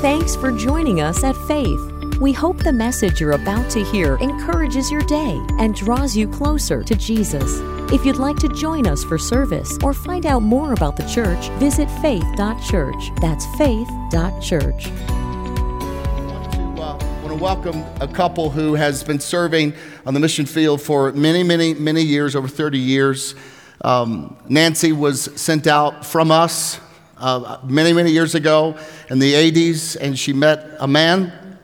Thanks 0.00 0.34
for 0.34 0.50
joining 0.50 1.02
us 1.02 1.22
at 1.24 1.36
Faith. 1.46 1.78
We 2.20 2.32
hope 2.32 2.56
the 2.56 2.72
message 2.72 3.20
you're 3.20 3.32
about 3.32 3.68
to 3.72 3.84
hear 3.84 4.16
encourages 4.16 4.90
your 4.90 5.02
day 5.02 5.38
and 5.58 5.74
draws 5.74 6.16
you 6.16 6.26
closer 6.26 6.82
to 6.82 6.94
Jesus. 6.94 7.58
If 7.92 8.06
you'd 8.06 8.16
like 8.16 8.38
to 8.38 8.48
join 8.48 8.86
us 8.86 9.04
for 9.04 9.18
service 9.18 9.76
or 9.82 9.92
find 9.92 10.24
out 10.24 10.40
more 10.40 10.72
about 10.72 10.96
the 10.96 11.06
church, 11.06 11.50
visit 11.58 11.86
faith.church. 12.00 13.10
That's 13.20 13.44
faith.church. 13.58 14.86
I 16.78 17.22
want 17.22 17.28
to 17.28 17.34
welcome 17.34 17.84
a 18.00 18.08
couple 18.08 18.48
who 18.48 18.76
has 18.76 19.04
been 19.04 19.20
serving 19.20 19.74
on 20.06 20.14
the 20.14 20.20
mission 20.20 20.46
field 20.46 20.80
for 20.80 21.12
many, 21.12 21.42
many, 21.42 21.74
many 21.74 22.00
years, 22.00 22.34
over 22.34 22.48
30 22.48 22.78
years. 22.78 23.34
Um, 23.82 24.38
Nancy 24.48 24.92
was 24.92 25.24
sent 25.38 25.66
out 25.66 26.06
from 26.06 26.30
us 26.30 26.80
uh, 27.20 27.58
many, 27.62 27.92
many 27.92 28.10
years 28.10 28.34
ago 28.34 28.76
in 29.08 29.18
the 29.18 29.34
80s, 29.34 29.96
and 30.00 30.18
she 30.18 30.32
met 30.32 30.76
a 30.80 30.88
man, 30.88 31.58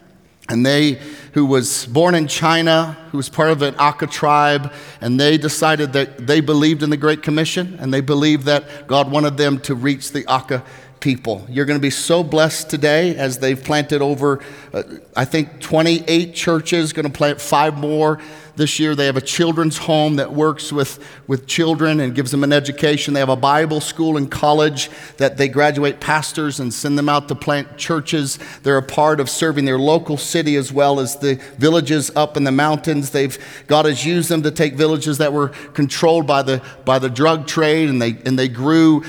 and 0.48 0.64
they 0.64 1.00
who 1.36 1.44
was 1.44 1.84
born 1.84 2.14
in 2.14 2.26
China, 2.26 2.96
who 3.10 3.18
was 3.18 3.28
part 3.28 3.50
of 3.50 3.60
an 3.60 3.74
Aka 3.78 4.06
tribe, 4.06 4.72
and 5.02 5.20
they 5.20 5.36
decided 5.36 5.92
that 5.92 6.26
they 6.26 6.40
believed 6.40 6.82
in 6.82 6.88
the 6.88 6.96
Great 6.96 7.22
Commission, 7.22 7.76
and 7.78 7.92
they 7.92 8.00
believed 8.00 8.44
that 8.44 8.86
God 8.86 9.10
wanted 9.10 9.36
them 9.36 9.60
to 9.60 9.74
reach 9.74 10.12
the 10.12 10.24
Aka 10.32 10.62
people. 11.00 11.46
You're 11.48 11.66
going 11.66 11.78
to 11.78 11.82
be 11.82 11.90
so 11.90 12.22
blessed 12.22 12.70
today 12.70 13.16
as 13.16 13.38
they've 13.38 13.62
planted 13.62 14.02
over, 14.02 14.42
uh, 14.72 14.82
I 15.14 15.24
think, 15.24 15.60
28 15.60 16.34
churches, 16.34 16.92
going 16.92 17.06
to 17.06 17.12
plant 17.12 17.40
five 17.40 17.78
more 17.78 18.20
this 18.56 18.80
year. 18.80 18.94
They 18.94 19.06
have 19.06 19.16
a 19.16 19.22
children's 19.22 19.76
home 19.76 20.16
that 20.16 20.32
works 20.32 20.72
with, 20.72 20.98
with 21.26 21.46
children 21.46 22.00
and 22.00 22.14
gives 22.14 22.30
them 22.30 22.42
an 22.42 22.52
education. 22.52 23.14
They 23.14 23.20
have 23.20 23.28
a 23.28 23.36
Bible 23.36 23.80
school 23.80 24.16
and 24.16 24.30
college 24.30 24.90
that 25.18 25.36
they 25.36 25.48
graduate 25.48 26.00
pastors 26.00 26.58
and 26.58 26.72
send 26.72 26.98
them 26.98 27.08
out 27.08 27.28
to 27.28 27.34
plant 27.34 27.76
churches. 27.76 28.38
They're 28.62 28.78
a 28.78 28.82
part 28.82 29.20
of 29.20 29.28
serving 29.28 29.66
their 29.66 29.78
local 29.78 30.16
city 30.16 30.56
as 30.56 30.72
well 30.72 30.98
as 30.98 31.16
the 31.16 31.34
villages 31.58 32.10
up 32.16 32.36
in 32.36 32.44
the 32.44 32.52
mountains. 32.52 33.10
They've, 33.10 33.38
God 33.66 33.84
has 33.84 34.04
used 34.04 34.30
them 34.30 34.42
to 34.42 34.50
take 34.50 34.74
villages 34.74 35.18
that 35.18 35.32
were 35.32 35.48
controlled 35.74 36.26
by 36.26 36.42
the, 36.42 36.62
by 36.84 36.98
the 36.98 37.10
drug 37.10 37.46
trade 37.46 37.90
and 37.90 38.00
they, 38.00 38.16
and 38.24 38.38
they 38.38 38.48
grew 38.48 39.04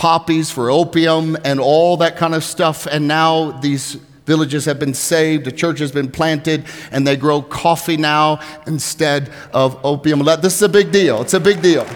poppies 0.00 0.50
for 0.50 0.70
opium 0.70 1.36
and 1.44 1.60
all 1.60 1.98
that 1.98 2.16
kind 2.16 2.34
of 2.34 2.42
stuff. 2.42 2.86
And 2.86 3.06
now 3.06 3.50
these 3.60 3.96
villages 4.24 4.64
have 4.64 4.78
been 4.78 4.94
saved, 4.94 5.44
the 5.44 5.52
church 5.52 5.78
has 5.78 5.92
been 5.92 6.10
planted, 6.10 6.64
and 6.90 7.06
they 7.06 7.16
grow 7.16 7.42
coffee 7.42 7.98
now 7.98 8.40
instead 8.66 9.30
of 9.52 9.78
opium. 9.84 10.24
This 10.24 10.54
is 10.54 10.62
a 10.62 10.70
big 10.70 10.90
deal. 10.90 11.20
It's 11.20 11.34
a 11.34 11.40
big 11.40 11.60
deal. 11.60 11.86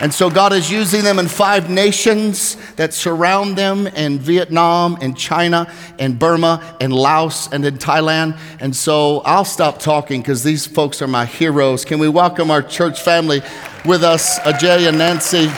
And 0.00 0.12
so 0.12 0.28
God 0.28 0.52
is 0.52 0.72
using 0.72 1.04
them 1.04 1.20
in 1.20 1.28
five 1.28 1.70
nations 1.70 2.56
that 2.74 2.92
surround 2.92 3.56
them 3.56 3.86
in 3.86 4.18
Vietnam, 4.18 4.98
in 5.00 5.14
China, 5.14 5.72
in 6.00 6.16
Burma, 6.16 6.76
in 6.80 6.90
Laos, 6.90 7.46
and 7.52 7.64
in 7.64 7.78
Thailand. 7.78 8.36
And 8.58 8.74
so 8.74 9.20
I'll 9.20 9.44
stop 9.44 9.78
talking 9.78 10.20
because 10.20 10.42
these 10.42 10.66
folks 10.66 11.00
are 11.00 11.06
my 11.06 11.26
heroes. 11.26 11.84
Can 11.84 12.00
we 12.00 12.08
welcome 12.08 12.50
our 12.50 12.60
church 12.60 13.02
family 13.02 13.40
with 13.84 14.02
us, 14.02 14.40
Aje 14.40 14.88
and 14.88 14.98
Nancy? 14.98 15.48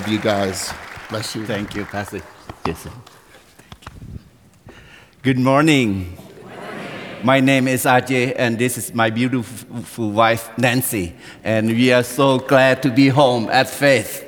Love 0.00 0.08
you 0.08 0.18
guys. 0.18 0.72
Bless 1.10 1.36
you. 1.36 1.44
Thank 1.44 1.74
you, 1.74 1.84
Pastor 1.84 2.22
Jason. 2.64 2.90
Good 5.20 5.38
morning. 5.38 6.16
My 7.22 7.40
name 7.40 7.68
is 7.68 7.84
Aje, 7.84 8.32
and 8.34 8.58
this 8.58 8.78
is 8.78 8.94
my 8.94 9.10
beautiful 9.10 10.10
wife, 10.10 10.56
Nancy. 10.56 11.12
And 11.44 11.66
we 11.68 11.92
are 11.92 12.02
so 12.02 12.38
glad 12.38 12.82
to 12.84 12.90
be 12.90 13.08
home 13.08 13.50
at 13.50 13.68
Faith. 13.68 14.24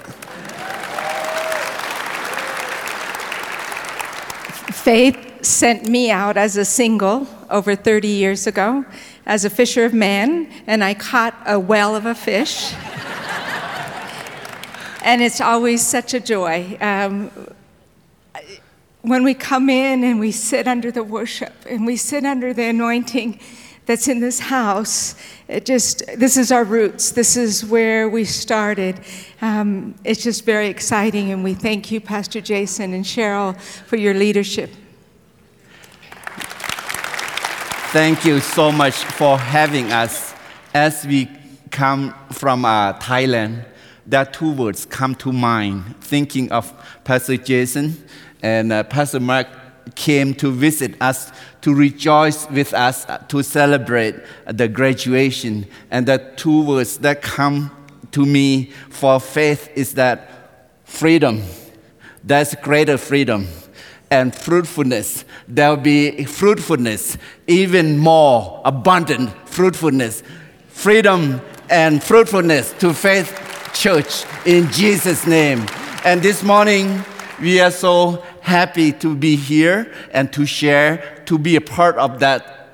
Faith 4.77 5.43
sent 5.43 5.89
me 5.89 6.11
out 6.11 6.37
as 6.37 6.59
a 6.59 6.67
single 6.67 7.27
over 7.49 7.75
30 7.75 8.09
years 8.09 8.47
ago 8.47 8.85
as 9.25 9.47
a 9.47 9.51
fisher 9.51 9.87
of 9.87 9.95
men, 9.95 10.53
and 10.67 10.85
I 10.85 10.93
caught 10.93 11.35
a 11.47 11.59
whale 11.59 11.97
of 11.97 12.05
a 12.05 12.15
fish 12.15 12.75
and 15.03 15.21
it's 15.23 15.41
always 15.41 15.87
such 15.87 16.15
a 16.15 16.21
joy. 16.21 16.77
Um, 16.81 17.31
when 19.03 19.25
we 19.25 19.35
come 19.35 19.69
in 19.69 20.05
and 20.05 20.21
we 20.21 20.31
sit 20.31 20.69
under 20.69 20.93
the 20.93 21.03
worship 21.03 21.53
and 21.69 21.85
we 21.85 21.97
sit 21.97 22.25
under 22.25 22.55
the 22.55 22.65
anointing 22.65 23.41
that's 23.85 24.07
in 24.07 24.21
this 24.21 24.39
house, 24.39 25.17
it 25.49 25.67
just, 25.67 26.05
this 26.17 26.37
is 26.37 26.53
our 26.53 26.63
roots. 26.63 27.11
This 27.11 27.37
is 27.37 27.65
where 27.65 28.09
we 28.09 28.25
started. 28.25 29.01
Um, 29.41 29.97
it's 30.05 30.23
just 30.23 30.45
very 30.45 30.69
exciting, 30.69 31.33
and 31.33 31.43
we 31.43 31.55
thank 31.55 31.91
you, 31.91 32.01
Pastor 32.01 32.41
Jason 32.41 32.95
and 32.95 33.05
Cheryl, 33.05 33.61
for 33.61 33.97
your 33.97 34.15
leadership. 34.15 34.71
Thank 37.91 38.25
you 38.25 38.39
so 38.39 38.71
much 38.71 38.95
for 38.95 39.37
having 39.37 39.93
us 39.93 40.33
as 40.73 41.05
we 41.05 41.29
come 41.71 42.15
from 42.31 42.65
uh, 42.65 42.93
Thailand 42.95 43.65
that 44.07 44.33
two 44.33 44.53
words 44.53 44.87
come 44.87 45.15
to 45.17 45.33
mind. 45.33 45.97
Thinking 46.01 46.51
of 46.53 46.73
Pastor 47.05 47.37
Jason 47.37 48.03
and 48.43 48.73
uh, 48.73 48.83
Pastor 48.85 49.21
Mark 49.21 49.47
came 49.95 50.35
to 50.35 50.51
visit 50.51 50.95
us 51.01 51.33
to 51.61 51.75
rejoice 51.75 52.49
with 52.51 52.73
us 52.75 53.07
to 53.29 53.43
celebrate 53.43 54.17
the 54.47 54.69
graduation. 54.69 55.67
And 55.91 56.07
the 56.07 56.19
two 56.37 56.63
words 56.65 56.99
that 56.99 57.23
come 57.23 57.71
to 58.13 58.27
me 58.27 58.67
for 58.91 59.21
faith 59.21 59.71
is 59.75 59.95
that 59.95 60.29
freedom. 60.85 61.43
That's 62.25 62.55
greater 62.57 62.99
freedom 62.99 63.49
and 64.11 64.35
fruitfulness. 64.35 65.25
There'll 65.49 65.77
be 65.77 66.25
fruitfulness 66.25 67.17
even 67.47 67.99
more 67.99 68.61
abundant 68.65 69.31
fruitfulness. 69.49 70.23
Freedom 70.69 71.41
and 71.71 72.03
fruitfulness 72.03 72.73
to 72.75 72.93
faith 72.93 73.52
church 73.73 74.25
in 74.45 74.71
Jesus' 74.71 75.27
name. 75.27 75.67
And 76.05 76.23
this 76.23 76.43
morning, 76.43 77.05
we 77.41 77.61
are 77.61 77.71
so 77.71 78.23
happy 78.41 78.93
to 78.93 79.15
be 79.15 79.37
here 79.37 79.93
and 80.13 80.33
to 80.33 80.47
share, 80.47 81.23
to 81.27 81.39
be 81.39 81.57
a 81.57 81.61
part 81.61 81.97
of 81.97 82.21
that 82.21 82.69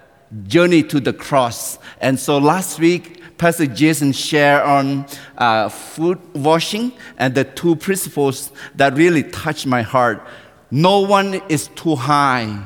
journey 0.47 0.83
to 0.85 1.01
the 1.01 1.13
cross. 1.13 1.79
And 2.01 2.19
so 2.19 2.39
last 2.39 2.79
week, 2.79 3.23
Pastor 3.39 3.67
Jason 3.67 4.13
shared 4.13 4.63
on 4.63 5.07
uh, 5.37 5.69
foot 5.69 6.19
washing 6.35 6.93
and 7.19 7.35
the 7.35 7.45
two 7.45 7.77
principles 7.77 8.51
that 8.75 8.95
really 8.95 9.23
touched 9.23 9.67
my 9.67 9.83
heart. 9.83 10.27
No 10.71 11.01
one 11.01 11.35
is 11.49 11.69
too 11.69 11.95
high 11.95 12.63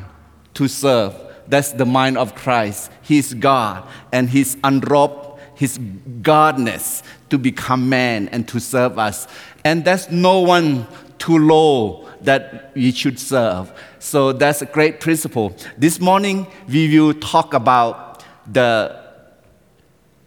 to 0.55 0.69
serve. 0.69 1.15
That's 1.47 1.73
the 1.73 1.85
mind 1.85 2.17
of 2.17 2.35
Christ. 2.35 2.91
He's 3.03 3.35
God, 3.35 3.87
and 4.13 4.31
He's 4.31 4.57
unrobed 4.65 5.41
His 5.55 5.79
godness 5.79 7.03
to 7.33 7.39
become 7.39 7.89
man 7.89 8.29
and 8.29 8.47
to 8.47 8.61
serve 8.61 8.99
us. 8.99 9.27
And 9.65 9.87
there's 9.87 10.11
no 10.11 10.41
one 10.41 10.87
too 11.17 11.39
low 11.39 12.07
that 12.21 12.73
we 12.75 12.93
should 12.93 13.19
serve. 13.19 13.73
So 13.99 14.35
that's 14.35 14.61
a 14.61 14.67
great 14.67 15.01
principle. 15.01 15.57
This 15.79 15.99
morning, 15.99 16.47
we 16.69 17.01
will 17.01 17.15
talk 17.15 17.55
about 17.55 18.23
the 18.47 19.01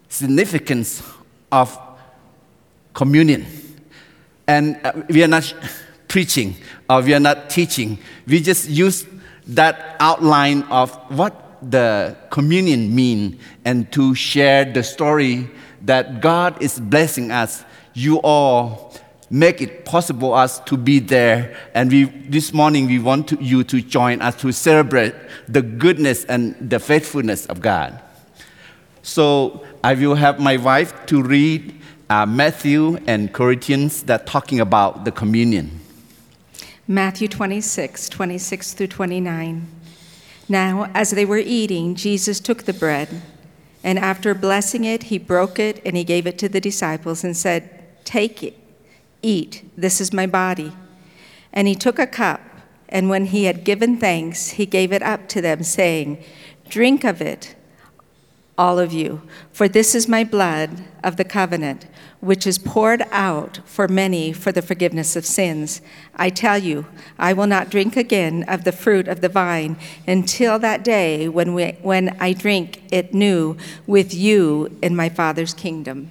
significance 0.10 1.04
of 1.52 1.78
communion. 2.96 3.46
And 4.48 4.80
uh, 4.84 4.94
we 5.08 5.24
are 5.24 5.28
not 5.28 5.54
preaching 6.08 6.56
or 6.90 7.02
we 7.02 7.14
are 7.14 7.20
not 7.20 7.52
teaching. 7.52 8.00
We 8.26 8.40
just 8.42 8.68
use 8.68 9.06
that 9.46 9.96
outline 10.00 10.64
of 10.64 10.96
what 11.16 11.62
the 11.62 12.16
communion 12.32 12.96
mean 12.96 13.38
and 13.64 13.92
to 13.92 14.16
share 14.16 14.66
the 14.66 14.82
story 14.82 15.52
that 15.86 16.22
God 16.22 16.62
is 16.62 16.80
blessing 16.80 17.32
us, 17.32 17.64
you 17.94 18.18
all 18.18 18.94
make 19.30 19.62
it 19.62 19.86
possible 19.86 20.34
us 20.34 20.60
to 20.62 20.78
be 20.78 21.00
there. 21.00 21.56
And 21.74 21.92
we, 21.92 22.06
this 22.06 22.54
morning, 22.54 22.88
we 22.88 23.00
want 23.00 23.28
to, 23.30 23.42
you 23.42 23.64
to 23.66 23.82
join 23.82 24.22
us 24.22 24.36
to 24.38 24.52
celebrate 24.52 25.14
the 25.48 25.62
goodness 25.62 26.26
and 26.26 26.56
the 26.70 26.80
faithfulness 26.80 27.46
of 27.48 27.62
God. 27.62 28.02
So 29.02 29.66
I 29.84 29.94
will 29.94 30.16
have 30.16 30.40
my 30.40 30.58
wife 30.58 31.06
to 31.08 31.22
read 31.22 31.80
uh, 32.10 32.26
Matthew 32.26 32.98
and 33.08 33.34
Corinthians 33.34 34.04
that 34.04 34.26
talking 34.26 34.60
about 34.60 35.06
the 35.06 35.12
communion. 35.12 35.80
Matthew 36.88 37.28
26, 37.28 38.10
26 38.10 38.74
through 38.74 38.88
29. 38.88 39.68
Now, 40.48 40.92
as 40.94 41.12
they 41.12 41.26
were 41.26 41.40
eating, 41.40 41.96
Jesus 41.96 42.40
took 42.40 42.64
the 42.64 42.74
bread. 42.74 43.10
And 43.86 44.00
after 44.00 44.34
blessing 44.34 44.84
it, 44.84 45.04
he 45.04 45.20
broke 45.20 45.60
it 45.60 45.80
and 45.86 45.96
he 45.96 46.04
gave 46.04 46.26
it 46.26 46.40
to 46.40 46.50
the 46.50 46.60
disciples 46.60 47.24
and 47.24 47.38
said, 47.38 47.70
Take 48.04 48.42
it, 48.42 48.58
eat, 49.22 49.64
this 49.78 50.02
is 50.02 50.12
my 50.12 50.26
body. 50.26 50.74
And 51.54 51.68
he 51.68 51.76
took 51.76 52.00
a 52.00 52.08
cup, 52.08 52.42
and 52.90 53.10
when 53.10 53.26
he 53.26 53.44
had 53.44 53.64
given 53.64 53.98
thanks, 53.98 54.50
he 54.50 54.66
gave 54.66 54.92
it 54.92 55.04
up 55.04 55.28
to 55.30 55.40
them, 55.40 55.62
saying, 55.62 56.24
Drink 56.68 57.04
of 57.04 57.22
it, 57.22 57.56
all 58.58 58.80
of 58.80 58.92
you, 58.92 59.22
for 59.54 59.68
this 59.68 59.94
is 59.94 60.08
my 60.08 60.24
blood 60.24 60.84
of 61.04 61.18
the 61.18 61.24
covenant, 61.24 61.86
which 62.26 62.48
is 62.48 62.58
poured 62.58 63.04
out 63.12 63.60
for 63.66 63.88
many 63.88 64.34
for 64.34 64.52
the 64.52 64.62
forgiveness 64.62 65.16
of 65.16 65.26
sins. 65.26 65.80
I 66.16 66.32
tell 66.32 66.58
you, 66.58 66.88
I 67.20 67.34
will 67.34 67.46
not 67.46 67.70
drink 67.70 67.96
again 67.96 68.44
of 68.48 68.64
the 68.64 68.72
fruit 68.72 69.08
of 69.08 69.22
the 69.22 69.30
vine 69.30 69.78
until 70.08 70.58
that 70.60 70.84
day 70.84 71.30
when, 71.30 71.54
we, 71.54 71.78
when 71.84 72.18
I 72.20 72.34
drink 72.34 72.82
it 72.92 73.14
new 73.14 73.58
with 73.86 74.12
you 74.12 74.76
in 74.82 74.96
my 74.96 75.08
Father's 75.08 75.54
kingdom. 75.54 76.10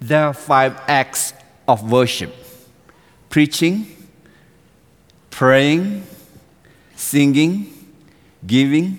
There 0.00 0.24
are 0.24 0.34
five 0.34 0.80
acts 0.88 1.34
of 1.68 1.92
worship 1.92 2.34
preaching, 3.28 3.86
praying, 5.30 6.04
singing, 6.96 7.72
giving, 8.46 8.98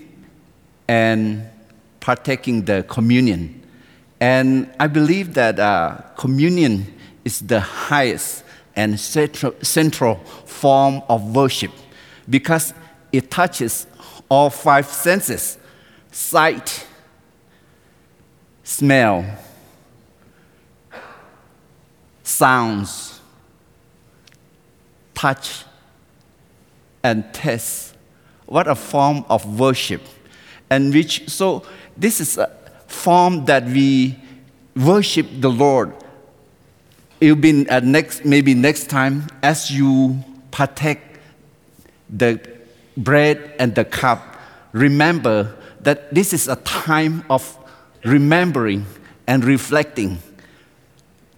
and 0.88 1.50
partaking 2.00 2.66
the 2.66 2.84
communion. 2.84 3.63
And 4.24 4.74
I 4.80 4.88
believe 4.88 5.34
that 5.34 5.60
uh, 5.60 5.98
communion 6.16 6.94
is 7.26 7.42
the 7.42 7.60
highest 7.60 8.46
and 8.74 8.98
central, 8.98 9.54
central 9.62 10.16
form 10.46 11.04
of 11.10 11.36
worship 11.36 11.72
because 12.30 12.74
it 13.12 13.30
touches 13.30 13.86
all 14.30 14.50
five 14.50 14.86
senses 14.88 15.58
sight, 16.10 16.88
smell, 18.64 19.26
sounds, 22.24 23.20
touch, 25.14 25.66
and 27.04 27.26
taste. 27.34 27.94
What 28.46 28.70
a 28.70 28.76
form 28.76 29.26
of 29.30 29.60
worship. 29.60 30.02
And 30.70 30.94
which, 30.94 31.28
so 31.28 31.64
this 31.98 32.22
is 32.22 32.38
a 32.38 32.63
form 32.94 33.46
that 33.46 33.66
we 33.66 34.18
worship 34.76 35.28
the 35.40 35.50
Lord. 35.50 35.94
It'll 37.20 37.36
be 37.36 37.68
at 37.70 37.84
next, 37.84 38.26
maybe 38.26 38.54
next 38.54 38.90
time 38.90 39.28
as 39.42 39.72
you 39.72 40.24
partake 40.52 41.00
the 42.10 42.40
bread 42.96 43.56
and 43.60 43.74
the 43.76 43.86
cup, 43.86 44.38
remember 44.72 45.56
that 45.82 46.14
this 46.14 46.34
is 46.34 46.48
a 46.48 46.56
time 46.58 47.24
of 47.30 47.58
remembering 48.04 48.86
and 49.28 49.44
reflecting. 49.44 50.20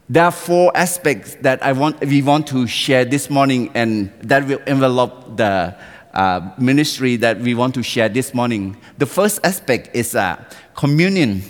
There 0.09 0.23
are 0.23 0.31
four 0.31 0.71
aspects 0.75 1.35
that 1.41 1.63
I 1.63 1.71
want, 1.71 1.99
we 2.05 2.21
want 2.21 2.47
to 2.47 2.67
share 2.67 3.05
this 3.05 3.29
morning, 3.29 3.71
and 3.73 4.11
that 4.21 4.45
will 4.45 4.61
envelop 4.67 5.37
the 5.37 5.75
uh, 6.15 6.51
ministry 6.57 7.17
that 7.17 7.39
we 7.39 7.53
want 7.53 7.73
to 7.75 7.83
share 7.83 8.09
this 8.09 8.33
morning. 8.33 8.77
The 8.97 9.05
first 9.05 9.39
aspect 9.43 9.95
is 9.95 10.15
uh, 10.15 10.43
communion 10.75 11.43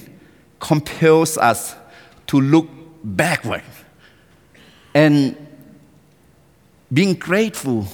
compels 0.59 1.37
us 1.37 1.75
to 2.27 2.41
look 2.41 2.67
backward 3.03 3.63
and 4.93 5.35
being 6.91 7.13
grateful 7.13 7.85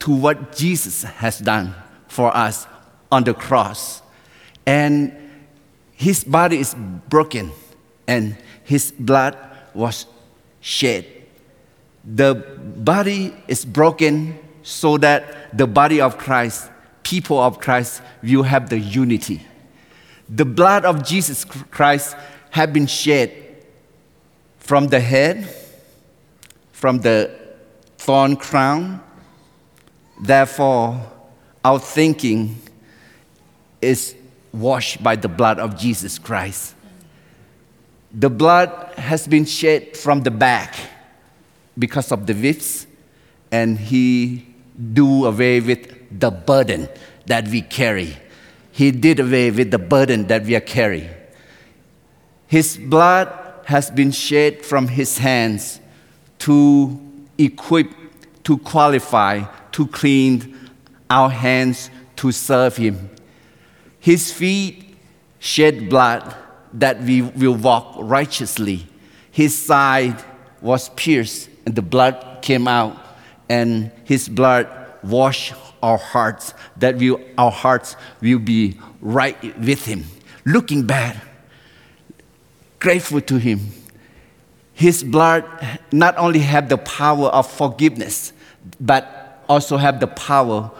to 0.00 0.12
what 0.12 0.56
Jesus 0.56 1.02
has 1.04 1.38
done 1.38 1.74
for 2.08 2.34
us 2.36 2.66
on 3.12 3.24
the 3.24 3.34
cross. 3.34 4.02
And 4.66 5.12
his 5.92 6.24
body 6.24 6.58
is 6.58 6.74
broken 7.08 7.52
and 8.08 8.36
his 8.64 8.92
blood 8.92 9.36
was 9.74 10.06
shed. 10.60 11.06
The 12.04 12.34
body 12.34 13.34
is 13.46 13.64
broken 13.64 14.38
so 14.62 14.96
that 14.98 15.39
the 15.52 15.66
body 15.66 16.00
of 16.00 16.18
Christ, 16.18 16.70
people 17.02 17.38
of 17.38 17.60
Christ, 17.60 18.02
will 18.22 18.42
have 18.42 18.70
the 18.70 18.78
unity. 18.78 19.42
The 20.28 20.44
blood 20.44 20.84
of 20.84 21.04
Jesus 21.04 21.44
Christ 21.44 22.16
have 22.50 22.72
been 22.72 22.86
shed 22.86 23.32
from 24.58 24.88
the 24.88 25.00
head, 25.00 25.48
from 26.72 26.98
the 26.98 27.36
thorn 27.98 28.36
crown. 28.36 29.00
Therefore, 30.20 31.00
our 31.64 31.78
thinking 31.78 32.56
is 33.80 34.14
washed 34.52 35.02
by 35.02 35.16
the 35.16 35.28
blood 35.28 35.58
of 35.58 35.76
Jesus 35.76 36.18
Christ. 36.18 36.74
The 38.12 38.30
blood 38.30 38.70
has 38.96 39.26
been 39.26 39.44
shed 39.44 39.96
from 39.96 40.22
the 40.22 40.30
back 40.30 40.74
because 41.78 42.10
of 42.12 42.26
the 42.26 42.34
whips, 42.34 42.86
and 43.52 43.78
he 43.78 44.49
do 44.92 45.26
away 45.26 45.60
with 45.60 46.20
the 46.20 46.30
burden 46.30 46.88
that 47.26 47.48
we 47.48 47.62
carry. 47.62 48.16
He 48.72 48.90
did 48.90 49.20
away 49.20 49.50
with 49.50 49.70
the 49.70 49.78
burden 49.78 50.26
that 50.28 50.44
we 50.44 50.54
are 50.54 50.60
carrying. 50.60 51.10
His 52.46 52.76
blood 52.76 53.32
has 53.66 53.90
been 53.90 54.10
shed 54.10 54.64
from 54.64 54.88
his 54.88 55.18
hands 55.18 55.80
to 56.40 57.00
equip, 57.38 57.88
to 58.44 58.58
qualify, 58.58 59.44
to 59.72 59.86
clean 59.86 60.56
our 61.08 61.30
hands 61.30 61.90
to 62.16 62.32
serve 62.32 62.76
him. 62.76 63.10
His 64.00 64.32
feet 64.32 64.96
shed 65.38 65.88
blood 65.88 66.34
that 66.72 67.00
we 67.02 67.22
will 67.22 67.54
walk 67.54 67.94
righteously. 67.98 68.86
His 69.30 69.56
side 69.56 70.22
was 70.60 70.88
pierced 70.90 71.48
and 71.66 71.74
the 71.74 71.82
blood 71.82 72.38
came 72.42 72.66
out 72.66 72.96
and 73.50 73.90
his 74.04 74.28
blood 74.28 74.68
wash 75.02 75.52
our 75.82 75.98
hearts 75.98 76.54
that 76.76 76.96
we, 76.96 77.16
our 77.36 77.50
hearts 77.50 77.96
will 78.20 78.38
be 78.38 78.78
right 79.00 79.36
with 79.58 79.84
him. 79.84 80.04
Looking 80.46 80.86
back 80.86 81.16
grateful 82.78 83.20
to 83.20 83.38
him. 83.38 83.72
His 84.72 85.02
blood 85.02 85.44
not 85.92 86.16
only 86.16 86.38
have 86.38 86.68
the 86.68 86.78
power 86.78 87.26
of 87.26 87.50
forgiveness 87.50 88.32
but 88.80 89.44
also 89.48 89.76
have 89.76 89.98
the 90.00 90.06
power 90.06 90.70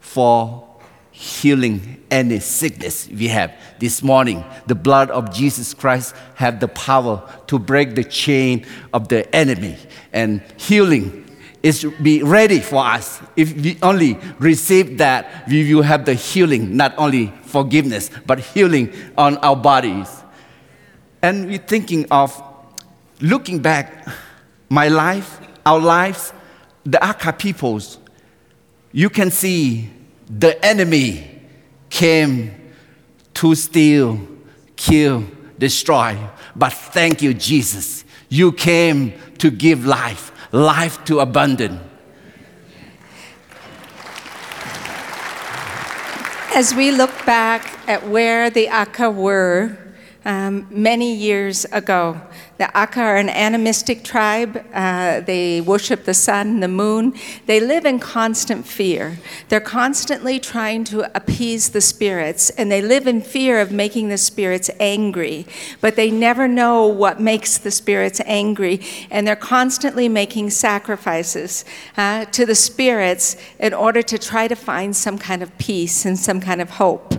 for 0.00 0.66
healing 1.10 2.02
any 2.10 2.40
sickness 2.40 3.06
we 3.08 3.28
have. 3.28 3.52
This 3.78 4.02
morning 4.02 4.44
the 4.66 4.74
blood 4.74 5.10
of 5.10 5.32
jesus 5.34 5.74
christ 5.74 6.14
have 6.36 6.58
the 6.58 6.68
power 6.68 7.22
to 7.48 7.58
break 7.58 7.94
the 7.94 8.04
chain 8.04 8.64
of 8.92 9.08
the 9.08 9.32
enemy 9.34 9.76
and 10.12 10.40
healing 10.56 11.21
is 11.62 11.84
be 12.02 12.22
ready 12.22 12.60
for 12.60 12.84
us. 12.84 13.20
If 13.36 13.54
we 13.54 13.78
only 13.82 14.18
receive 14.38 14.98
that, 14.98 15.46
we 15.48 15.74
will 15.74 15.82
have 15.82 16.04
the 16.04 16.14
healing, 16.14 16.76
not 16.76 16.94
only 16.98 17.32
forgiveness, 17.42 18.10
but 18.26 18.40
healing 18.40 18.92
on 19.16 19.36
our 19.38 19.56
bodies. 19.56 20.08
And 21.22 21.46
we're 21.46 21.58
thinking 21.58 22.06
of 22.10 22.42
looking 23.20 23.60
back, 23.60 24.08
my 24.68 24.88
life, 24.88 25.40
our 25.64 25.78
lives, 25.78 26.32
the 26.84 27.02
Aka 27.04 27.32
peoples, 27.32 27.98
you 28.90 29.08
can 29.08 29.30
see 29.30 29.88
the 30.26 30.62
enemy 30.64 31.42
came 31.88 32.72
to 33.34 33.54
steal, 33.54 34.20
kill, 34.74 35.24
destroy. 35.58 36.18
But 36.56 36.72
thank 36.72 37.22
you, 37.22 37.34
Jesus. 37.34 38.04
You 38.28 38.50
came 38.50 39.12
to 39.38 39.50
give 39.50 39.86
life 39.86 40.31
life 40.52 41.02
to 41.06 41.20
abundant. 41.20 41.80
As 46.54 46.74
we 46.74 46.90
look 46.90 47.24
back 47.24 47.78
at 47.88 48.06
where 48.06 48.50
the 48.50 48.68
Aka 48.68 49.10
were 49.10 49.78
um, 50.26 50.68
many 50.70 51.14
years 51.14 51.64
ago, 51.72 52.20
the 52.62 52.78
Aka 52.78 53.02
are 53.02 53.16
an 53.16 53.28
animistic 53.28 54.04
tribe. 54.04 54.64
Uh, 54.72 55.18
they 55.18 55.60
worship 55.60 56.04
the 56.04 56.14
sun, 56.14 56.60
the 56.60 56.68
moon. 56.68 57.12
They 57.46 57.58
live 57.58 57.84
in 57.84 57.98
constant 57.98 58.64
fear. 58.68 59.18
They're 59.48 59.58
constantly 59.58 60.38
trying 60.38 60.84
to 60.84 61.10
appease 61.16 61.70
the 61.70 61.80
spirits, 61.80 62.50
and 62.50 62.70
they 62.70 62.80
live 62.80 63.08
in 63.08 63.20
fear 63.20 63.60
of 63.60 63.72
making 63.72 64.10
the 64.10 64.16
spirits 64.16 64.70
angry. 64.78 65.44
But 65.80 65.96
they 65.96 66.12
never 66.12 66.46
know 66.46 66.86
what 66.86 67.20
makes 67.20 67.58
the 67.58 67.72
spirits 67.72 68.20
angry, 68.26 68.80
and 69.10 69.26
they're 69.26 69.34
constantly 69.34 70.08
making 70.08 70.50
sacrifices 70.50 71.64
uh, 71.96 72.26
to 72.26 72.46
the 72.46 72.54
spirits 72.54 73.36
in 73.58 73.74
order 73.74 74.02
to 74.02 74.18
try 74.18 74.46
to 74.46 74.54
find 74.54 74.94
some 74.94 75.18
kind 75.18 75.42
of 75.42 75.50
peace 75.58 76.04
and 76.04 76.16
some 76.16 76.40
kind 76.40 76.60
of 76.60 76.70
hope. 76.70 77.14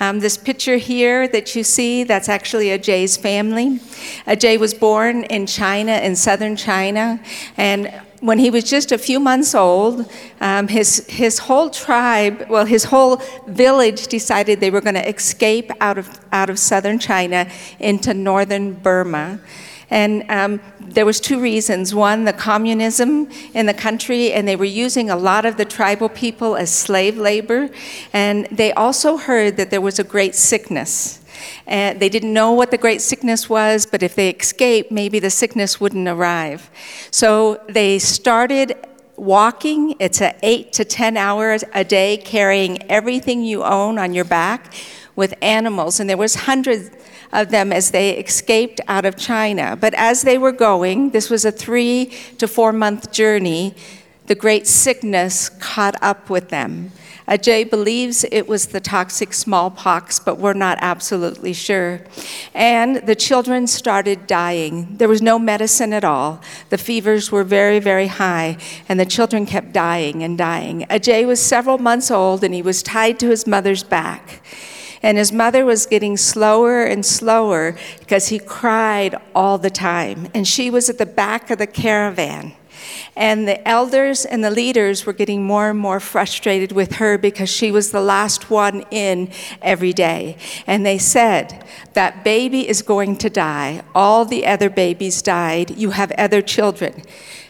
Um, 0.00 0.20
this 0.20 0.38
picture 0.38 0.78
here 0.78 1.28
that 1.28 1.54
you 1.54 1.64
see, 1.64 2.02
that's 2.04 2.30
actually 2.30 2.68
Aje's 2.68 3.18
family. 3.18 3.78
Aje 4.26 4.58
was 4.58 4.72
born 4.72 4.85
in 5.30 5.46
China, 5.46 5.92
in 5.92 6.16
southern 6.16 6.56
China, 6.56 7.20
and 7.56 7.92
when 8.20 8.38
he 8.38 8.50
was 8.50 8.64
just 8.64 8.92
a 8.92 8.98
few 8.98 9.20
months 9.20 9.54
old, 9.54 10.10
um, 10.40 10.68
his, 10.68 11.06
his 11.08 11.38
whole 11.38 11.70
tribe, 11.70 12.46
well, 12.48 12.64
his 12.64 12.84
whole 12.84 13.20
village 13.46 14.06
decided 14.08 14.60
they 14.60 14.70
were 14.70 14.80
going 14.80 14.94
to 14.94 15.08
escape 15.08 15.70
out 15.80 15.98
of, 15.98 16.08
out 16.32 16.50
of 16.50 16.58
southern 16.58 16.98
China 16.98 17.48
into 17.78 18.14
northern 18.14 18.72
Burma. 18.74 19.38
And 19.90 20.28
um, 20.28 20.60
there 20.80 21.06
was 21.06 21.20
two 21.20 21.40
reasons. 21.40 21.94
One, 21.94 22.24
the 22.24 22.32
communism 22.32 23.30
in 23.54 23.66
the 23.66 23.74
country, 23.74 24.32
and 24.32 24.48
they 24.48 24.56
were 24.56 24.64
using 24.64 25.10
a 25.10 25.16
lot 25.16 25.44
of 25.44 25.56
the 25.56 25.64
tribal 25.64 26.08
people 26.08 26.56
as 26.56 26.74
slave 26.74 27.16
labor. 27.16 27.70
And 28.12 28.46
they 28.50 28.72
also 28.72 29.16
heard 29.16 29.56
that 29.58 29.70
there 29.70 29.80
was 29.80 29.98
a 29.98 30.04
great 30.04 30.34
sickness. 30.34 31.20
They 31.66 32.08
didn't 32.08 32.32
know 32.32 32.52
what 32.52 32.70
the 32.70 32.78
great 32.78 33.00
sickness 33.00 33.48
was, 33.48 33.86
but 33.86 34.02
if 34.02 34.14
they 34.14 34.30
escaped, 34.30 34.90
maybe 34.90 35.18
the 35.18 35.30
sickness 35.30 35.80
wouldn't 35.80 36.08
arrive. 36.08 36.70
So 37.10 37.60
they 37.68 37.98
started 37.98 38.74
walking. 39.16 39.94
It's 39.98 40.20
a 40.20 40.34
eight 40.42 40.72
to 40.74 40.84
10 40.84 41.16
hours 41.16 41.64
a 41.74 41.84
day 41.84 42.18
carrying 42.18 42.90
everything 42.90 43.42
you 43.42 43.64
own 43.64 43.98
on 43.98 44.14
your 44.14 44.24
back 44.24 44.74
with 45.14 45.34
animals. 45.40 45.98
And 45.98 46.08
there 46.08 46.16
was 46.16 46.34
hundreds 46.34 46.90
of 47.32 47.50
them 47.50 47.72
as 47.72 47.90
they 47.90 48.18
escaped 48.18 48.80
out 48.88 49.04
of 49.04 49.16
China. 49.16 49.76
But 49.80 49.94
as 49.94 50.22
they 50.22 50.38
were 50.38 50.52
going, 50.52 51.10
this 51.10 51.30
was 51.30 51.44
a 51.44 51.52
three 51.52 52.12
to 52.38 52.46
four 52.46 52.72
month 52.72 53.10
journey, 53.10 53.74
the 54.26 54.34
great 54.34 54.66
sickness 54.66 55.48
caught 55.48 55.96
up 56.02 56.30
with 56.30 56.48
them. 56.50 56.92
Aje 57.28 57.68
believes 57.68 58.24
it 58.30 58.46
was 58.46 58.66
the 58.66 58.80
toxic 58.80 59.32
smallpox, 59.32 60.20
but 60.20 60.38
we're 60.38 60.52
not 60.52 60.78
absolutely 60.80 61.52
sure. 61.52 62.00
And 62.54 62.96
the 62.98 63.16
children 63.16 63.66
started 63.66 64.28
dying. 64.28 64.96
There 64.96 65.08
was 65.08 65.20
no 65.20 65.38
medicine 65.38 65.92
at 65.92 66.04
all. 66.04 66.40
The 66.70 66.78
fevers 66.78 67.32
were 67.32 67.42
very, 67.42 67.80
very 67.80 68.06
high, 68.06 68.58
and 68.88 69.00
the 69.00 69.06
children 69.06 69.44
kept 69.44 69.72
dying 69.72 70.22
and 70.22 70.38
dying. 70.38 70.86
Aje 70.88 71.26
was 71.26 71.42
several 71.42 71.78
months 71.78 72.12
old, 72.12 72.44
and 72.44 72.54
he 72.54 72.62
was 72.62 72.82
tied 72.82 73.18
to 73.20 73.28
his 73.28 73.46
mother's 73.46 73.82
back. 73.82 74.42
And 75.02 75.18
his 75.18 75.32
mother 75.32 75.64
was 75.64 75.86
getting 75.86 76.16
slower 76.16 76.84
and 76.84 77.04
slower 77.04 77.76
because 77.98 78.28
he 78.28 78.38
cried 78.38 79.14
all 79.34 79.58
the 79.58 79.70
time. 79.70 80.28
And 80.34 80.48
she 80.48 80.70
was 80.70 80.88
at 80.88 80.98
the 80.98 81.06
back 81.06 81.50
of 81.50 81.58
the 81.58 81.66
caravan. 81.66 82.54
And 83.16 83.48
the 83.48 83.66
elders 83.66 84.24
and 84.24 84.44
the 84.44 84.50
leaders 84.50 85.06
were 85.06 85.12
getting 85.12 85.44
more 85.44 85.70
and 85.70 85.78
more 85.78 86.00
frustrated 86.00 86.72
with 86.72 86.96
her 86.96 87.18
because 87.18 87.48
she 87.48 87.70
was 87.70 87.90
the 87.90 88.00
last 88.00 88.50
one 88.50 88.84
in 88.90 89.30
every 89.62 89.92
day. 89.92 90.36
And 90.66 90.84
they 90.84 90.98
said, 90.98 91.64
That 91.94 92.24
baby 92.24 92.68
is 92.68 92.82
going 92.82 93.16
to 93.18 93.30
die. 93.30 93.82
All 93.94 94.24
the 94.24 94.46
other 94.46 94.70
babies 94.70 95.22
died. 95.22 95.76
You 95.76 95.90
have 95.90 96.12
other 96.12 96.42
children. 96.42 97.02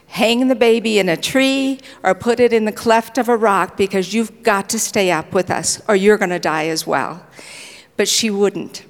Hang 0.08 0.48
the 0.48 0.54
baby 0.54 0.98
in 0.98 1.08
a 1.10 1.16
tree 1.16 1.80
or 2.02 2.14
put 2.14 2.40
it 2.40 2.52
in 2.52 2.64
the 2.64 2.72
cleft 2.72 3.18
of 3.18 3.28
a 3.28 3.36
rock 3.36 3.76
because 3.76 4.14
you've 4.14 4.42
got 4.42 4.68
to 4.70 4.78
stay 4.78 5.10
up 5.10 5.34
with 5.34 5.50
us 5.50 5.82
or 5.88 5.96
you're 5.96 6.16
going 6.16 6.30
to 6.30 6.38
die 6.38 6.68
as 6.68 6.86
well. 6.86 7.26
But 7.98 8.08
she 8.08 8.30
wouldn't. 8.30 8.85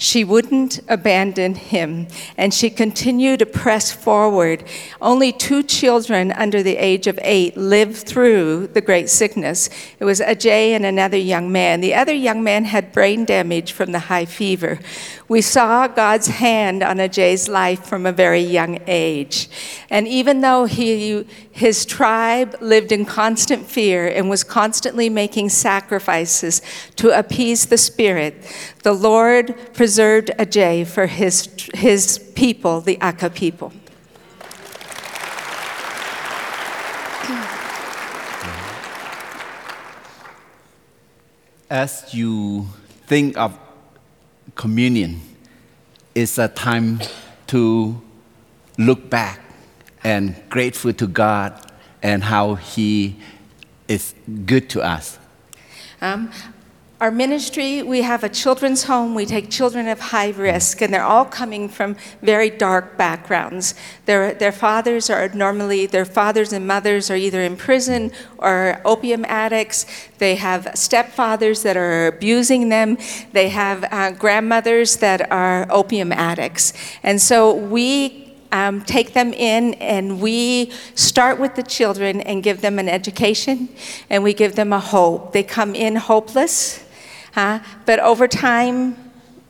She 0.00 0.22
wouldn't 0.22 0.78
abandon 0.86 1.56
him, 1.56 2.06
and 2.36 2.54
she 2.54 2.70
continued 2.70 3.40
to 3.40 3.46
press 3.46 3.90
forward. 3.90 4.62
Only 5.02 5.32
two 5.32 5.64
children 5.64 6.30
under 6.30 6.62
the 6.62 6.76
age 6.76 7.08
of 7.08 7.18
eight 7.20 7.56
lived 7.56 7.96
through 7.96 8.68
the 8.68 8.80
great 8.80 9.10
sickness. 9.10 9.68
It 9.98 10.04
was 10.04 10.20
Aje 10.20 10.46
and 10.46 10.86
another 10.86 11.16
young 11.16 11.50
man. 11.50 11.80
The 11.80 11.94
other 11.94 12.14
young 12.14 12.44
man 12.44 12.64
had 12.66 12.92
brain 12.92 13.24
damage 13.24 13.72
from 13.72 13.90
the 13.90 13.98
high 13.98 14.24
fever. 14.24 14.78
We 15.28 15.42
saw 15.42 15.88
God's 15.88 16.28
hand 16.28 16.82
on 16.82 16.96
Aje's 16.96 17.50
life 17.50 17.84
from 17.84 18.06
a 18.06 18.12
very 18.12 18.40
young 18.40 18.80
age. 18.86 19.50
And 19.90 20.08
even 20.08 20.40
though 20.40 20.64
he, 20.64 21.26
his 21.50 21.84
tribe 21.84 22.56
lived 22.62 22.92
in 22.92 23.04
constant 23.04 23.66
fear 23.66 24.08
and 24.08 24.30
was 24.30 24.42
constantly 24.42 25.10
making 25.10 25.50
sacrifices 25.50 26.62
to 26.96 27.10
appease 27.10 27.66
the 27.66 27.76
spirit, 27.76 28.42
the 28.84 28.94
Lord 28.94 29.54
preserved 29.74 30.30
Aje 30.38 30.86
for 30.86 31.06
his, 31.06 31.46
his 31.74 32.18
people, 32.34 32.80
the 32.80 32.96
Aka 33.02 33.28
people. 33.28 33.74
As 41.68 42.14
you 42.14 42.66
think 43.06 43.36
of 43.36 43.67
communion, 44.58 45.22
is 46.14 46.38
a 46.38 46.48
time 46.48 47.00
to 47.46 47.98
look 48.76 49.08
back 49.08 49.40
and 50.04 50.34
grateful 50.50 50.92
to 50.92 51.06
God 51.06 51.72
and 52.02 52.22
how 52.22 52.56
He 52.56 53.16
is 53.86 54.14
good 54.44 54.68
to 54.70 54.82
us. 54.82 55.18
Um, 56.02 56.30
our 57.00 57.12
ministry, 57.12 57.80
we 57.80 58.02
have 58.02 58.24
a 58.24 58.28
children's 58.28 58.84
home. 58.84 59.14
We 59.14 59.24
take 59.24 59.50
children 59.50 59.86
of 59.86 60.00
high 60.00 60.30
risk, 60.30 60.82
and 60.82 60.92
they're 60.92 61.04
all 61.04 61.24
coming 61.24 61.68
from 61.68 61.94
very 62.22 62.50
dark 62.50 62.96
backgrounds. 62.96 63.74
Their, 64.06 64.34
their 64.34 64.50
fathers 64.50 65.08
are 65.08 65.28
normally, 65.28 65.86
their 65.86 66.04
fathers 66.04 66.52
and 66.52 66.66
mothers 66.66 67.08
are 67.08 67.14
either 67.14 67.40
in 67.40 67.56
prison 67.56 68.10
or 68.36 68.80
opium 68.84 69.24
addicts. 69.26 69.86
They 70.18 70.34
have 70.36 70.64
stepfathers 70.74 71.62
that 71.62 71.76
are 71.76 72.08
abusing 72.08 72.68
them. 72.68 72.98
They 73.32 73.50
have 73.50 73.84
uh, 73.92 74.10
grandmothers 74.12 74.96
that 74.96 75.30
are 75.30 75.68
opium 75.70 76.10
addicts. 76.10 76.72
And 77.04 77.22
so 77.22 77.54
we 77.54 78.28
um, 78.50 78.82
take 78.82 79.12
them 79.12 79.32
in 79.32 79.74
and 79.74 80.20
we 80.20 80.72
start 80.94 81.38
with 81.38 81.54
the 81.54 81.62
children 81.62 82.20
and 82.22 82.42
give 82.42 82.60
them 82.60 82.78
an 82.78 82.88
education 82.88 83.68
and 84.10 84.24
we 84.24 84.34
give 84.34 84.56
them 84.56 84.72
a 84.72 84.80
hope. 84.80 85.32
They 85.32 85.42
come 85.42 85.74
in 85.74 85.96
hopeless, 85.96 86.84
huh? 87.38 87.60
but 87.86 88.00
over 88.00 88.26
time, 88.26 88.96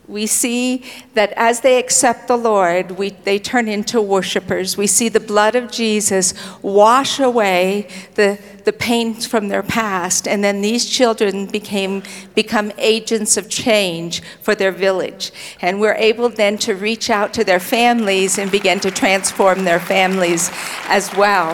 we 0.07 0.27
see 0.27 0.85
that 1.13 1.33
as 1.37 1.61
they 1.61 1.79
accept 1.79 2.29
the 2.29 2.37
Lord, 2.37 2.93
we, 2.93 3.11
they 3.11 3.39
turn 3.39 3.69
into 3.69 4.01
worshipers. 4.01 4.77
We 4.77 4.87
see 4.87 5.11
the 5.11 5.21
blood 5.21 5.55
of 5.55 5.71
Jesus 5.71 6.33
wash 6.63 7.21
away 7.21 7.89
the, 8.15 8.39
the 8.65 8.73
pains 8.73 9.27
from 9.27 9.49
their 9.49 9.63
past, 9.63 10.27
and 10.27 10.43
then 10.43 10.63
these 10.63 10.87
children 10.87 11.45
became, 11.47 12.03
become 12.35 12.73
agents 12.79 13.37
of 13.37 13.51
change 13.51 14.23
for 14.41 14.55
their 14.55 14.73
village. 14.73 15.31
And 15.61 15.79
we're 15.79 15.95
able 15.95 16.31
then 16.31 16.57
to 16.59 16.75
reach 16.75 17.11
out 17.11 17.35
to 17.35 17.45
their 17.45 17.61
families 17.61 18.39
and 18.39 18.51
begin 18.51 18.81
to 18.81 18.91
transform 18.91 19.65
their 19.65 19.81
families 19.81 20.51
as 20.87 21.15
well. 21.15 21.53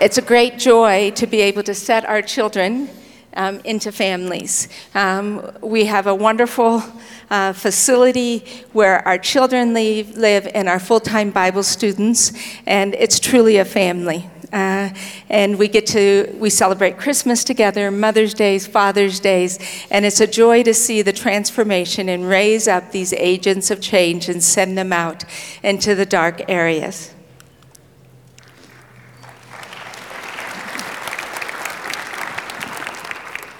It's 0.00 0.18
a 0.18 0.22
great 0.22 0.58
joy 0.58 1.10
to 1.12 1.26
be 1.26 1.40
able 1.40 1.64
to 1.64 1.74
set 1.74 2.04
our 2.04 2.22
children 2.22 2.88
um, 3.34 3.60
into 3.64 3.92
families. 3.92 4.68
Um, 4.94 5.52
we 5.60 5.84
have 5.86 6.06
a 6.06 6.14
wonderful 6.14 6.82
uh, 7.30 7.52
facility 7.52 8.44
where 8.72 9.06
our 9.06 9.18
children 9.18 9.72
live, 9.74 10.16
live 10.16 10.48
and 10.54 10.68
our 10.68 10.80
full 10.80 11.00
time 11.00 11.30
Bible 11.30 11.62
students, 11.62 12.32
and 12.66 12.94
it's 12.94 13.20
truly 13.20 13.56
a 13.58 13.64
family. 13.64 14.28
Uh, 14.52 14.90
and 15.28 15.56
we 15.60 15.68
get 15.68 15.86
to 15.86 16.28
we 16.40 16.50
celebrate 16.50 16.98
christmas 16.98 17.44
together 17.44 17.88
mother's 17.88 18.34
days 18.34 18.66
father's 18.66 19.20
days 19.20 19.60
and 19.92 20.04
it's 20.04 20.20
a 20.20 20.26
joy 20.26 20.60
to 20.60 20.74
see 20.74 21.02
the 21.02 21.12
transformation 21.12 22.08
and 22.08 22.28
raise 22.28 22.66
up 22.66 22.90
these 22.90 23.12
agents 23.12 23.70
of 23.70 23.80
change 23.80 24.28
and 24.28 24.42
send 24.42 24.76
them 24.76 24.92
out 24.92 25.22
into 25.62 25.94
the 25.94 26.04
dark 26.04 26.42
areas 26.48 27.14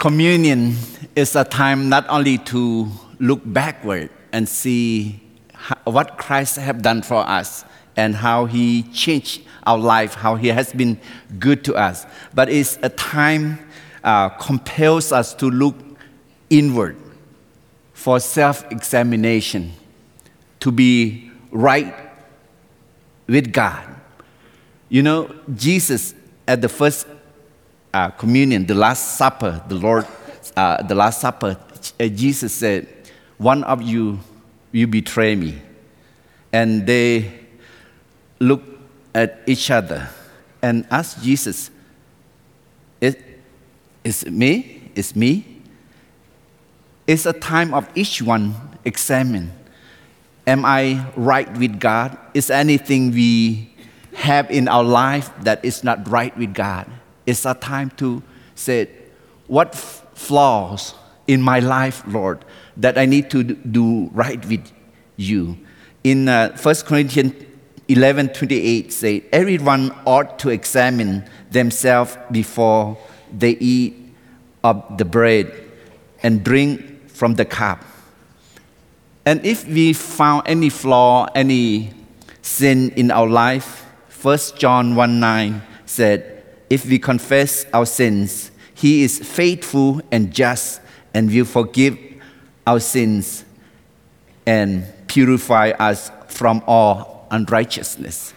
Communion 0.00 0.76
is 1.14 1.36
a 1.36 1.44
time 1.44 1.90
not 1.90 2.08
only 2.08 2.38
to 2.38 2.88
look 3.18 3.42
backward 3.44 4.08
and 4.32 4.48
see 4.48 5.20
what 5.84 6.16
Christ 6.16 6.56
have 6.56 6.80
done 6.80 7.02
for 7.02 7.16
us 7.16 7.66
and 7.98 8.16
how 8.16 8.46
he 8.46 8.82
changed 8.84 9.42
our 9.66 9.76
life, 9.76 10.14
how 10.14 10.36
he 10.36 10.48
has 10.48 10.72
been 10.72 10.98
good 11.38 11.62
to 11.64 11.74
us, 11.74 12.06
but 12.32 12.48
it's 12.48 12.78
a 12.82 12.88
time 12.88 13.58
uh, 14.02 14.30
compels 14.30 15.12
us 15.12 15.34
to 15.34 15.50
look 15.50 15.76
inward 16.48 16.96
for 17.92 18.18
self-examination, 18.18 19.70
to 20.60 20.72
be 20.72 21.30
right 21.50 21.94
with 23.26 23.52
God. 23.52 23.86
You 24.88 25.02
know, 25.02 25.30
Jesus 25.54 26.14
at 26.48 26.62
the 26.62 26.70
first 26.70 27.06
uh, 27.92 28.10
communion, 28.10 28.66
the 28.66 28.74
Last 28.74 29.16
Supper, 29.16 29.62
the 29.68 29.74
Lord, 29.74 30.06
uh, 30.56 30.82
the 30.82 30.94
Last 30.94 31.20
Supper, 31.20 31.56
uh, 31.98 32.06
Jesus 32.08 32.52
said, 32.52 32.86
One 33.38 33.64
of 33.64 33.82
you 33.82 34.20
you 34.72 34.86
betray 34.86 35.34
me. 35.34 35.60
And 36.52 36.86
they 36.86 37.32
look 38.38 38.62
at 39.14 39.40
each 39.46 39.70
other 39.70 40.08
and 40.62 40.86
ask 40.90 41.22
Jesus, 41.22 41.70
Is, 43.00 43.16
is 44.04 44.22
it 44.24 44.32
me? 44.32 44.90
Is 44.94 45.14
me? 45.14 45.62
It's 47.06 47.26
a 47.26 47.32
time 47.32 47.74
of 47.74 47.88
each 47.94 48.22
one 48.22 48.54
examine. 48.84 49.52
Am 50.46 50.64
I 50.64 51.06
right 51.16 51.50
with 51.58 51.78
God? 51.78 52.16
Is 52.34 52.50
anything 52.50 53.12
we 53.12 53.74
have 54.14 54.50
in 54.50 54.68
our 54.68 54.84
life 54.84 55.30
that 55.42 55.64
is 55.64 55.84
not 55.84 56.08
right 56.08 56.36
with 56.36 56.54
God? 56.54 56.90
It's 57.30 57.46
a 57.46 57.54
time 57.54 57.90
to 57.98 58.24
say, 58.56 58.88
what 59.46 59.72
flaws 59.74 60.94
in 61.28 61.40
my 61.40 61.60
life, 61.60 62.02
Lord, 62.08 62.44
that 62.76 62.98
I 62.98 63.06
need 63.06 63.30
to 63.30 63.44
do 63.44 64.10
right 64.12 64.44
with 64.46 64.72
you? 65.16 65.56
In 66.02 66.28
uh, 66.28 66.56
1 66.60 66.74
Corinthians 66.86 67.34
11:28 67.88 68.90
say, 68.90 69.22
everyone 69.32 69.92
ought 70.04 70.40
to 70.40 70.48
examine 70.48 71.24
themselves 71.52 72.18
before 72.32 72.98
they 73.32 73.52
eat 73.60 73.94
of 74.64 74.98
the 74.98 75.04
bread 75.04 75.52
and 76.24 76.42
drink 76.42 77.08
from 77.08 77.34
the 77.34 77.44
cup. 77.44 77.84
And 79.24 79.46
if 79.46 79.68
we 79.68 79.92
found 79.92 80.42
any 80.46 80.68
flaw, 80.68 81.28
any 81.36 81.92
sin 82.42 82.90
in 82.96 83.12
our 83.12 83.28
life, 83.28 83.86
1 84.20 84.38
John 84.58 84.96
1 84.96 85.20
9 85.20 85.62
said, 85.86 86.39
If 86.70 86.86
we 86.86 87.00
confess 87.00 87.66
our 87.74 87.84
sins, 87.84 88.52
he 88.74 89.02
is 89.02 89.18
faithful 89.18 90.00
and 90.12 90.32
just 90.32 90.80
and 91.12 91.28
will 91.28 91.44
forgive 91.44 91.98
our 92.66 92.78
sins 92.78 93.44
and 94.46 94.86
purify 95.08 95.70
us 95.70 96.10
from 96.28 96.62
all 96.66 97.26
unrighteousness. 97.32 98.32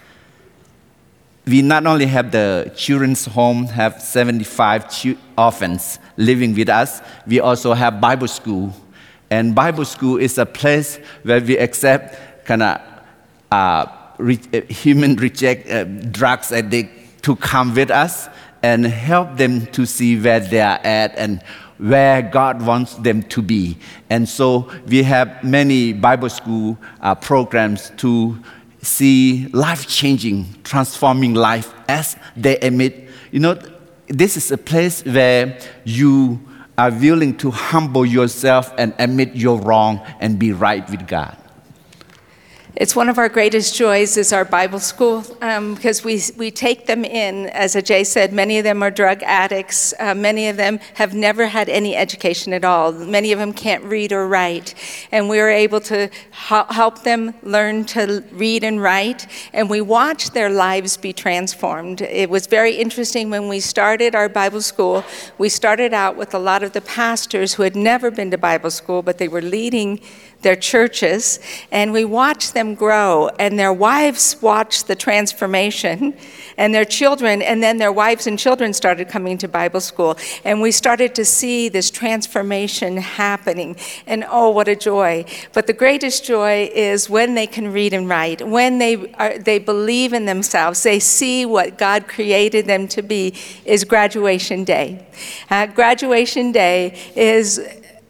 We 1.46 1.62
not 1.62 1.86
only 1.86 2.08
have 2.08 2.32
the 2.32 2.72
children's 2.75 3.25
home, 3.25 3.66
have 3.68 4.02
75 4.02 5.18
orphans 5.38 6.00
living 6.18 6.56
with 6.56 6.70
us, 6.70 7.02
we 7.28 7.40
also 7.40 7.74
have 7.74 8.02
Bible 8.02 8.28
school. 8.28 8.74
And 9.30 9.54
Bible 9.54 9.86
school 9.86 10.18
is 10.18 10.38
a 10.38 10.46
place 10.46 10.98
where 11.24 11.42
we 11.42 11.58
accept 11.58 12.46
kind 12.46 12.63
of 12.63 12.82
uh, 13.52 13.86
re- 14.18 14.40
uh, 14.54 14.62
human 14.74 15.18
reject 15.18 15.70
uh, 15.70 15.84
drugs 15.84 16.52
addict 16.52 17.02
to 17.24 17.36
come 17.36 17.74
with 17.74 17.92
us 17.92 18.30
and 18.62 18.86
help 18.86 19.36
them 19.38 19.65
to 19.68 19.86
see 19.86 20.20
where 20.20 20.39
they 20.39 20.62
are 20.62 20.80
at 20.84 21.18
and 21.18 21.42
where 21.77 22.22
God 22.22 22.65
wants 22.65 22.96
them 22.96 23.24
to 23.24 23.42
be. 23.42 23.77
And 24.10 24.27
so 24.27 24.72
we 24.88 25.03
have 25.03 25.44
many 25.44 25.92
Bible 25.92 26.30
school 26.30 26.77
uh, 27.01 27.15
programs 27.15 27.92
to 27.98 28.39
see 28.82 29.48
life 29.51 29.88
changing, 29.88 30.46
transforming 30.63 31.34
life 31.34 31.74
as 31.89 32.15
they 32.38 32.58
admit. 32.58 33.10
You 33.32 33.39
know, 33.39 33.60
this 34.08 34.38
is 34.38 34.51
a 34.51 34.58
place 34.58 35.03
where 35.03 35.60
you 35.84 36.39
are 36.77 36.92
willing 36.92 37.38
to 37.38 37.51
humble 37.51 38.06
yourself 38.06 38.74
and 38.77 38.94
admit 38.98 39.36
you're 39.36 39.60
wrong 39.60 40.01
and 40.20 40.39
be 40.39 40.53
right 40.53 40.89
with 40.89 41.08
God. 41.08 41.38
It's 42.75 42.96
one 42.96 43.08
of 43.08 43.20
our 43.20 43.30
greatest 43.30 43.75
joys 43.75 44.18
is 44.18 44.34
our 44.34 44.44
Bible 44.44 44.80
school 44.80 45.24
um, 45.44 45.75
because 45.75 46.03
we, 46.03 46.20
we 46.38 46.50
take 46.50 46.88
them 46.88 47.06
in. 47.06 47.46
As 47.50 47.75
Aje 47.75 48.03
said, 48.03 48.34
many 48.34 48.58
of 48.58 48.63
them 48.63 48.82
are 48.82 48.89
drug 48.89 49.22
addicts. 49.22 49.94
Uh, 50.00 50.15
many 50.15 50.48
of 50.48 50.58
them 50.58 50.80
have 50.96 51.13
never 51.13 51.46
had 51.46 51.70
any 51.70 51.96
education 51.96 52.51
at 52.51 52.65
all. 52.65 52.92
Many 52.92 53.32
of 53.32 53.38
them 53.38 53.53
can't 53.53 53.84
read 53.84 54.12
or 54.12 54.27
write. 54.27 54.74
And 55.12 55.30
we 55.30 55.39
are 55.39 55.51
able 55.51 55.82
to 55.82 56.06
h- 56.06 56.65
help 56.72 57.03
them 57.03 57.36
learn 57.44 57.86
to 57.94 58.24
read 58.32 58.63
and 58.63 58.82
write. 58.82 59.27
And 59.53 59.70
we 59.70 59.80
watch 59.80 60.32
their 60.32 60.50
lives 60.50 60.98
be 60.98 61.13
transformed. 61.13 62.01
It 62.01 62.32
was 62.32 62.48
very 62.48 62.77
interesting 62.77 63.30
when 63.30 63.50
we 63.50 63.60
started 63.60 64.15
our 64.15 64.27
Bible 64.27 64.62
school. 64.62 65.06
We 65.38 65.50
started 65.50 65.94
out 65.94 66.18
with 66.18 66.34
a 66.34 66.39
lot 66.39 66.63
of 66.63 66.74
the 66.74 66.82
pastors 66.82 67.53
who 67.53 67.62
had 67.62 67.75
never 67.75 68.10
been 68.10 68.32
to 68.32 68.38
Bible 68.39 68.72
school, 68.72 69.03
but 69.03 69.20
they 69.20 69.27
were 69.27 69.44
leading 69.44 70.00
their 70.43 70.55
churches, 70.55 71.39
and 71.71 71.91
we 71.91 72.05
watched 72.05 72.53
them 72.53 72.75
grow, 72.75 73.29
and 73.39 73.57
their 73.57 73.73
wives 73.73 74.38
watched 74.41 74.88
the 74.88 74.95
transformation, 74.95 76.13
and 76.57 76.73
their 76.73 76.85
children, 76.85 77.41
and 77.41 77.63
then 77.63 77.77
their 77.77 77.91
wives 77.91 78.27
and 78.27 78.38
children 78.38 78.73
started 78.73 79.07
coming 79.09 79.38
to 79.39 79.47
Bible 79.47 79.81
school, 79.81 80.17
and 80.43 80.62
we 80.62 80.71
started 80.71 81.15
to 81.15 81.25
see 81.25 81.69
this 81.69 81.89
transformation 81.89 82.97
happening, 82.97 83.75
and 84.05 84.25
oh, 84.29 84.50
what 84.50 84.67
a 84.67 84.75
joy! 84.75 85.25
But 85.53 85.67
the 85.67 85.73
greatest 85.73 86.25
joy 86.25 86.69
is 86.73 87.09
when 87.09 87.35
they 87.35 87.47
can 87.47 87.73
read 87.73 87.93
and 87.93 88.07
write, 88.07 88.45
when 88.45 88.77
they 88.77 89.12
are, 89.13 89.38
they 89.38 89.59
believe 89.59 90.13
in 90.13 90.25
themselves, 90.25 90.83
they 90.83 91.00
see 91.00 91.45
what 91.45 91.77
God 91.77 92.07
created 92.07 92.65
them 92.65 92.88
to 92.89 93.01
be. 93.01 93.33
Is 93.65 93.83
graduation 93.83 94.63
day. 94.63 95.05
Uh, 95.50 95.67
graduation 95.67 96.51
day 96.51 97.00
is 97.15 97.59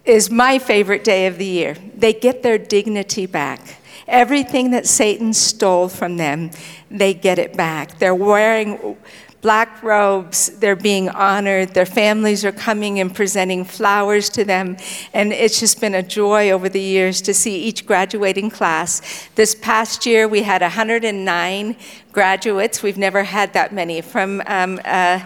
is 0.06 0.30
my 0.30 0.60
favorite 0.60 1.04
day 1.04 1.28
of 1.28 1.38
the 1.38 1.46
year. 1.46 1.76
They 1.96 2.14
get 2.14 2.44
their 2.44 2.58
dignity 2.58 3.26
back. 3.26 3.78
Everything 4.08 4.72
that 4.72 4.86
Satan 4.86 5.34
stole 5.34 5.88
from 5.88 6.18
them, 6.18 6.52
they 6.92 7.14
get 7.14 7.40
it 7.40 7.56
back. 7.56 8.00
They're 8.00 8.16
wearing 8.16 8.98
black 9.42 9.84
robes, 9.84 10.58
they're 10.60 10.76
being 10.76 11.10
honored, 11.10 11.74
their 11.74 11.86
families 11.86 12.46
are 12.46 12.52
coming 12.54 13.02
and 13.02 13.14
presenting 13.14 13.66
flowers 13.66 14.30
to 14.30 14.46
them. 14.46 14.78
And 15.14 15.34
it's 15.34 15.60
just 15.60 15.82
been 15.82 15.94
a 15.94 16.02
joy 16.02 16.50
over 16.50 16.70
the 16.70 16.82
years 16.82 17.22
to 17.24 17.34
see 17.34 17.62
each 17.62 17.86
graduating 17.86 18.52
class. 18.52 19.28
This 19.36 19.54
past 19.54 20.06
year, 20.06 20.30
we 20.30 20.44
had 20.44 20.62
109 20.62 21.76
graduates. 22.14 22.82
We've 22.82 22.98
never 22.98 23.24
had 23.24 23.52
that 23.54 23.74
many 23.74 24.00
from, 24.00 24.42
um, 24.48 24.80
uh, 24.86 25.20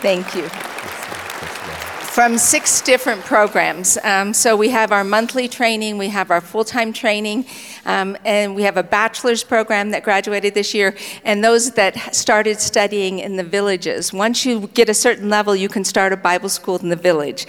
thank 0.00 0.34
you 0.36 0.48
from 2.16 2.38
six 2.38 2.80
different 2.80 3.22
programs. 3.24 3.98
Um, 4.02 4.32
so 4.32 4.56
we 4.56 4.70
have 4.70 4.90
our 4.90 5.04
monthly 5.04 5.48
training, 5.48 5.98
we 5.98 6.08
have 6.08 6.30
our 6.30 6.40
full 6.40 6.64
time 6.64 6.90
training, 6.90 7.44
um, 7.84 8.16
and 8.24 8.54
we 8.54 8.62
have 8.62 8.78
a 8.78 8.82
bachelor's 8.82 9.44
program 9.44 9.90
that 9.90 10.02
graduated 10.02 10.54
this 10.54 10.72
year, 10.72 10.96
and 11.24 11.44
those 11.44 11.72
that 11.72 12.14
started 12.14 12.58
studying 12.58 13.18
in 13.18 13.36
the 13.36 13.44
villages. 13.44 14.14
Once 14.14 14.46
you 14.46 14.68
get 14.68 14.88
a 14.88 14.94
certain 14.94 15.28
level, 15.28 15.54
you 15.54 15.68
can 15.68 15.84
start 15.84 16.10
a 16.10 16.16
Bible 16.16 16.48
school 16.48 16.78
in 16.78 16.88
the 16.88 16.96
village. 16.96 17.46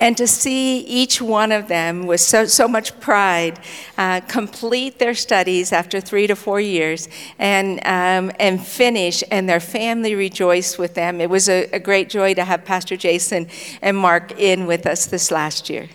And 0.00 0.18
to 0.18 0.26
see 0.26 0.80
each 0.80 1.22
one 1.22 1.50
of 1.50 1.68
them 1.68 2.06
with 2.06 2.20
so, 2.20 2.44
so 2.44 2.68
much 2.68 3.00
pride 3.00 3.58
uh, 3.96 4.20
complete 4.28 4.98
their 4.98 5.14
studies 5.14 5.72
after 5.72 5.98
three 5.98 6.26
to 6.26 6.36
four 6.36 6.60
years 6.60 7.08
and, 7.38 7.78
um, 7.86 8.36
and 8.38 8.62
finish, 8.62 9.24
and 9.30 9.48
their 9.48 9.60
family 9.60 10.14
rejoice 10.14 10.76
with 10.76 10.92
them. 10.92 11.22
It 11.22 11.30
was 11.30 11.48
a, 11.48 11.70
a 11.72 11.80
great 11.80 12.10
joy 12.10 12.34
to 12.34 12.44
have 12.44 12.66
Pastor 12.66 12.98
Jason 12.98 13.48
and 13.80 13.96
Mark 13.96 14.09
Mark 14.10 14.28
in 14.40 14.66
with 14.66 14.86
us 14.88 15.06
this 15.06 15.30
last 15.30 15.70
year. 15.70 15.88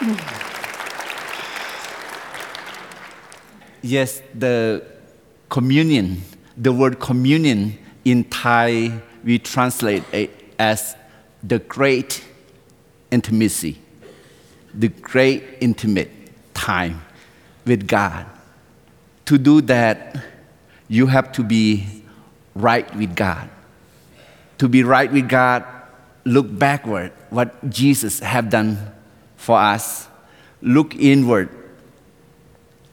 yes, 3.82 4.22
the 4.34 4.82
communion, 5.50 6.22
the 6.56 6.72
word 6.72 6.98
communion 7.00 7.76
in 8.02 8.24
Thai, 8.24 8.98
we 9.22 9.38
translate 9.38 10.04
it 10.10 10.30
as 10.58 10.96
the 11.42 11.58
great 11.58 12.24
intimacy, 13.10 13.78
the 14.72 14.88
great 14.88 15.44
intimate 15.60 16.10
time 16.54 17.02
with 17.66 17.86
God. 17.86 18.24
To 19.26 19.36
do 19.36 19.60
that, 19.60 20.16
you 20.88 21.08
have 21.08 21.30
to 21.32 21.42
be 21.42 22.04
right 22.54 22.88
with 22.96 23.14
God. 23.14 23.50
To 24.58 24.68
be 24.68 24.82
right 24.82 25.12
with 25.12 25.28
God, 25.28 25.73
look 26.24 26.46
backward, 26.58 27.12
what 27.30 27.68
Jesus 27.70 28.20
have 28.20 28.50
done 28.50 28.78
for 29.36 29.58
us. 29.58 30.08
Look 30.62 30.94
inward 30.96 31.50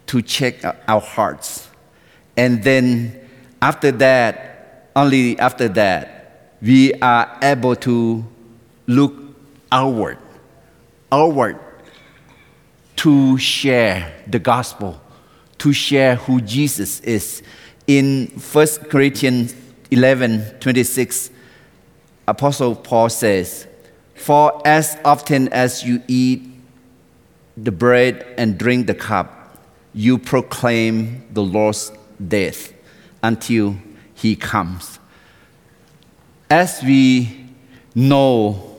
to 0.07 0.21
check 0.21 0.63
our 0.87 0.99
hearts. 0.99 1.69
And 2.35 2.63
then 2.63 3.19
after 3.61 3.91
that, 3.93 4.89
only 4.95 5.39
after 5.39 5.69
that, 5.69 6.57
we 6.61 6.93
are 6.95 7.37
able 7.41 7.75
to 7.77 8.25
look 8.87 9.13
outward, 9.71 10.17
outward 11.11 11.57
to 12.97 13.37
share 13.37 14.13
the 14.27 14.39
gospel, 14.39 14.99
to 15.59 15.71
share 15.71 16.15
who 16.15 16.41
Jesus 16.41 16.99
is. 17.01 17.41
In 17.87 18.27
1 18.27 18.67
Corinthians 18.89 19.55
11 19.89 20.59
26, 20.59 21.29
Apostle 22.27 22.75
Paul 22.75 23.10
says, 23.10 23.67
For 24.15 24.62
as 24.65 24.97
often 25.03 25.47
as 25.49 25.84
you 25.84 26.01
eat 26.07 26.43
the 27.57 27.71
bread 27.71 28.25
and 28.38 28.57
drink 28.57 28.88
the 28.88 28.95
cup, 28.95 29.57
you 29.93 30.17
proclaim 30.17 31.25
the 31.31 31.43
Lord's 31.43 31.91
death 32.25 32.73
until 33.23 33.75
he 34.13 34.36
comes. 34.36 34.99
As 36.49 36.81
we 36.84 37.47
know 37.95 38.77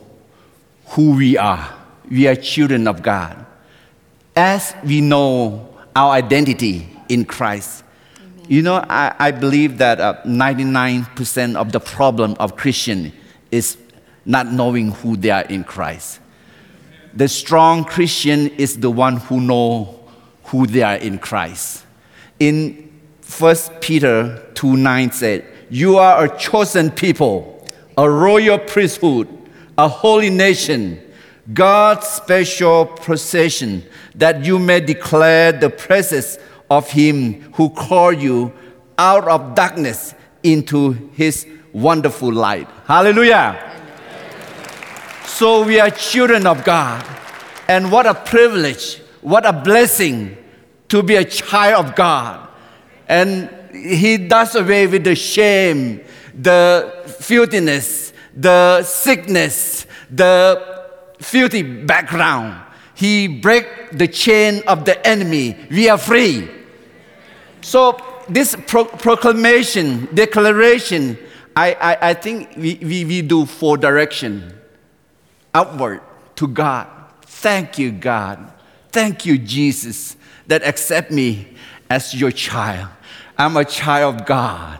who 0.87 1.15
we 1.15 1.37
are, 1.37 1.73
we 2.09 2.27
are 2.27 2.35
children 2.35 2.87
of 2.87 3.01
God. 3.01 3.45
As 4.35 4.75
we 4.83 5.01
know 5.01 5.69
our 5.95 6.11
identity 6.13 6.87
in 7.09 7.25
Christ, 7.25 7.83
Amen. 8.17 8.45
you 8.47 8.61
know, 8.61 8.83
I, 8.89 9.15
I 9.19 9.31
believe 9.31 9.77
that 9.77 9.99
uh, 9.99 10.21
99% 10.23 11.55
of 11.55 11.71
the 11.71 11.79
problem 11.79 12.35
of 12.39 12.55
Christian 12.55 13.11
is 13.53 13.77
not 14.25 14.51
knowing 14.51 14.91
who 14.91 15.15
they 15.15 15.29
are 15.29 15.43
in 15.43 15.63
Christ. 15.63 16.19
The 17.13 17.27
strong 17.27 17.85
Christian 17.85 18.47
is 18.57 18.79
the 18.79 18.89
one 18.89 19.17
who 19.17 19.39
know 19.39 19.99
who 20.45 20.65
they 20.65 20.81
are 20.81 20.95
in 20.95 21.19
Christ. 21.19 21.85
In 22.39 22.91
1 23.37 23.55
Peter 23.79 24.43
2 24.55 24.75
9 24.75 25.11
said, 25.11 25.45
You 25.69 25.97
are 25.97 26.25
a 26.25 26.37
chosen 26.37 26.89
people, 26.89 27.67
a 27.95 28.09
royal 28.09 28.57
priesthood, 28.57 29.27
a 29.77 29.87
holy 29.87 30.31
nation, 30.31 30.99
God's 31.53 32.07
special 32.07 32.87
possession, 32.87 33.83
that 34.15 34.43
you 34.43 34.57
may 34.57 34.79
declare 34.79 35.51
the 35.51 35.69
presence 35.69 36.39
of 36.71 36.89
Him 36.89 37.53
who 37.53 37.69
called 37.69 38.19
you 38.19 38.51
out 38.97 39.27
of 39.27 39.53
darkness 39.53 40.15
into 40.41 40.93
His 41.13 41.45
wonderful 41.73 42.31
light. 42.31 42.67
Hallelujah. 42.85 43.71
So 45.25 45.65
we 45.65 45.79
are 45.79 45.89
children 45.89 46.47
of 46.47 46.63
God. 46.63 47.03
And 47.67 47.91
what 47.91 48.05
a 48.05 48.13
privilege, 48.13 49.01
what 49.21 49.45
a 49.45 49.53
blessing 49.53 50.37
to 50.89 51.01
be 51.01 51.15
a 51.15 51.25
child 51.25 51.85
of 51.85 51.95
God. 51.95 52.47
And 53.07 53.49
He 53.73 54.17
does 54.17 54.55
away 54.55 54.87
with 54.87 55.03
the 55.03 55.15
shame, 55.15 56.01
the 56.39 57.15
filthiness, 57.19 58.13
the 58.35 58.83
sickness, 58.83 59.87
the 60.11 60.85
filthy 61.19 61.63
background. 61.63 62.61
He 62.95 63.27
break 63.27 63.91
the 63.91 64.07
chain 64.07 64.61
of 64.67 64.85
the 64.85 65.05
enemy. 65.07 65.57
We 65.71 65.89
are 65.89 65.97
free. 65.97 66.49
So 67.61 67.97
this 68.29 68.55
pro- 68.67 68.85
proclamation, 68.85 70.07
declaration, 70.13 71.17
I, 71.55 71.73
I, 71.73 72.09
I 72.09 72.13
think 72.13 72.55
we, 72.55 72.75
we, 72.75 73.05
we 73.05 73.21
do 73.21 73.45
four 73.45 73.77
direction. 73.77 74.53
Upward 75.53 76.01
to 76.35 76.47
God. 76.47 76.87
Thank 77.21 77.77
you, 77.77 77.91
God. 77.91 78.51
Thank 78.91 79.25
you, 79.25 79.37
Jesus, 79.37 80.15
that 80.47 80.63
accept 80.63 81.11
me 81.11 81.47
as 81.89 82.13
your 82.13 82.31
child. 82.31 82.89
I'm 83.37 83.57
a 83.57 83.65
child 83.65 84.15
of 84.15 84.25
God. 84.25 84.79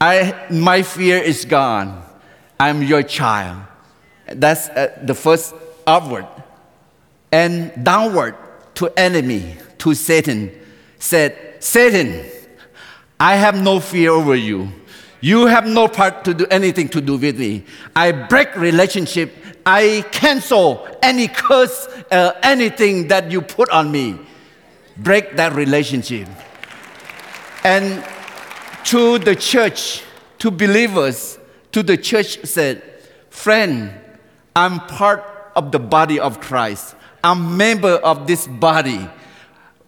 I, 0.00 0.46
my 0.50 0.82
fear 0.82 1.18
is 1.18 1.44
gone. 1.44 2.02
I'm 2.58 2.82
your 2.82 3.02
child. 3.02 3.62
That's 4.26 4.68
uh, 4.68 4.98
the 5.02 5.14
first 5.14 5.54
upward. 5.86 6.26
And 7.32 7.84
downward 7.84 8.36
to 8.76 8.92
enemy, 8.96 9.56
to 9.78 9.94
Satan, 9.94 10.50
said, 10.98 11.56
Satan, 11.60 12.24
I 13.18 13.36
have 13.36 13.60
no 13.60 13.80
fear 13.80 14.10
over 14.10 14.34
you. 14.34 14.68
You 15.24 15.46
have 15.46 15.66
no 15.66 15.88
part 15.88 16.22
to 16.26 16.34
do 16.34 16.44
anything 16.50 16.90
to 16.90 17.00
do 17.00 17.16
with 17.16 17.38
me. 17.38 17.64
I 17.96 18.12
break 18.12 18.54
relationship. 18.56 19.32
I 19.64 20.04
cancel 20.12 20.86
any 21.02 21.28
curse, 21.28 21.88
uh, 22.10 22.32
anything 22.42 23.08
that 23.08 23.30
you 23.30 23.40
put 23.40 23.70
on 23.70 23.90
me. 23.90 24.18
Break 24.98 25.36
that 25.36 25.54
relationship. 25.54 26.28
And 27.64 28.04
to 28.84 29.18
the 29.18 29.34
church, 29.34 30.02
to 30.40 30.50
believers, 30.50 31.38
to 31.72 31.82
the 31.82 31.96
church 31.96 32.44
said, 32.44 32.82
Friend, 33.30 33.94
I'm 34.54 34.78
part 34.80 35.24
of 35.56 35.72
the 35.72 35.78
body 35.78 36.20
of 36.20 36.38
Christ. 36.42 36.96
I'm 37.24 37.56
member 37.56 37.94
of 37.94 38.26
this 38.26 38.46
body. 38.46 39.08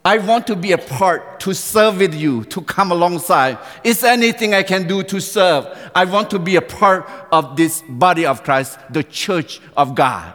I 0.07 0.19
want 0.19 0.47
to 0.47 0.55
be 0.55 0.71
a 0.71 0.77
part 0.77 1.41
to 1.41 1.53
serve 1.53 1.97
with 1.97 2.15
you, 2.15 2.45
to 2.45 2.61
come 2.61 2.93
alongside. 2.93 3.57
Is 3.83 3.99
there 3.99 4.13
anything 4.13 4.53
I 4.53 4.63
can 4.63 4.87
do 4.87 5.03
to 5.03 5.19
serve? 5.19 5.67
I 5.93 6.05
want 6.05 6.29
to 6.29 6.39
be 6.39 6.55
a 6.55 6.61
part 6.61 7.09
of 7.29 7.57
this 7.57 7.83
body 7.89 8.25
of 8.25 8.41
Christ, 8.41 8.79
the 8.89 9.03
church 9.03 9.59
of 9.75 9.95
God. 9.95 10.33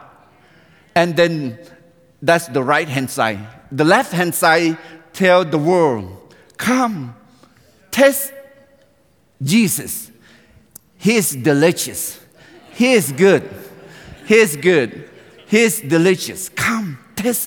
And 0.95 1.17
then 1.17 1.59
that's 2.21 2.49
the 2.49 2.63
right 2.63 2.87
hand 2.87 3.09
side. 3.09 3.39
The 3.71 3.85
left 3.85 4.13
hand 4.13 4.35
side 4.35 4.77
tell 5.15 5.43
the 5.43 5.57
world, 5.57 6.35
come, 6.59 7.17
Taste 7.91 8.31
Jesus. 9.43 10.11
He 10.99 11.17
is 11.17 11.35
delicious. 11.35 12.21
He 12.73 12.93
is 12.93 13.11
good. 13.11 13.49
He 14.27 14.35
is 14.35 14.55
good. 14.55 15.09
He 15.47 15.61
is 15.61 15.81
delicious. 15.81 16.51
Come, 16.51 16.99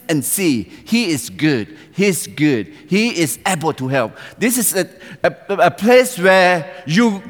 and 0.08 0.24
see. 0.24 0.64
He 0.64 1.12
is 1.12 1.30
good. 1.30 1.78
He 1.94 2.06
is 2.06 2.28
good. 2.28 2.68
He 2.88 3.20
is 3.20 3.40
able 3.46 3.74
to 3.74 3.88
help. 3.88 4.18
This 4.38 4.58
is 4.58 4.76
a, 4.76 4.90
a, 5.24 5.56
a 5.68 5.72
place 5.72 6.18
where 6.18 6.84
you 6.86 7.22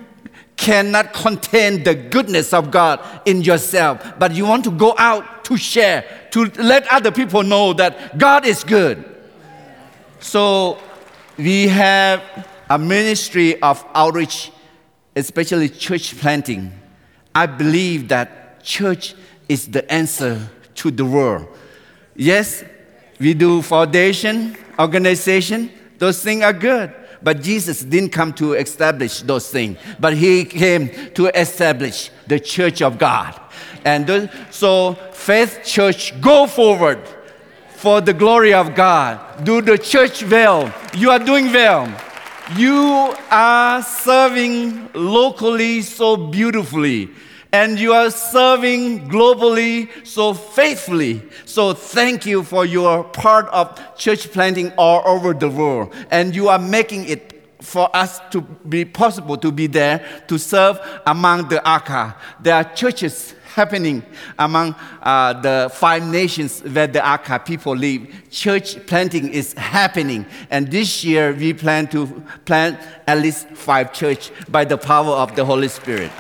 cannot 0.58 1.14
contain 1.14 1.84
the 1.84 1.94
goodness 1.94 2.54
of 2.54 2.72
God 2.72 3.00
in 3.26 3.42
yourself, 3.42 4.02
but 4.18 4.34
you 4.34 4.46
want 4.46 4.64
to 4.64 4.72
go 4.72 4.96
out 4.98 5.44
to 5.46 5.58
share, 5.58 6.06
to 6.32 6.46
let 6.58 6.88
other 6.88 7.12
people 7.12 7.44
know 7.44 7.74
that 7.74 8.18
God 8.18 8.46
is 8.46 8.64
good. 8.64 9.04
So 10.20 10.80
we 11.38 11.68
have 11.68 12.24
a 12.70 12.80
ministry 12.80 13.62
of 13.62 13.86
outreach, 13.94 14.52
especially 15.16 15.70
church 15.70 16.18
planting. 16.18 16.72
I 17.34 17.46
believe 17.46 18.08
that 18.08 18.64
church 18.64 19.14
is 19.50 19.68
the 19.68 19.90
answer 19.92 20.50
to 20.76 20.92
the 20.92 21.06
world. 21.06 21.48
Yes, 22.16 22.64
we 23.20 23.34
do 23.34 23.62
foundation, 23.62 24.56
organization, 24.80 25.72
those 25.98 26.24
things 26.24 26.44
are 26.44 26.54
good. 26.54 26.94
But 27.22 27.42
Jesus 27.42 27.82
didn't 27.82 28.12
come 28.12 28.34
to 28.34 28.54
establish 28.54 29.22
those 29.22 29.50
things, 29.50 29.78
but 30.00 30.14
he 30.14 30.46
came 30.46 30.90
to 31.16 31.28
establish 31.28 32.12
the 32.28 32.40
church 32.40 32.82
of 32.82 32.98
God. 32.98 33.40
And 33.84 34.30
so, 34.52 34.94
Faith 35.12 35.62
Church, 35.64 36.20
go 36.22 36.46
forward 36.46 37.00
for 37.70 38.02
the 38.02 38.14
glory 38.14 38.54
of 38.54 38.76
God. 38.76 39.44
Do 39.44 39.62
the 39.62 39.78
church 39.78 40.24
well. 40.24 40.74
You 40.94 41.12
are 41.12 41.20
doing 41.20 41.52
well. 41.52 41.92
You 42.58 43.16
are 43.32 43.82
serving 43.82 44.90
locally 44.94 45.82
so 45.82 46.16
beautifully, 46.16 47.10
and 47.56 47.80
you 47.80 47.94
are 47.94 48.12
serving 48.12 49.08
globally 49.08 49.88
so 50.06 50.34
faithfully. 50.34 51.22
So, 51.46 51.74
thank 51.74 52.26
you 52.26 52.44
for 52.44 52.66
your 52.66 53.06
part 53.06 53.48
of 53.48 53.80
church 53.96 54.30
planting 54.34 54.74
all 54.78 55.02
over 55.08 55.34
the 55.34 55.48
world, 55.48 55.96
and 56.12 56.36
you 56.36 56.50
are 56.50 56.60
making 56.60 57.08
it 57.08 57.32
for 57.62 57.90
us 57.96 58.20
to 58.32 58.42
be 58.42 58.84
possible 58.84 59.38
to 59.38 59.54
be 59.54 59.68
there 59.68 60.06
to 60.28 60.38
serve 60.38 60.78
among 61.08 61.48
the 61.48 61.66
Aka. 61.66 62.14
There 62.42 62.56
are 62.56 62.66
churches 62.76 63.34
happening 63.56 64.04
among 64.38 64.76
uh, 65.02 65.32
the 65.40 65.72
five 65.74 66.06
nations 66.06 66.60
where 66.60 66.88
the 66.88 67.02
Aka 67.08 67.40
people 67.40 67.74
live. 67.74 68.02
Church 68.30 68.86
planting 68.86 69.30
is 69.30 69.54
happening. 69.54 70.26
And 70.52 70.70
this 70.70 71.06
year 71.06 71.34
we 71.34 71.54
plan 71.54 71.88
to 71.88 72.22
plant 72.44 72.78
at 73.08 73.18
least 73.20 73.48
five 73.52 73.94
church 73.94 74.32
by 74.50 74.66
the 74.66 74.78
power 74.78 75.16
of 75.16 75.38
the 75.38 75.46
Holy 75.46 75.70
Spirit. 75.70 76.12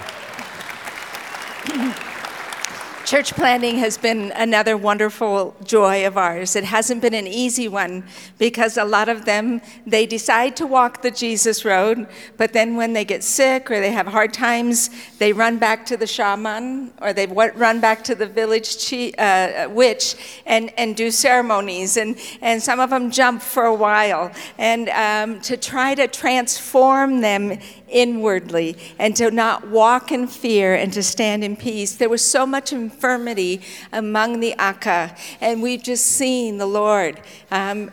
Church 3.05 3.33
planning 3.35 3.75
has 3.75 3.99
been 3.99 4.31
another 4.35 4.75
wonderful 4.75 5.55
joy 5.63 6.07
of 6.07 6.17
ours. 6.17 6.55
It 6.55 6.63
hasn't 6.63 7.03
been 7.03 7.13
an 7.13 7.27
easy 7.27 7.67
one 7.67 8.03
because 8.39 8.77
a 8.77 8.83
lot 8.83 9.09
of 9.09 9.25
them, 9.25 9.61
they 9.85 10.07
decide 10.07 10.55
to 10.55 10.65
walk 10.65 11.03
the 11.03 11.11
Jesus 11.11 11.63
road, 11.63 12.07
but 12.35 12.51
then 12.51 12.75
when 12.75 12.93
they 12.93 13.05
get 13.05 13.23
sick 13.23 13.69
or 13.69 13.79
they 13.79 13.91
have 13.91 14.07
hard 14.07 14.33
times, 14.33 14.89
they 15.19 15.33
run 15.33 15.59
back 15.59 15.85
to 15.85 15.97
the 15.97 16.07
shaman 16.07 16.93
or 16.99 17.13
they 17.13 17.27
run 17.27 17.79
back 17.79 18.03
to 18.05 18.15
the 18.15 18.25
village 18.25 18.89
chi, 18.89 19.11
uh, 19.19 19.69
witch 19.69 20.41
and, 20.47 20.73
and 20.75 20.95
do 20.95 21.11
ceremonies. 21.11 21.97
And, 21.97 22.17
and 22.41 22.59
some 22.59 22.79
of 22.79 22.89
them 22.89 23.11
jump 23.11 23.43
for 23.43 23.65
a 23.65 23.75
while. 23.75 24.31
And 24.57 24.89
um, 24.89 25.41
to 25.41 25.57
try 25.57 25.93
to 25.93 26.07
transform 26.07 27.21
them 27.21 27.59
inwardly 27.89 28.77
and 28.99 29.15
to 29.15 29.31
not 29.31 29.67
walk 29.67 30.11
in 30.11 30.27
fear 30.27 30.75
and 30.75 30.91
to 30.93 31.03
stand 31.03 31.43
in 31.43 31.55
peace. 31.55 31.95
There 31.95 32.09
was 32.09 32.23
so 32.23 32.45
much 32.45 32.73
infirmity 32.73 33.61
among 33.91 34.39
the 34.39 34.53
Aka, 34.59 35.15
and 35.41 35.61
we've 35.61 35.83
just 35.83 36.05
seen 36.05 36.57
the 36.57 36.65
Lord. 36.65 37.19
Um, 37.51 37.91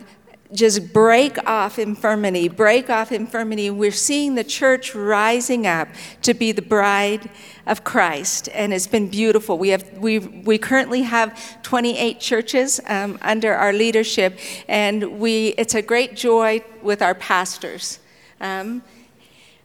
just 0.53 0.93
break 0.93 1.37
off 1.47 1.79
infirmity, 1.79 2.47
break 2.47 2.89
off 2.89 3.11
infirmity. 3.11 3.69
We're 3.69 3.91
seeing 3.91 4.35
the 4.35 4.43
church 4.43 4.93
rising 4.93 5.65
up 5.65 5.87
to 6.21 6.33
be 6.33 6.51
the 6.51 6.61
bride 6.61 7.29
of 7.65 7.83
Christ, 7.83 8.49
and 8.53 8.73
it's 8.73 8.87
been 8.87 9.09
beautiful. 9.09 9.57
We 9.57 9.69
have 9.69 9.97
we 9.97 10.19
we 10.19 10.57
currently 10.57 11.01
have 11.01 11.61
28 11.63 12.19
churches 12.19 12.79
um, 12.87 13.17
under 13.21 13.53
our 13.53 13.73
leadership, 13.73 14.37
and 14.67 15.19
we 15.19 15.49
it's 15.57 15.75
a 15.75 15.81
great 15.81 16.15
joy 16.15 16.63
with 16.81 17.01
our 17.01 17.15
pastors. 17.15 17.99
Um, 18.39 18.83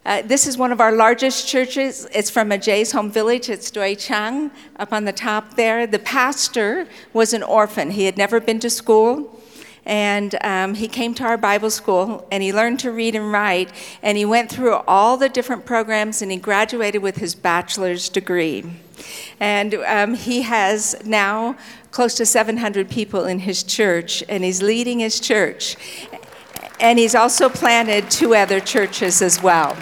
uh, 0.04 0.22
this 0.22 0.46
is 0.46 0.56
one 0.56 0.72
of 0.72 0.80
our 0.80 0.92
largest 0.92 1.46
churches. 1.48 2.06
It's 2.14 2.30
from 2.30 2.50
Aje's 2.50 2.92
home 2.92 3.10
village. 3.10 3.48
It's 3.50 3.70
Doi 3.70 3.94
Chang 3.94 4.50
up 4.76 4.92
on 4.92 5.04
the 5.04 5.12
top 5.12 5.54
there. 5.54 5.86
The 5.86 5.98
pastor 5.98 6.86
was 7.12 7.32
an 7.32 7.42
orphan. 7.42 7.90
He 7.90 8.04
had 8.04 8.16
never 8.16 8.40
been 8.40 8.60
to 8.60 8.70
school. 8.70 9.38
And 9.84 10.36
um, 10.42 10.74
he 10.74 10.86
came 10.86 11.14
to 11.14 11.24
our 11.24 11.38
Bible 11.38 11.70
school 11.70 12.26
and 12.30 12.42
he 12.42 12.52
learned 12.52 12.78
to 12.80 12.92
read 12.92 13.14
and 13.14 13.32
write. 13.32 13.72
And 14.02 14.18
he 14.18 14.26
went 14.26 14.50
through 14.50 14.74
all 14.86 15.16
the 15.16 15.30
different 15.30 15.64
programs 15.64 16.20
and 16.20 16.30
he 16.30 16.36
graduated 16.36 17.02
with 17.02 17.16
his 17.16 17.34
bachelor's 17.34 18.10
degree. 18.10 18.64
And 19.40 19.74
um, 19.74 20.14
he 20.14 20.42
has 20.42 20.94
now 21.06 21.56
close 21.90 22.14
to 22.16 22.26
700 22.26 22.90
people 22.90 23.24
in 23.24 23.40
his 23.40 23.62
church 23.62 24.22
and 24.28 24.44
he's 24.44 24.62
leading 24.62 24.98
his 24.98 25.20
church. 25.20 25.76
And 26.80 26.98
he's 26.98 27.14
also 27.14 27.48
planted 27.48 28.10
two 28.10 28.34
other 28.34 28.60
churches 28.60 29.20
as 29.20 29.42
well. 29.42 29.76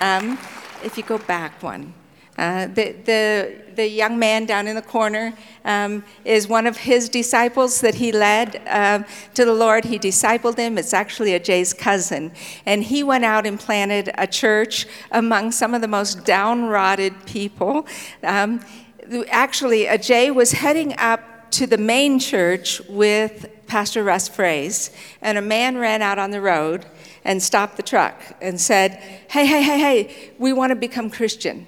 Um, 0.00 0.38
if 0.82 0.96
you 0.96 1.02
go 1.02 1.18
back 1.18 1.62
one. 1.62 1.94
Uh, 2.38 2.66
the, 2.68 2.92
the, 3.04 3.56
the 3.74 3.88
young 3.88 4.16
man 4.16 4.46
down 4.46 4.68
in 4.68 4.76
the 4.76 4.82
corner 4.82 5.34
um, 5.64 6.04
is 6.24 6.46
one 6.46 6.68
of 6.68 6.76
his 6.76 7.08
disciples 7.08 7.80
that 7.80 7.96
he 7.96 8.12
led 8.12 8.62
um, 8.68 9.04
to 9.34 9.44
the 9.44 9.52
Lord. 9.52 9.84
He 9.84 9.98
discipled 9.98 10.56
him. 10.56 10.78
It's 10.78 10.94
actually 10.94 11.32
Aje's 11.32 11.74
cousin. 11.74 12.30
And 12.64 12.84
he 12.84 13.02
went 13.02 13.24
out 13.24 13.44
and 13.44 13.58
planted 13.58 14.10
a 14.16 14.26
church 14.28 14.86
among 15.10 15.50
some 15.50 15.74
of 15.74 15.80
the 15.80 15.88
most 15.88 16.18
downrotted 16.20 17.26
people. 17.26 17.88
Um, 18.22 18.64
actually, 19.30 19.86
Aje 19.86 20.32
was 20.32 20.52
heading 20.52 20.96
up 20.98 21.50
to 21.50 21.66
the 21.66 21.78
main 21.78 22.20
church 22.20 22.80
with 22.88 23.50
Pastor 23.68 24.02
Russ 24.02 24.28
Fraze, 24.28 24.90
and 25.22 25.38
a 25.38 25.42
man 25.42 25.78
ran 25.78 26.02
out 26.02 26.18
on 26.18 26.30
the 26.30 26.40
road 26.40 26.86
and 27.24 27.42
stopped 27.42 27.76
the 27.76 27.82
truck 27.82 28.20
and 28.40 28.60
said, 28.60 28.92
Hey, 29.30 29.46
hey, 29.46 29.62
hey, 29.62 29.78
hey, 29.78 30.32
we 30.38 30.52
want 30.52 30.70
to 30.70 30.76
become 30.76 31.10
Christian. 31.10 31.66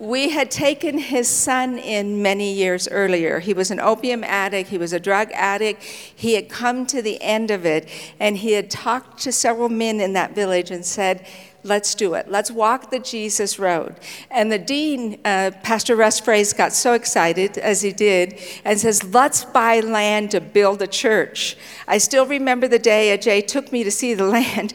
We 0.00 0.30
had 0.30 0.50
taken 0.50 0.98
his 0.98 1.28
son 1.28 1.78
in 1.78 2.20
many 2.20 2.52
years 2.52 2.88
earlier. 2.88 3.38
He 3.38 3.54
was 3.54 3.70
an 3.70 3.78
opium 3.78 4.24
addict, 4.24 4.70
he 4.70 4.78
was 4.78 4.92
a 4.92 4.98
drug 4.98 5.30
addict. 5.32 5.82
He 5.82 6.34
had 6.34 6.48
come 6.48 6.84
to 6.86 7.00
the 7.00 7.22
end 7.22 7.52
of 7.52 7.64
it, 7.64 7.88
and 8.18 8.36
he 8.36 8.52
had 8.52 8.70
talked 8.70 9.22
to 9.22 9.32
several 9.32 9.68
men 9.68 10.00
in 10.00 10.14
that 10.14 10.34
village 10.34 10.72
and 10.72 10.84
said, 10.84 11.24
Let's 11.64 11.94
do 11.94 12.14
it. 12.14 12.30
Let's 12.30 12.50
walk 12.50 12.90
the 12.90 13.00
Jesus 13.00 13.58
road. 13.58 13.96
And 14.30 14.50
the 14.50 14.58
dean, 14.58 15.20
uh, 15.24 15.50
Pastor 15.62 15.96
Russ 15.96 16.20
Fraze, 16.20 16.56
got 16.56 16.72
so 16.72 16.92
excited 16.92 17.58
as 17.58 17.82
he 17.82 17.92
did 17.92 18.38
and 18.64 18.78
says, 18.78 19.02
Let's 19.12 19.44
buy 19.44 19.80
land 19.80 20.30
to 20.30 20.40
build 20.40 20.80
a 20.82 20.86
church. 20.86 21.56
I 21.88 21.98
still 21.98 22.26
remember 22.26 22.68
the 22.68 22.78
day 22.78 23.16
Aje 23.16 23.46
took 23.46 23.72
me 23.72 23.82
to 23.82 23.90
see 23.90 24.14
the 24.14 24.24
land. 24.38 24.72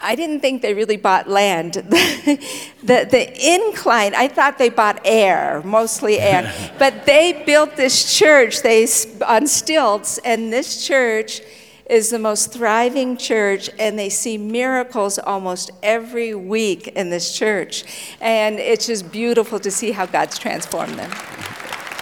I 0.00 0.14
didn't 0.14 0.40
think 0.40 0.62
they 0.62 0.74
really 0.74 0.96
bought 0.96 1.28
land. 1.28 1.74
the, 1.74 2.38
the 2.82 3.54
incline, 3.54 4.14
I 4.14 4.28
thought 4.28 4.58
they 4.58 4.68
bought 4.68 5.00
air, 5.04 5.60
mostly 5.64 6.18
air. 6.18 6.52
but 6.78 7.04
they 7.04 7.42
built 7.44 7.76
this 7.76 8.16
church 8.16 8.62
they, 8.62 8.86
on 9.26 9.46
stilts, 9.46 10.18
and 10.18 10.52
this 10.52 10.86
church 10.86 11.40
is 11.88 12.10
the 12.10 12.18
most 12.18 12.52
thriving 12.52 13.16
church, 13.16 13.70
and 13.78 13.98
they 13.98 14.10
see 14.10 14.36
miracles 14.36 15.18
almost 15.18 15.70
every 15.82 16.34
week 16.34 16.88
in 16.88 17.10
this 17.10 17.36
church. 17.36 17.84
And 18.20 18.58
it's 18.58 18.86
just 18.86 19.10
beautiful 19.10 19.58
to 19.60 19.70
see 19.70 19.92
how 19.92 20.06
God's 20.06 20.38
transformed 20.38 20.94
them. 20.98 21.10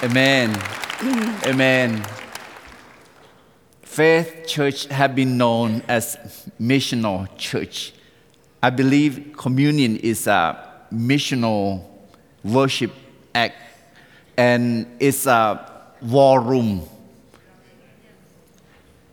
Amen. 0.03 0.51
Mm-hmm. 0.51 1.49
Amen. 1.49 2.05
Faith 3.83 4.45
Church 4.47 4.87
have 4.87 5.15
been 5.15 5.39
known 5.39 5.83
as 5.89 6.19
missional 6.61 7.29
church. 7.39 7.95
I 8.63 8.71
believe 8.71 9.35
communion 9.37 9.97
is 9.97 10.27
a 10.27 10.85
missional 10.93 11.85
worship 12.43 12.93
act, 13.35 13.57
and 14.37 14.87
it's 15.01 15.27
a 15.27 15.95
war 16.03 16.41
room 16.41 16.83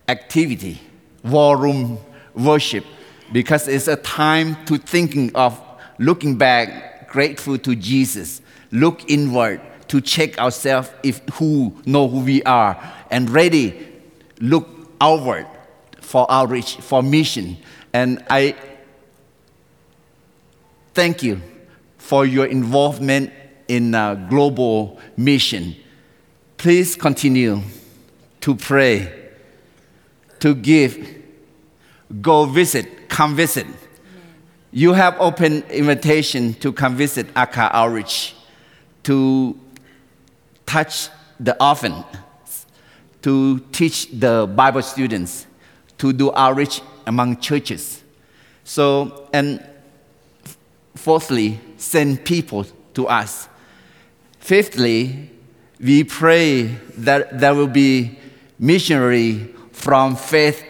activity, 0.07 0.79
war 1.23 1.57
room 1.57 1.99
worship, 2.33 2.85
because 3.31 3.67
it's 3.67 3.87
a 3.87 3.95
time 3.95 4.63
to 4.65 4.77
thinking 4.77 5.35
of 5.35 5.61
looking 5.99 6.35
back, 6.37 7.09
grateful 7.09 7.57
to 7.59 7.75
Jesus, 7.75 8.41
look 8.71 9.09
inward 9.09 9.61
to 9.87 10.01
check 10.01 10.39
ourselves 10.39 10.89
if 11.03 11.19
who 11.33 11.75
know 11.85 12.07
who 12.07 12.19
we 12.19 12.41
are, 12.43 12.77
and 13.11 13.29
ready 13.29 13.87
look 14.39 14.67
outward 14.99 15.47
for 16.01 16.25
outreach, 16.29 16.77
for 16.77 17.03
mission. 17.03 17.57
And 17.93 18.23
I 18.29 18.55
thank 20.93 21.23
you 21.23 21.41
for 21.97 22.25
your 22.25 22.45
involvement 22.45 23.31
in 23.67 23.95
a 23.95 24.27
global 24.29 24.99
mission. 25.15 25.75
Please 26.57 26.95
continue 26.95 27.61
to 28.41 28.55
pray 28.55 29.22
to 30.43 30.53
give, 30.53 31.23
go 32.21 32.43
visit, 32.43 33.07
come 33.07 33.33
visit. 33.33 33.65
You 34.73 34.91
have 34.91 35.15
open 35.17 35.63
invitation 35.69 36.53
to 36.55 36.73
come 36.73 36.97
visit 36.97 37.27
Aka 37.33 37.69
Outreach, 37.71 38.35
to 39.03 39.57
touch 40.65 41.07
the 41.39 41.55
orphan, 41.63 42.03
to 43.21 43.59
teach 43.71 44.11
the 44.11 44.45
Bible 44.53 44.81
students, 44.81 45.47
to 45.99 46.11
do 46.11 46.29
outreach 46.35 46.81
among 47.07 47.37
churches. 47.39 48.03
So, 48.65 49.29
and 49.31 49.65
fourthly, 50.93 51.57
send 51.77 52.25
people 52.25 52.65
to 52.95 53.07
us. 53.07 53.47
Fifthly, 54.39 55.29
we 55.79 56.03
pray 56.03 56.63
that 56.97 57.39
there 57.39 57.55
will 57.55 57.67
be 57.67 58.19
missionary 58.59 59.52
from 59.83 60.15
faith 60.15 60.63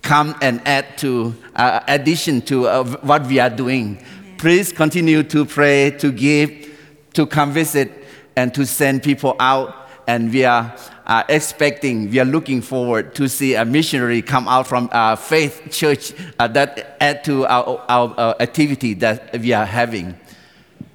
come 0.00 0.32
and 0.40 0.60
add 0.64 0.96
to 0.96 1.34
uh, 1.56 1.80
addition 1.88 2.40
to 2.40 2.68
uh, 2.68 2.84
what 2.98 3.26
we 3.26 3.40
are 3.40 3.50
doing. 3.50 3.96
Amen. 3.96 4.36
Please 4.38 4.72
continue 4.72 5.24
to 5.24 5.44
pray, 5.44 5.90
to 5.98 6.12
give, 6.12 6.72
to 7.14 7.26
come 7.26 7.50
visit, 7.50 7.90
and 8.36 8.54
to 8.54 8.64
send 8.64 9.02
people 9.02 9.34
out. 9.40 9.74
And 10.06 10.32
we 10.32 10.44
are 10.44 10.72
uh, 11.04 11.24
expecting, 11.28 12.10
we 12.10 12.20
are 12.20 12.24
looking 12.24 12.62
forward 12.62 13.16
to 13.16 13.28
see 13.28 13.56
a 13.56 13.64
missionary 13.64 14.22
come 14.22 14.46
out 14.46 14.68
from 14.68 14.88
our 14.92 15.16
faith 15.16 15.60
church 15.72 16.12
uh, 16.38 16.46
that 16.46 16.96
add 17.00 17.24
to 17.24 17.44
our, 17.46 17.84
our 17.88 18.14
uh, 18.16 18.34
activity 18.38 18.94
that 18.94 19.36
we 19.40 19.52
are 19.52 19.66
having. 19.66 20.16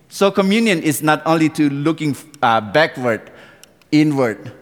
So 0.07 0.31
communion 0.31 0.81
is 0.81 1.03
not 1.03 1.21
only 1.25 1.49
to 1.49 1.69
looking 1.69 2.15
uh, 2.41 2.61
backward, 2.61 3.29
inward, 3.91 4.53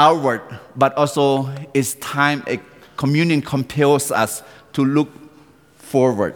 outward, 0.00 0.40
but 0.74 0.96
also 0.96 1.54
it's 1.74 1.94
time 1.96 2.42
a 2.48 2.58
communion 2.96 3.42
compels 3.42 4.10
us 4.10 4.42
to 4.72 4.82
look 4.82 5.10
forward 5.76 6.34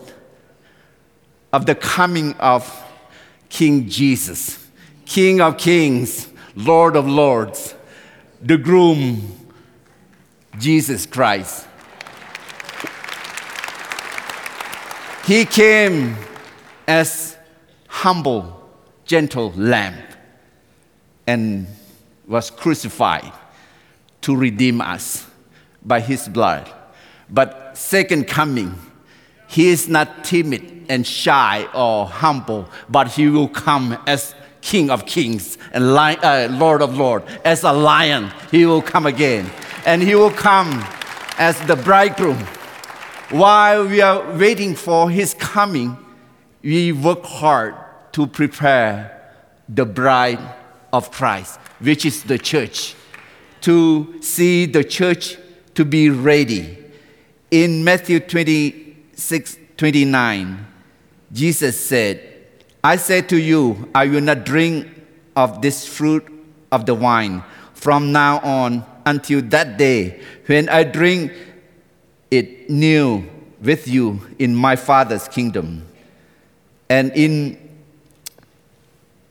of 1.50 1.64
the 1.64 1.74
coming 1.74 2.34
of 2.34 2.62
King 3.48 3.88
Jesus, 3.88 4.68
King 5.06 5.40
of 5.40 5.56
Kings, 5.56 6.28
Lord 6.54 6.94
of 6.94 7.08
Lords, 7.08 7.74
the 8.42 8.58
groom, 8.58 9.34
Jesus 10.58 11.06
Christ. 11.06 11.66
He 15.24 15.46
came 15.46 16.16
as 16.86 17.38
humble, 17.88 18.68
gentle 19.06 19.52
lamb 19.52 19.96
and 21.26 21.66
was 22.28 22.50
crucified 22.50 23.32
to 24.24 24.34
redeem 24.34 24.80
us 24.80 25.26
by 25.84 26.00
his 26.00 26.28
blood. 26.28 26.70
But 27.28 27.76
second 27.76 28.26
coming, 28.26 28.74
he 29.46 29.68
is 29.68 29.86
not 29.86 30.24
timid 30.24 30.86
and 30.88 31.06
shy 31.06 31.68
or 31.74 32.06
humble, 32.06 32.66
but 32.88 33.08
he 33.08 33.28
will 33.28 33.48
come 33.48 33.98
as 34.06 34.34
King 34.62 34.88
of 34.88 35.04
kings 35.04 35.58
and 35.74 35.92
lion, 35.92 36.18
uh, 36.22 36.48
Lord 36.50 36.80
of 36.80 36.96
lords. 36.96 37.26
As 37.44 37.64
a 37.64 37.72
lion, 37.72 38.32
he 38.50 38.64
will 38.64 38.80
come 38.80 39.04
again. 39.04 39.50
And 39.84 40.00
he 40.02 40.14
will 40.14 40.30
come 40.30 40.82
as 41.36 41.60
the 41.66 41.76
bridegroom. 41.76 42.38
While 43.28 43.86
we 43.86 44.00
are 44.00 44.22
waiting 44.38 44.74
for 44.74 45.10
his 45.10 45.34
coming, 45.34 45.98
we 46.62 46.92
work 46.92 47.24
hard 47.24 47.74
to 48.12 48.26
prepare 48.26 49.20
the 49.68 49.84
bride 49.84 50.40
of 50.94 51.10
Christ, 51.10 51.60
which 51.78 52.06
is 52.06 52.22
the 52.22 52.38
church 52.38 52.94
to 53.64 54.20
see 54.20 54.66
the 54.66 54.84
church 54.84 55.38
to 55.74 55.86
be 55.86 56.10
ready. 56.10 56.76
In 57.50 57.82
Matthew 57.82 58.20
26 58.20 59.56
29, 59.78 60.66
Jesus 61.32 61.80
said, 61.80 62.20
I 62.82 62.96
say 62.96 63.22
to 63.22 63.36
you, 63.38 63.88
I 63.94 64.06
will 64.06 64.20
not 64.20 64.44
drink 64.44 64.86
of 65.34 65.62
this 65.62 65.88
fruit 65.88 66.30
of 66.70 66.84
the 66.84 66.94
wine 66.94 67.42
from 67.72 68.12
now 68.12 68.38
on 68.40 68.84
until 69.06 69.40
that 69.40 69.78
day 69.78 70.20
when 70.44 70.68
I 70.68 70.84
drink 70.84 71.32
it 72.30 72.68
new 72.68 73.24
with 73.62 73.88
you 73.88 74.20
in 74.38 74.54
my 74.54 74.76
Father's 74.76 75.26
kingdom. 75.26 75.86
And 76.90 77.12
in 77.16 77.58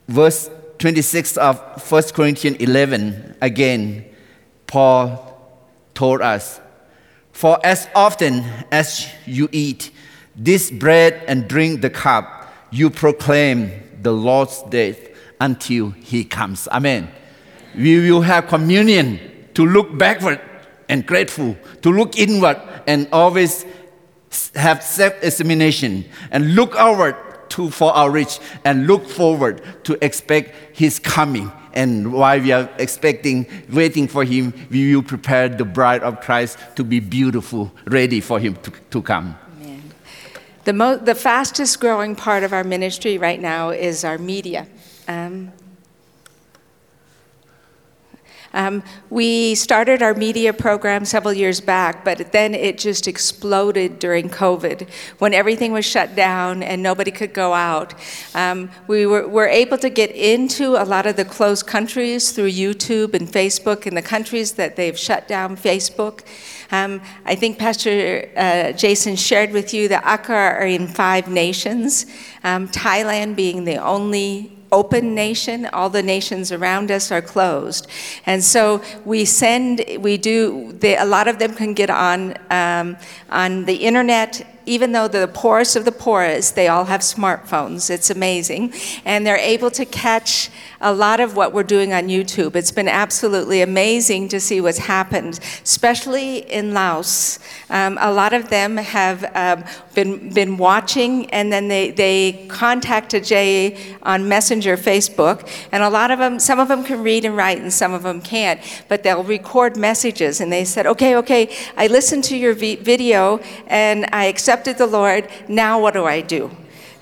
verse 0.07 0.49
26 0.79 1.37
of 1.37 1.91
1 1.91 2.03
Corinthians 2.15 2.57
11, 2.57 3.37
again, 3.39 4.05
Paul 4.73 5.37
told 5.93 6.21
us, 6.21 6.59
For 7.31 7.63
as 7.63 7.87
often 7.93 8.43
as 8.71 9.07
you 9.27 9.47
eat 9.51 9.91
this 10.35 10.71
bread 10.71 11.23
and 11.27 11.47
drink 11.47 11.81
the 11.81 11.91
cup, 11.91 12.51
you 12.71 12.89
proclaim 12.89 13.69
the 14.01 14.11
Lord's 14.11 14.63
death 14.71 14.97
until 15.39 15.91
he 15.91 16.25
comes. 16.25 16.67
Amen. 16.69 17.11
We 17.75 18.09
will 18.09 18.23
have 18.23 18.47
communion 18.47 19.19
to 19.53 19.63
look 19.63 19.95
backward 19.95 20.41
and 20.89 21.05
grateful, 21.05 21.55
to 21.83 21.91
look 21.91 22.17
inward 22.17 22.59
and 22.87 23.07
always 23.11 23.67
have 24.55 24.81
self 24.81 25.13
examination, 25.21 26.03
and 26.31 26.55
look 26.55 26.73
outward 26.77 27.15
to 27.49 27.69
for 27.69 27.95
outreach 27.95 28.39
and 28.65 28.87
look 28.87 29.07
forward 29.07 29.61
to 29.83 30.03
expect 30.03 30.75
his 30.75 30.97
coming. 30.97 31.51
And 31.73 32.13
while 32.13 32.39
we 32.39 32.51
are 32.51 32.69
expecting, 32.77 33.47
waiting 33.71 34.07
for 34.07 34.23
him, 34.23 34.53
we 34.69 34.95
will 34.95 35.03
prepare 35.03 35.49
the 35.49 35.65
bride 35.65 36.03
of 36.03 36.21
Christ 36.21 36.57
to 36.75 36.83
be 36.83 36.99
beautiful, 36.99 37.71
ready 37.85 38.21
for 38.21 38.39
him 38.39 38.55
to, 38.57 38.71
to 38.91 39.01
come. 39.01 39.35
The, 40.65 40.71
mo- 40.71 40.97
the 40.97 41.15
fastest 41.15 41.81
growing 41.81 42.15
part 42.15 42.43
of 42.43 42.53
our 42.53 42.63
ministry 42.63 43.17
right 43.17 43.41
now 43.41 43.71
is 43.71 44.05
our 44.05 44.17
media. 44.17 44.65
Um, 45.09 45.51
um, 48.53 48.83
we 49.09 49.55
started 49.55 50.01
our 50.01 50.13
media 50.13 50.53
program 50.53 51.05
several 51.05 51.33
years 51.33 51.59
back, 51.59 52.05
but 52.05 52.31
then 52.31 52.53
it 52.53 52.77
just 52.77 53.07
exploded 53.07 53.99
during 53.99 54.29
COVID 54.29 54.87
when 55.19 55.33
everything 55.33 55.71
was 55.71 55.85
shut 55.85 56.15
down 56.15 56.61
and 56.61 56.83
nobody 56.83 57.11
could 57.11 57.33
go 57.33 57.53
out. 57.53 57.93
Um, 58.35 58.69
we 58.87 59.05
were, 59.05 59.27
were 59.27 59.47
able 59.47 59.77
to 59.79 59.89
get 59.89 60.11
into 60.11 60.75
a 60.75 60.85
lot 60.85 61.05
of 61.05 61.15
the 61.15 61.25
closed 61.25 61.65
countries 61.65 62.31
through 62.31 62.51
YouTube 62.51 63.13
and 63.13 63.27
Facebook 63.27 63.87
in 63.87 63.95
the 63.95 64.01
countries 64.01 64.53
that 64.53 64.75
they've 64.75 64.97
shut 64.97 65.27
down 65.27 65.57
Facebook. 65.57 66.21
Um, 66.71 67.01
I 67.25 67.35
think 67.35 67.59
Pastor 67.59 68.29
uh, 68.35 68.71
Jason 68.71 69.15
shared 69.15 69.51
with 69.51 69.73
you 69.73 69.87
that 69.89 70.03
Aka 70.05 70.35
are 70.35 70.65
in 70.65 70.87
five 70.87 71.27
nations, 71.27 72.05
um, 72.43 72.67
Thailand 72.67 73.35
being 73.35 73.65
the 73.65 73.77
only 73.77 74.51
open 74.73 75.15
nation. 75.15 75.67
All 75.67 75.89
the 75.89 76.03
nations 76.03 76.51
around 76.51 76.91
us 76.91 77.11
are 77.11 77.21
closed. 77.21 77.87
And 78.25 78.43
so 78.43 78.81
we 79.05 79.23
send, 79.23 79.85
we 79.99 80.17
do, 80.17 80.73
they, 80.73 80.97
a 80.97 81.05
lot 81.05 81.27
of 81.27 81.39
them 81.39 81.53
can 81.53 81.73
get 81.73 81.89
on, 81.89 82.35
um, 82.49 82.97
on 83.29 83.65
the 83.65 83.75
internet 83.75 84.45
even 84.65 84.91
though 84.93 85.07
the 85.07 85.27
poorest 85.27 85.75
of 85.75 85.85
the 85.85 85.91
poorest, 85.91 86.55
they 86.55 86.67
all 86.67 86.85
have 86.85 87.01
smartphones. 87.01 87.89
It's 87.89 88.09
amazing. 88.09 88.73
And 89.05 89.25
they're 89.25 89.37
able 89.37 89.71
to 89.71 89.85
catch 89.85 90.49
a 90.79 90.93
lot 90.93 91.19
of 91.19 91.35
what 91.35 91.53
we're 91.53 91.63
doing 91.63 91.93
on 91.93 92.07
YouTube. 92.07 92.55
It's 92.55 92.71
been 92.71 92.87
absolutely 92.87 93.61
amazing 93.61 94.29
to 94.29 94.39
see 94.39 94.61
what's 94.61 94.77
happened, 94.77 95.39
especially 95.63 96.39
in 96.51 96.73
Laos. 96.73 97.39
Um, 97.69 97.97
a 97.99 98.11
lot 98.11 98.33
of 98.33 98.49
them 98.49 98.77
have 98.77 99.23
um, 99.35 99.65
been, 99.95 100.33
been 100.33 100.57
watching, 100.57 101.29
and 101.31 101.51
then 101.51 101.67
they, 101.67 101.91
they 101.91 102.45
contacted 102.47 103.23
Jay 103.23 103.95
on 104.03 104.27
Messenger, 104.27 104.77
Facebook, 104.77 105.49
and 105.71 105.83
a 105.83 105.89
lot 105.89 106.11
of 106.11 106.19
them, 106.19 106.39
some 106.39 106.59
of 106.59 106.67
them 106.67 106.83
can 106.83 107.03
read 107.03 107.25
and 107.25 107.35
write, 107.35 107.59
and 107.59 107.71
some 107.71 107.93
of 107.93 108.03
them 108.03 108.21
can't, 108.21 108.59
but 108.87 109.03
they'll 109.03 109.23
record 109.23 109.77
messages, 109.77 110.41
and 110.41 110.51
they 110.51 110.65
said, 110.65 110.85
okay, 110.85 111.15
okay, 111.17 111.55
I 111.77 111.87
listened 111.87 112.23
to 112.25 112.37
your 112.37 112.53
vi- 112.53 112.75
video, 112.75 113.39
and 113.67 114.07
I 114.11 114.25
accepted 114.25 114.77
the 114.77 114.87
Lord, 114.87 115.29
now 115.47 115.79
what 115.79 115.93
do 115.93 116.05
I 116.05 116.21
do? 116.21 116.51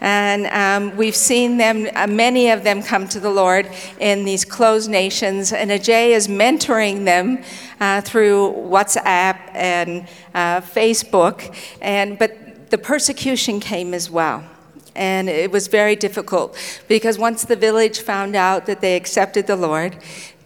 And 0.02 0.48
um, 0.48 0.98
we've 0.98 1.16
seen 1.16 1.58
them, 1.58 1.88
uh, 1.94 2.08
many 2.08 2.50
of 2.50 2.64
them 2.64 2.82
come 2.82 3.08
to 3.10 3.20
the 3.20 3.30
Lord 3.30 3.70
in 4.00 4.26
these 4.26 4.44
closed 4.44 4.90
nations. 4.90 5.54
And 5.54 5.70
Aje 5.70 6.10
is 6.10 6.28
mentoring 6.28 7.06
them 7.06 7.44
uh, 7.80 8.02
through 8.02 8.52
WhatsApp 8.54 9.38
and 9.54 10.08
uh, 10.34 10.62
Facebook. 10.62 11.56
And, 11.82 12.18
but 12.18 12.36
the 12.72 12.78
persecution 12.78 13.60
came 13.60 13.94
as 13.94 14.10
well. 14.10 14.44
And 14.96 15.30
it 15.30 15.52
was 15.52 15.68
very 15.68 15.96
difficult 15.96 16.58
because 16.88 17.18
once 17.18 17.46
the 17.46 17.56
village 17.56 18.02
found 18.02 18.36
out 18.36 18.66
that 18.66 18.82
they 18.82 18.96
accepted 18.96 19.48
the 19.48 19.56
Lord, 19.56 19.96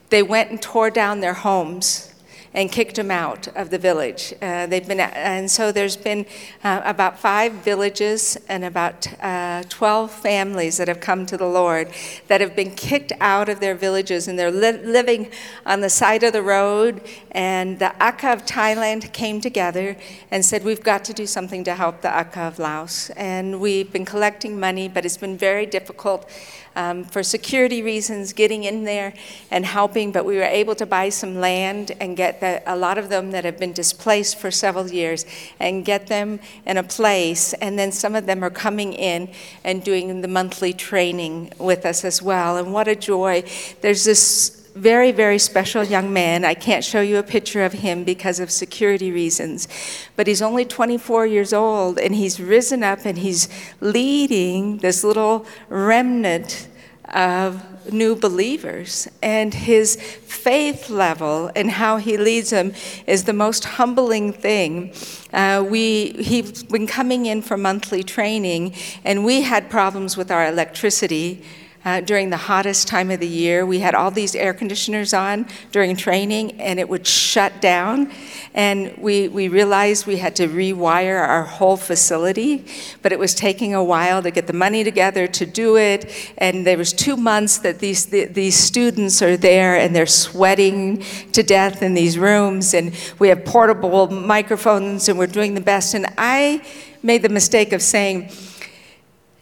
they 0.09 0.21
went 0.21 0.51
and 0.51 0.61
tore 0.61 0.91
down 0.91 1.21
their 1.21 1.33
homes 1.33 2.14
and 2.55 2.71
kicked 2.71 2.95
them 2.95 3.11
out 3.11 3.49
of 3.49 3.69
the 3.69 3.77
village. 3.77 4.33
Uh, 4.41 4.65
they've 4.65 4.87
been, 4.87 5.01
and 5.01 5.51
so 5.51 5.73
there's 5.73 5.97
been 5.97 6.25
uh, 6.63 6.81
about 6.85 7.19
five 7.19 7.51
villages 7.51 8.37
and 8.47 8.63
about 8.63 9.07
uh, 9.21 9.61
12 9.67 10.09
families 10.09 10.77
that 10.77 10.87
have 10.87 11.01
come 11.01 11.25
to 11.25 11.35
the 11.35 11.45
Lord 11.45 11.89
that 12.27 12.39
have 12.39 12.55
been 12.55 12.71
kicked 12.71 13.11
out 13.19 13.49
of 13.49 13.59
their 13.59 13.75
villages 13.75 14.29
and 14.29 14.39
they're 14.39 14.51
li- 14.51 14.83
living 14.83 15.29
on 15.65 15.81
the 15.81 15.89
side 15.89 16.23
of 16.23 16.31
the 16.31 16.41
road. 16.41 17.01
And 17.31 17.77
the 17.77 17.93
Aka 18.01 18.31
of 18.31 18.45
Thailand 18.45 19.11
came 19.11 19.41
together 19.41 19.97
and 20.31 20.43
said, 20.45 20.63
We've 20.63 20.83
got 20.83 21.03
to 21.05 21.13
do 21.13 21.27
something 21.27 21.65
to 21.65 21.75
help 21.75 22.01
the 22.01 22.17
Aka 22.17 22.47
of 22.47 22.57
Laos. 22.57 23.09
And 23.11 23.59
we've 23.59 23.91
been 23.91 24.05
collecting 24.05 24.57
money, 24.57 24.87
but 24.87 25.05
it's 25.05 25.17
been 25.17 25.37
very 25.37 25.65
difficult 25.65 26.29
um, 26.75 27.03
for 27.03 27.23
security 27.23 27.81
reasons 27.81 28.33
getting 28.33 28.63
in 28.63 28.83
there 28.83 29.13
and 29.49 29.65
helping, 29.65 30.11
but 30.11 30.25
we 30.25 30.35
were 30.37 30.43
able 30.43 30.75
to 30.75 30.85
buy 30.85 31.09
some 31.09 31.35
land 31.35 31.91
and 31.99 32.17
get 32.17 32.41
the, 32.45 32.61
a 32.65 32.75
lot 32.75 32.97
of 32.97 33.09
them 33.09 33.31
that 33.31 33.43
have 33.45 33.57
been 33.57 33.73
displaced 33.73 34.37
for 34.37 34.51
several 34.51 34.87
years 34.89 35.25
and 35.59 35.83
get 35.83 36.07
them 36.07 36.39
in 36.65 36.77
a 36.77 36.83
place. 36.83 37.53
And 37.53 37.77
then 37.77 37.91
some 37.91 38.15
of 38.15 38.25
them 38.25 38.43
are 38.43 38.49
coming 38.49 38.93
in 38.93 39.29
and 39.63 39.83
doing 39.83 40.21
the 40.21 40.27
monthly 40.27 40.73
training 40.73 41.51
with 41.57 41.85
us 41.85 42.05
as 42.05 42.21
well. 42.21 42.57
And 42.57 42.73
what 42.73 42.87
a 42.87 42.95
joy. 42.95 43.43
There's 43.81 44.03
this 44.03 44.61
very, 44.75 45.11
very 45.13 45.39
special 45.39 45.83
young 45.83 46.11
man. 46.11 46.43
I 46.43 46.53
can't 46.53 46.83
show 46.83 46.99
you 47.01 47.17
a 47.17 47.23
picture 47.23 47.63
of 47.63 47.71
him 47.73 48.03
because 48.03 48.41
of 48.41 48.51
security 48.51 49.09
reasons, 49.09 49.69
but 50.17 50.27
he's 50.27 50.41
only 50.41 50.65
24 50.65 51.25
years 51.27 51.53
old 51.53 51.97
and 51.97 52.13
he's 52.13 52.41
risen 52.41 52.83
up 52.83 53.05
and 53.05 53.17
he's 53.17 53.47
leading 53.79 54.79
this 54.79 55.01
little 55.01 55.45
remnant 55.69 56.67
of 57.13 57.91
new 57.91 58.15
believers. 58.15 59.07
And 59.21 59.53
his 59.53 59.95
faith 59.95 60.89
level 60.89 61.51
and 61.55 61.71
how 61.71 61.97
he 61.97 62.17
leads 62.17 62.49
them 62.49 62.73
is 63.07 63.23
the 63.23 63.33
most 63.33 63.65
humbling 63.65 64.33
thing. 64.33 64.93
Uh, 65.33 65.65
we, 65.67 66.11
he's 66.11 66.63
been 66.63 66.87
coming 66.87 67.25
in 67.25 67.41
for 67.41 67.57
monthly 67.57 68.03
training, 68.03 68.73
and 69.03 69.25
we 69.25 69.41
had 69.41 69.69
problems 69.69 70.17
with 70.17 70.31
our 70.31 70.45
electricity 70.47 71.43
uh, 71.85 72.01
during 72.01 72.31
the 72.31 72.37
hottest 72.37 72.87
time 72.87 73.11
of 73.11 73.19
the 73.19 73.27
year. 73.27 73.65
We 73.65 73.79
had 73.79 73.93
all 73.93 74.11
these 74.11 74.35
air 74.35 74.53
conditioners 74.53 75.13
on 75.13 75.45
during 75.71 75.95
training, 75.95 76.59
and 76.59 76.79
it 76.79 76.89
would 76.89 77.05
shut 77.05 77.61
down. 77.61 78.11
And 78.55 78.97
we, 78.97 79.27
we 79.27 79.47
realized 79.47 80.07
we 80.07 80.17
had 80.17 80.35
to 80.37 80.47
rewire 80.47 81.19
our 81.25 81.43
whole 81.43 81.77
facility, 81.77 82.65
but 83.01 83.11
it 83.11 83.19
was 83.19 83.35
taking 83.35 83.75
a 83.75 83.83
while 83.83 84.23
to 84.23 84.31
get 84.31 84.47
the 84.47 84.53
money 84.53 84.83
together 84.83 85.27
to 85.27 85.45
do 85.45 85.77
it. 85.77 86.33
And 86.39 86.65
there 86.65 86.77
was 86.77 86.91
two 86.91 87.15
months 87.15 87.59
that 87.59 87.79
these, 87.79 88.07
the, 88.07 88.25
these 88.25 88.55
students 88.55 89.21
are 89.21 89.37
there 89.37 89.75
and 89.75 89.95
they're 89.95 90.07
sweating 90.07 91.03
to 91.33 91.43
death 91.43 91.83
in 91.83 91.93
these 91.93 92.17
rooms, 92.17 92.73
and 92.73 92.95
we 93.19 93.29
have 93.29 93.45
portable 93.45 94.09
microphones, 94.09 95.07
and 95.07 95.19
we're 95.19 95.27
doing 95.27 95.53
the 95.53 95.61
best. 95.61 95.93
And 95.93 96.07
I 96.17 96.65
made 97.03 97.21
the 97.21 97.29
mistake 97.29 97.71
of 97.71 97.83
saying, 97.83 98.31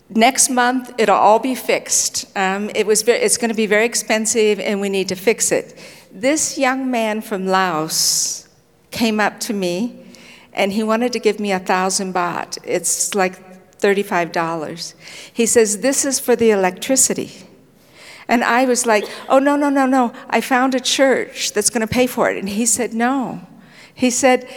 Next 0.09 0.49
month, 0.49 0.93
it'll 0.97 1.15
all 1.15 1.39
be 1.39 1.55
fixed. 1.55 2.25
Um, 2.37 2.69
it 2.75 2.85
was 2.85 3.01
very, 3.01 3.19
it's 3.19 3.37
going 3.37 3.49
to 3.49 3.55
be 3.55 3.65
very 3.65 3.85
expensive, 3.85 4.59
and 4.59 4.81
we 4.81 4.89
need 4.89 5.07
to 5.09 5.15
fix 5.15 5.51
it. 5.51 5.79
This 6.11 6.57
young 6.57 6.91
man 6.91 7.21
from 7.21 7.47
Laos 7.47 8.47
came 8.91 9.19
up 9.19 9.39
to 9.41 9.53
me, 9.53 10.05
and 10.53 10.71
he 10.71 10.83
wanted 10.83 11.13
to 11.13 11.19
give 11.19 11.39
me 11.39 11.51
a 11.51 11.59
thousand 11.59 12.13
baht. 12.13 12.57
It's 12.63 13.15
like 13.15 13.53
$35. 13.79 14.93
He 15.33 15.45
says, 15.45 15.79
This 15.79 16.05
is 16.05 16.19
for 16.19 16.35
the 16.35 16.51
electricity. 16.51 17.31
And 18.27 18.43
I 18.43 18.65
was 18.65 18.85
like, 18.85 19.05
Oh, 19.27 19.39
no, 19.39 19.55
no, 19.55 19.69
no, 19.69 19.85
no. 19.85 20.13
I 20.29 20.41
found 20.41 20.73
a 20.73 20.79
church 20.79 21.51
that's 21.53 21.69
going 21.69 21.85
to 21.85 21.91
pay 21.91 22.07
for 22.07 22.31
it. 22.31 22.37
And 22.37 22.47
he 22.47 22.65
said, 22.65 22.93
No. 22.93 23.41
He 23.93 24.09
said, 24.09 24.47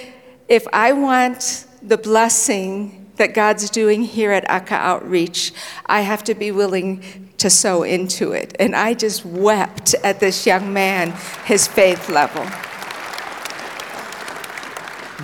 If 0.48 0.66
I 0.72 0.92
want 0.92 1.66
the 1.82 1.98
blessing 1.98 3.05
that 3.16 3.34
God's 3.34 3.70
doing 3.70 4.02
here 4.02 4.32
at 4.32 4.48
Aka 4.50 4.76
Outreach, 4.76 5.52
I 5.86 6.00
have 6.00 6.22
to 6.24 6.34
be 6.34 6.50
willing 6.50 7.02
to 7.38 7.50
sow 7.50 7.82
into 7.82 8.32
it. 8.32 8.54
And 8.58 8.74
I 8.74 8.94
just 8.94 9.24
wept 9.24 9.94
at 10.02 10.20
this 10.20 10.46
young 10.46 10.72
man, 10.72 11.12
his 11.44 11.66
faith 11.66 12.08
level. 12.08 12.44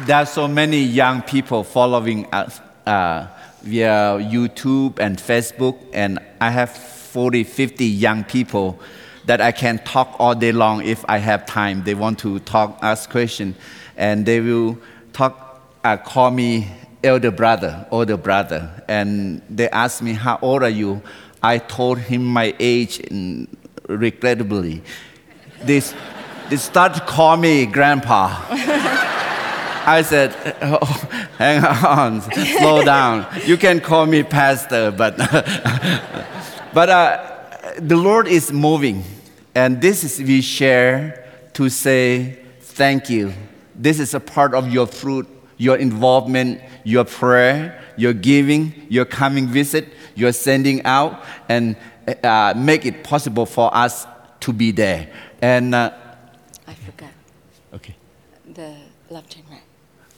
There 0.06 0.16
are 0.16 0.26
so 0.26 0.48
many 0.48 0.82
young 0.82 1.22
people 1.22 1.64
following 1.64 2.26
us 2.32 2.60
uh, 2.86 3.26
via 3.62 4.18
YouTube 4.18 4.98
and 4.98 5.18
Facebook, 5.18 5.78
and 5.92 6.18
I 6.40 6.50
have 6.50 6.70
40, 6.76 7.44
50 7.44 7.84
young 7.84 8.24
people 8.24 8.80
that 9.26 9.40
I 9.40 9.52
can 9.52 9.78
talk 9.84 10.16
all 10.18 10.34
day 10.34 10.50
long 10.50 10.82
if 10.82 11.04
I 11.08 11.18
have 11.18 11.46
time. 11.46 11.84
They 11.84 11.94
want 11.94 12.18
to 12.20 12.38
talk, 12.40 12.78
ask 12.82 13.08
questions, 13.10 13.56
and 13.96 14.26
they 14.26 14.40
will 14.40 14.78
talk, 15.12 15.62
uh, 15.84 15.98
call 15.98 16.30
me 16.30 16.68
elder 17.04 17.30
brother, 17.30 17.86
older 17.90 18.16
brother, 18.16 18.70
and 18.88 19.42
they 19.48 19.68
asked 19.70 20.02
me, 20.02 20.12
How 20.12 20.38
old 20.42 20.62
are 20.62 20.68
you? 20.68 21.02
I 21.42 21.58
told 21.58 21.98
him 21.98 22.24
my 22.24 22.54
age, 22.60 23.00
and 23.00 23.48
regrettably, 23.88 24.82
they, 25.64 25.80
they 26.50 26.56
started 26.56 27.00
to 27.00 27.06
call 27.06 27.36
me 27.36 27.66
grandpa. 27.66 28.46
I 29.84 30.02
said, 30.02 30.32
oh, 30.62 30.78
hang 31.38 31.64
on, 31.64 32.20
slow 32.20 32.84
down. 32.84 33.26
You 33.44 33.56
can 33.56 33.80
call 33.80 34.06
me 34.06 34.22
pastor, 34.22 34.92
but, 34.92 35.16
but 36.72 36.88
uh, 36.88 37.32
the 37.78 37.96
Lord 37.96 38.28
is 38.28 38.52
moving. 38.52 39.02
And 39.54 39.82
this 39.82 40.04
is 40.04 40.24
we 40.24 40.40
share 40.40 41.26
to 41.54 41.68
say 41.68 42.38
thank 42.60 43.10
you. 43.10 43.32
This 43.74 43.98
is 43.98 44.14
a 44.14 44.20
part 44.20 44.54
of 44.54 44.72
your 44.72 44.86
fruit, 44.86 45.28
your 45.62 45.76
involvement, 45.76 46.60
your 46.82 47.04
prayer, 47.04 47.80
your 47.96 48.12
giving, 48.12 48.74
your 48.88 49.04
coming 49.04 49.46
visit, 49.46 49.86
you're 50.16 50.32
sending 50.32 50.84
out 50.84 51.22
and 51.48 51.76
uh, 52.24 52.52
make 52.56 52.84
it 52.84 53.04
possible 53.04 53.46
for 53.46 53.72
us 53.72 54.04
to 54.40 54.52
be 54.52 54.72
there. 54.72 55.08
And 55.40 55.72
uh, 55.72 55.92
I 56.66 56.74
forgot 56.74 57.10
okay, 57.74 57.94
the 58.44 58.74
Love 59.08 59.28
Chiang 59.28 59.44
Rai. 59.48 59.60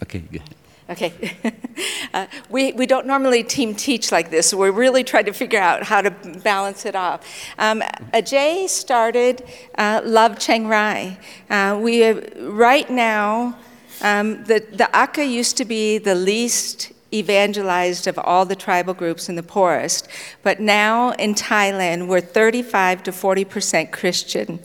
okay, 0.03 0.21
good. 0.21 0.43
Okay. 0.89 1.13
uh, 2.15 2.27
we, 2.51 2.73
we 2.73 2.87
don't 2.87 3.07
normally 3.07 3.43
team 3.43 3.75
teach 3.75 4.13
like 4.13 4.31
this, 4.31 4.49
so 4.49 4.57
we're 4.57 4.71
really 4.71 5.05
trying 5.05 5.25
to 5.27 5.33
figure 5.33 5.61
out 5.61 5.83
how 5.83 6.01
to 6.01 6.11
balance 6.43 6.85
it 6.85 6.95
off. 6.95 7.21
Um, 7.59 7.83
Aje 8.13 8.69
started 8.69 9.45
uh, 9.77 10.01
Love 10.05 10.39
Chiang 10.39 10.69
Rai. 10.69 11.19
Uh, 11.49 11.79
we 11.81 12.01
have, 12.01 12.31
right 12.39 12.89
now, 12.91 13.59
um, 14.03 14.45
the, 14.45 14.65
the 14.73 15.25
used 15.25 15.57
to 15.59 15.65
be 15.65 15.99
the 15.99 16.15
least 16.15 16.93
evangelized 17.13 18.07
of 18.07 18.19
all 18.19 18.45
the 18.45 18.57
tribal 18.57 18.95
groups 18.95 19.29
in 19.29 19.37
the 19.37 19.43
poorest, 19.43 20.09
but 20.43 20.61
now 20.61 21.13
in 21.13 21.35
Thailand, 21.35 22.09
we're 22.09 22.21
35 22.21 23.05
to 23.05 23.13
40 23.13 23.45
percent 23.45 23.93
Christian. 23.93 24.59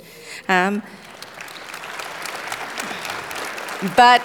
Um, 0.48 0.82
but 3.96 4.22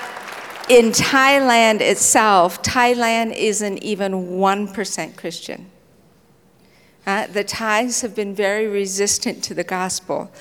in 0.68 0.90
Thailand 0.90 1.80
itself, 1.80 2.62
Thailand 2.62 3.36
isn't 3.36 3.78
even 3.78 4.12
1% 4.12 5.16
Christian. 5.16 5.70
Uh, 7.06 7.26
the 7.26 7.44
Thais 7.44 8.00
have 8.00 8.16
been 8.16 8.34
very 8.34 8.66
resistant 8.66 9.44
to 9.44 9.54
the 9.54 9.62
gospel. 9.62 10.32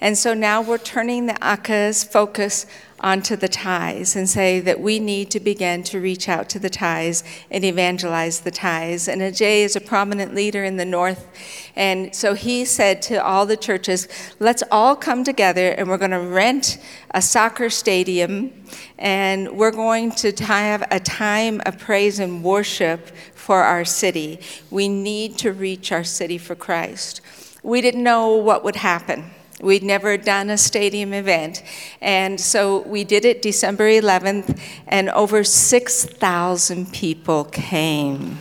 And 0.00 0.18
so 0.18 0.34
now 0.34 0.60
we're 0.60 0.78
turning 0.78 1.26
the 1.26 1.42
Aka's 1.42 2.04
focus 2.04 2.66
onto 3.00 3.34
the 3.34 3.48
Thais 3.48 4.14
and 4.14 4.28
say 4.28 4.60
that 4.60 4.80
we 4.80 4.98
need 4.98 5.30
to 5.30 5.40
begin 5.40 5.82
to 5.84 6.00
reach 6.00 6.28
out 6.28 6.48
to 6.50 6.58
the 6.58 6.70
Thais 6.70 7.24
and 7.50 7.64
evangelize 7.64 8.40
the 8.40 8.50
Thais. 8.50 9.08
And 9.08 9.22
Aje 9.22 9.64
is 9.64 9.74
a 9.74 9.80
prominent 9.80 10.34
leader 10.34 10.64
in 10.64 10.76
the 10.76 10.84
north. 10.84 11.26
And 11.74 12.14
so 12.14 12.34
he 12.34 12.64
said 12.64 13.00
to 13.02 13.24
all 13.24 13.46
the 13.46 13.56
churches, 13.56 14.06
let's 14.38 14.62
all 14.70 14.94
come 14.94 15.24
together 15.24 15.70
and 15.70 15.88
we're 15.88 15.98
going 15.98 16.10
to 16.10 16.20
rent 16.20 16.78
a 17.12 17.22
soccer 17.22 17.70
stadium 17.70 18.52
and 18.98 19.50
we're 19.56 19.70
going 19.70 20.12
to 20.12 20.32
have 20.44 20.86
a 20.90 21.00
time 21.00 21.62
of 21.66 21.78
praise 21.78 22.18
and 22.18 22.44
worship 22.44 23.08
for 23.34 23.62
our 23.62 23.84
city. 23.84 24.40
We 24.70 24.88
need 24.88 25.38
to 25.38 25.52
reach 25.52 25.90
our 25.90 26.04
city 26.04 26.38
for 26.38 26.54
Christ. 26.54 27.20
We 27.62 27.80
didn't 27.80 28.02
know 28.02 28.36
what 28.36 28.62
would 28.64 28.76
happen. 28.76 29.30
We'd 29.60 29.82
never 29.82 30.16
done 30.16 30.50
a 30.50 30.58
stadium 30.58 31.12
event. 31.12 31.62
And 32.00 32.40
so 32.40 32.80
we 32.80 33.04
did 33.04 33.24
it 33.24 33.42
December 33.42 33.88
11th, 33.88 34.58
and 34.86 35.10
over 35.10 35.44
6,000 35.44 36.92
people 36.92 37.44
came. 37.44 38.38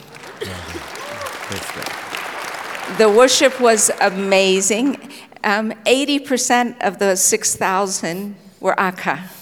The 2.97 3.09
worship 3.09 3.59
was 3.59 3.91
amazing. 4.01 4.97
Um, 5.43 5.71
80% 5.85 6.81
of 6.81 6.99
the 6.99 7.15
6,000 7.15 8.35
were 8.59 8.79
Aka 8.79 9.38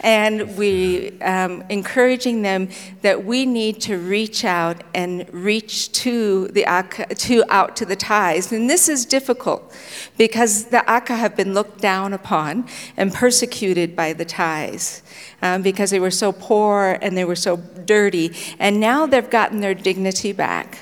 and 0.00 0.56
we 0.56 1.20
um, 1.20 1.62
encouraging 1.68 2.42
them 2.42 2.68
that 3.02 3.24
we 3.24 3.46
need 3.46 3.80
to 3.82 3.98
reach 3.98 4.44
out 4.44 4.82
and 4.94 5.28
reach 5.32 5.92
to 5.92 6.48
the 6.48 6.64
Aka, 6.64 7.06
to 7.06 7.44
out 7.48 7.76
to 7.76 7.84
the 7.84 7.96
Thais. 7.96 8.52
And 8.52 8.70
this 8.70 8.88
is 8.88 9.04
difficult 9.04 9.74
because 10.16 10.66
the 10.66 10.88
Aka 10.90 11.16
have 11.16 11.36
been 11.36 11.54
looked 11.54 11.80
down 11.80 12.12
upon 12.12 12.66
and 12.96 13.12
persecuted 13.12 13.96
by 13.96 14.12
the 14.12 14.24
Thais. 14.24 15.02
Um, 15.40 15.62
because 15.62 15.90
they 15.90 16.00
were 16.00 16.10
so 16.10 16.32
poor 16.32 16.98
and 17.00 17.16
they 17.16 17.24
were 17.24 17.36
so 17.36 17.56
dirty. 17.56 18.34
And 18.58 18.80
now 18.80 19.06
they've 19.06 19.30
gotten 19.30 19.60
their 19.60 19.74
dignity 19.74 20.32
back. 20.32 20.78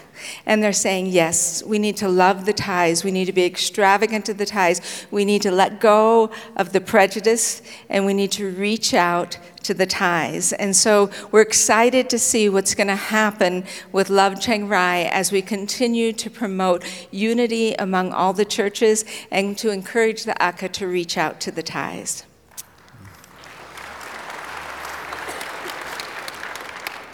And 0.47 0.63
they're 0.63 0.73
saying, 0.73 1.07
yes, 1.07 1.63
we 1.63 1.79
need 1.79 1.97
to 1.99 2.09
love 2.09 2.45
the 2.45 2.53
Thais. 2.53 3.05
We 3.05 3.11
need 3.11 3.27
to 3.27 3.33
be 3.33 3.45
extravagant 3.45 4.27
to 4.27 4.35
the 4.35 4.47
Thais. 4.47 5.07
We 5.11 5.25
need 5.25 5.43
to 5.43 5.51
let 5.51 5.81
go 5.81 6.31
of 6.57 6.73
the 6.73 6.81
prejudice 6.81 7.63
and 7.89 8.07
we 8.07 8.15
need 8.15 8.33
to 8.33 8.51
reach 8.51 8.95
out 8.95 9.39
to 9.65 9.75
the 9.75 9.87
Thais. 9.87 10.53
And 10.53 10.77
so 10.77 11.11
we're 11.33 11.43
excited 11.43 12.09
to 12.11 12.19
see 12.19 12.49
what's 12.49 12.75
going 12.75 12.87
to 12.87 12.95
happen 12.97 13.65
with 13.93 14.09
Love 14.11 14.41
Chiang 14.41 14.69
Rai 14.69 15.07
as 15.07 15.33
we 15.33 15.43
continue 15.43 16.13
to 16.13 16.31
promote 16.31 16.85
unity 17.11 17.75
among 17.75 18.13
all 18.13 18.33
the 18.33 18.45
churches 18.45 19.05
and 19.31 19.59
to 19.59 19.71
encourage 19.71 20.25
the 20.25 20.41
Aka 20.43 20.69
to 20.69 20.87
reach 20.87 21.19
out 21.19 21.41
to 21.41 21.51
the 21.51 21.63
Thais. 21.63 22.25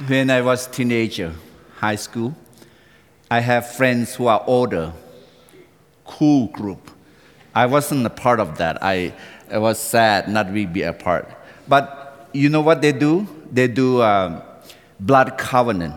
When 0.06 0.30
I 0.30 0.42
was 0.42 0.66
teenager, 0.66 1.32
high 1.76 1.94
school, 1.94 2.34
I 3.32 3.40
have 3.40 3.66
friends 3.66 4.14
who 4.14 4.26
are 4.26 4.44
older, 4.46 4.92
cool 6.04 6.48
group. 6.48 6.90
I 7.54 7.64
wasn't 7.64 8.04
a 8.04 8.10
part 8.10 8.40
of 8.40 8.58
that. 8.58 8.82
I, 8.82 9.14
I 9.50 9.56
was 9.56 9.78
sad 9.78 10.28
not 10.28 10.48
to 10.48 10.66
be 10.66 10.82
a 10.82 10.92
part. 10.92 11.26
But 11.66 12.28
you 12.34 12.50
know 12.50 12.60
what 12.60 12.82
they 12.82 12.92
do? 12.92 13.26
They 13.50 13.68
do 13.68 14.02
um, 14.02 14.42
blood 15.00 15.38
covenant 15.38 15.94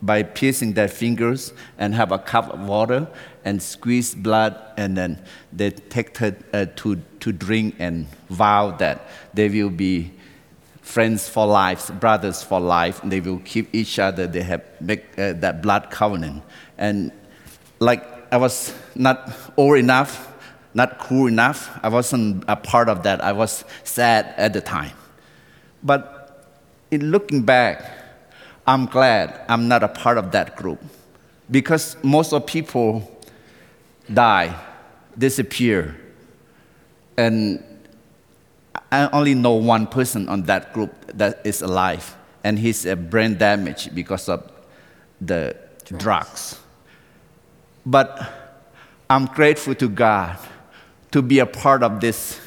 by 0.00 0.22
piercing 0.22 0.74
their 0.74 0.86
fingers 0.86 1.52
and 1.76 1.92
have 1.96 2.12
a 2.12 2.18
cup 2.18 2.54
of 2.54 2.60
water 2.60 3.08
and 3.44 3.60
squeeze 3.60 4.14
blood, 4.14 4.56
and 4.76 4.96
then 4.96 5.20
they 5.52 5.72
take 5.72 6.20
it 6.20 6.40
uh, 6.52 6.66
to, 6.76 7.02
to 7.18 7.32
drink 7.32 7.74
and 7.80 8.06
vow 8.28 8.70
that 8.76 9.08
they 9.34 9.48
will 9.48 9.70
be 9.70 10.12
friends 10.90 11.28
for 11.28 11.46
life, 11.46 11.90
brothers 12.00 12.42
for 12.42 12.60
life. 12.60 13.00
They 13.04 13.20
will 13.20 13.40
keep 13.44 13.72
each 13.72 13.98
other. 13.98 14.26
They 14.26 14.42
have 14.42 14.62
make 14.80 15.04
uh, 15.18 15.34
that 15.34 15.62
blood 15.62 15.90
covenant. 15.90 16.42
And 16.78 17.12
like 17.78 18.02
I 18.32 18.36
was 18.36 18.74
not 18.94 19.30
old 19.56 19.78
enough, 19.78 20.34
not 20.74 20.98
cool 20.98 21.28
enough. 21.28 21.70
I 21.82 21.88
wasn't 21.88 22.44
a 22.48 22.56
part 22.56 22.88
of 22.88 23.04
that. 23.04 23.22
I 23.22 23.32
was 23.32 23.64
sad 23.84 24.34
at 24.36 24.52
the 24.52 24.60
time. 24.60 24.96
But 25.82 26.46
in 26.90 27.10
looking 27.10 27.42
back, 27.42 27.84
I'm 28.66 28.86
glad 28.86 29.40
I'm 29.48 29.68
not 29.68 29.82
a 29.82 29.88
part 29.88 30.18
of 30.18 30.32
that 30.32 30.56
group 30.56 30.82
because 31.50 31.96
most 32.02 32.32
of 32.32 32.46
people 32.46 33.10
die, 34.12 34.54
disappear, 35.16 35.96
and 37.16 37.62
I 38.92 39.08
only 39.10 39.34
know 39.34 39.52
one 39.52 39.86
person 39.86 40.28
on 40.28 40.42
that 40.44 40.72
group 40.72 40.92
that 41.14 41.40
is 41.44 41.62
alive, 41.62 42.16
and 42.42 42.58
he's 42.58 42.84
a 42.86 42.96
brain 42.96 43.38
damage 43.38 43.94
because 43.94 44.28
of 44.28 44.50
the 45.20 45.56
drugs. 45.84 46.02
drugs. 46.02 46.60
But 47.86 48.32
I'm 49.08 49.26
grateful 49.26 49.74
to 49.76 49.88
God 49.88 50.38
to 51.12 51.22
be 51.22 51.38
a 51.38 51.46
part 51.46 51.82
of 51.82 52.00
this 52.00 52.40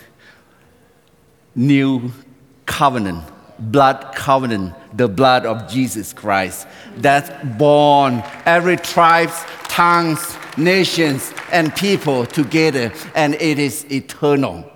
new 1.55 2.11
covenant, 2.65 3.23
blood 3.59 4.13
covenant, 4.15 4.73
the 4.95 5.07
blood 5.07 5.45
of 5.45 5.69
Jesus 5.69 6.13
Christ 6.13 6.67
that's 6.97 7.29
born 7.57 8.23
every 8.45 8.77
tribes, 8.77 9.43
tongues, 9.67 10.37
nations, 10.57 11.33
and 11.51 11.75
people 11.75 12.25
together, 12.25 12.91
and 13.15 13.35
it 13.35 13.59
is 13.59 13.85
eternal. 13.91 14.69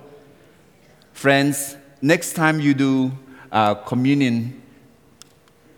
Friends, 1.18 1.76
next 2.00 2.34
time 2.34 2.60
you 2.60 2.74
do 2.74 3.10
uh, 3.50 3.74
communion, 3.74 4.62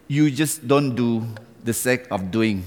you 0.07 0.31
just 0.31 0.69
don't 0.69 0.95
do 0.95 1.27
the 1.65 1.73
sake 1.73 2.07
of 2.11 2.31
doing, 2.31 2.63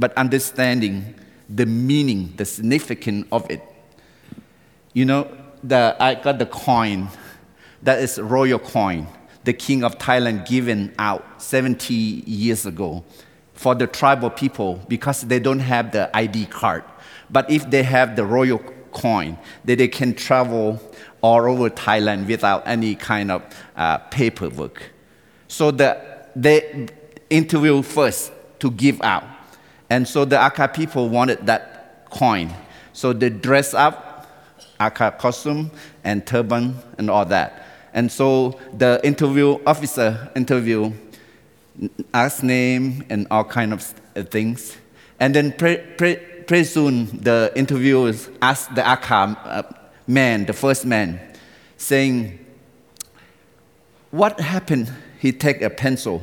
but 0.00 0.12
understanding 0.18 1.14
the 1.48 1.64
meaning, 1.64 2.34
the 2.36 2.44
significance 2.44 3.24
of 3.30 3.48
it. 3.48 3.62
You 4.94 5.04
know, 5.04 5.28
the, 5.62 5.96
I 6.00 6.16
got 6.16 6.40
the 6.40 6.46
coin 6.46 7.06
that 7.84 8.00
is 8.00 8.18
royal 8.18 8.58
coin, 8.58 9.06
the 9.44 9.52
king 9.52 9.84
of 9.84 9.96
Thailand 9.98 10.44
given 10.48 10.92
out 10.98 11.40
70 11.40 11.94
years 11.94 12.66
ago 12.66 13.04
for 13.54 13.76
the 13.76 13.86
tribal 13.86 14.30
people 14.30 14.80
because 14.88 15.22
they 15.22 15.38
don't 15.38 15.60
have 15.60 15.92
the 15.92 16.10
ID 16.16 16.46
card. 16.46 16.82
But 17.30 17.48
if 17.48 17.70
they 17.70 17.84
have 17.84 18.16
the 18.16 18.26
royal 18.26 18.58
coin, 18.90 19.38
then 19.64 19.78
they 19.78 19.86
can 19.86 20.14
travel 20.14 20.80
all 21.20 21.40
over 21.50 21.70
Thailand 21.70 22.26
without 22.26 22.66
any 22.66 22.94
kind 22.94 23.30
of 23.30 23.42
uh, 23.76 23.98
paperwork. 23.98 24.90
So 25.48 25.70
the, 25.70 26.00
they 26.36 26.88
interview 27.30 27.82
first 27.82 28.32
to 28.60 28.70
give 28.70 29.00
out. 29.02 29.24
And 29.90 30.06
so 30.06 30.24
the 30.24 30.38
Aka 30.38 30.68
people 30.68 31.08
wanted 31.08 31.46
that 31.46 32.08
coin. 32.10 32.52
So 32.92 33.12
they 33.12 33.30
dress 33.30 33.74
up, 33.74 34.30
Aka 34.80 35.10
costume 35.12 35.70
and 36.04 36.26
turban 36.26 36.76
and 36.98 37.10
all 37.10 37.24
that. 37.26 37.64
And 37.94 38.12
so 38.12 38.58
the 38.76 39.00
interview 39.02 39.58
officer 39.66 40.30
interview 40.36 40.92
asked 42.12 42.42
name 42.42 43.04
and 43.08 43.26
all 43.30 43.44
kind 43.44 43.72
of 43.72 43.82
things. 44.30 44.76
And 45.20 45.34
then 45.34 45.52
pretty, 45.52 45.82
pre- 45.96 46.16
pretty 46.46 46.64
soon 46.64 47.06
the 47.22 47.52
interviewers 47.56 48.28
asked 48.42 48.74
the 48.74 48.86
Aka 48.86 49.36
uh, 49.44 49.62
man, 50.08 50.46
the 50.46 50.52
first 50.52 50.84
man, 50.84 51.20
saying, 51.76 52.44
What 54.10 54.40
happened? 54.40 54.92
He 55.20 55.30
take 55.30 55.62
a 55.62 55.70
pencil. 55.70 56.22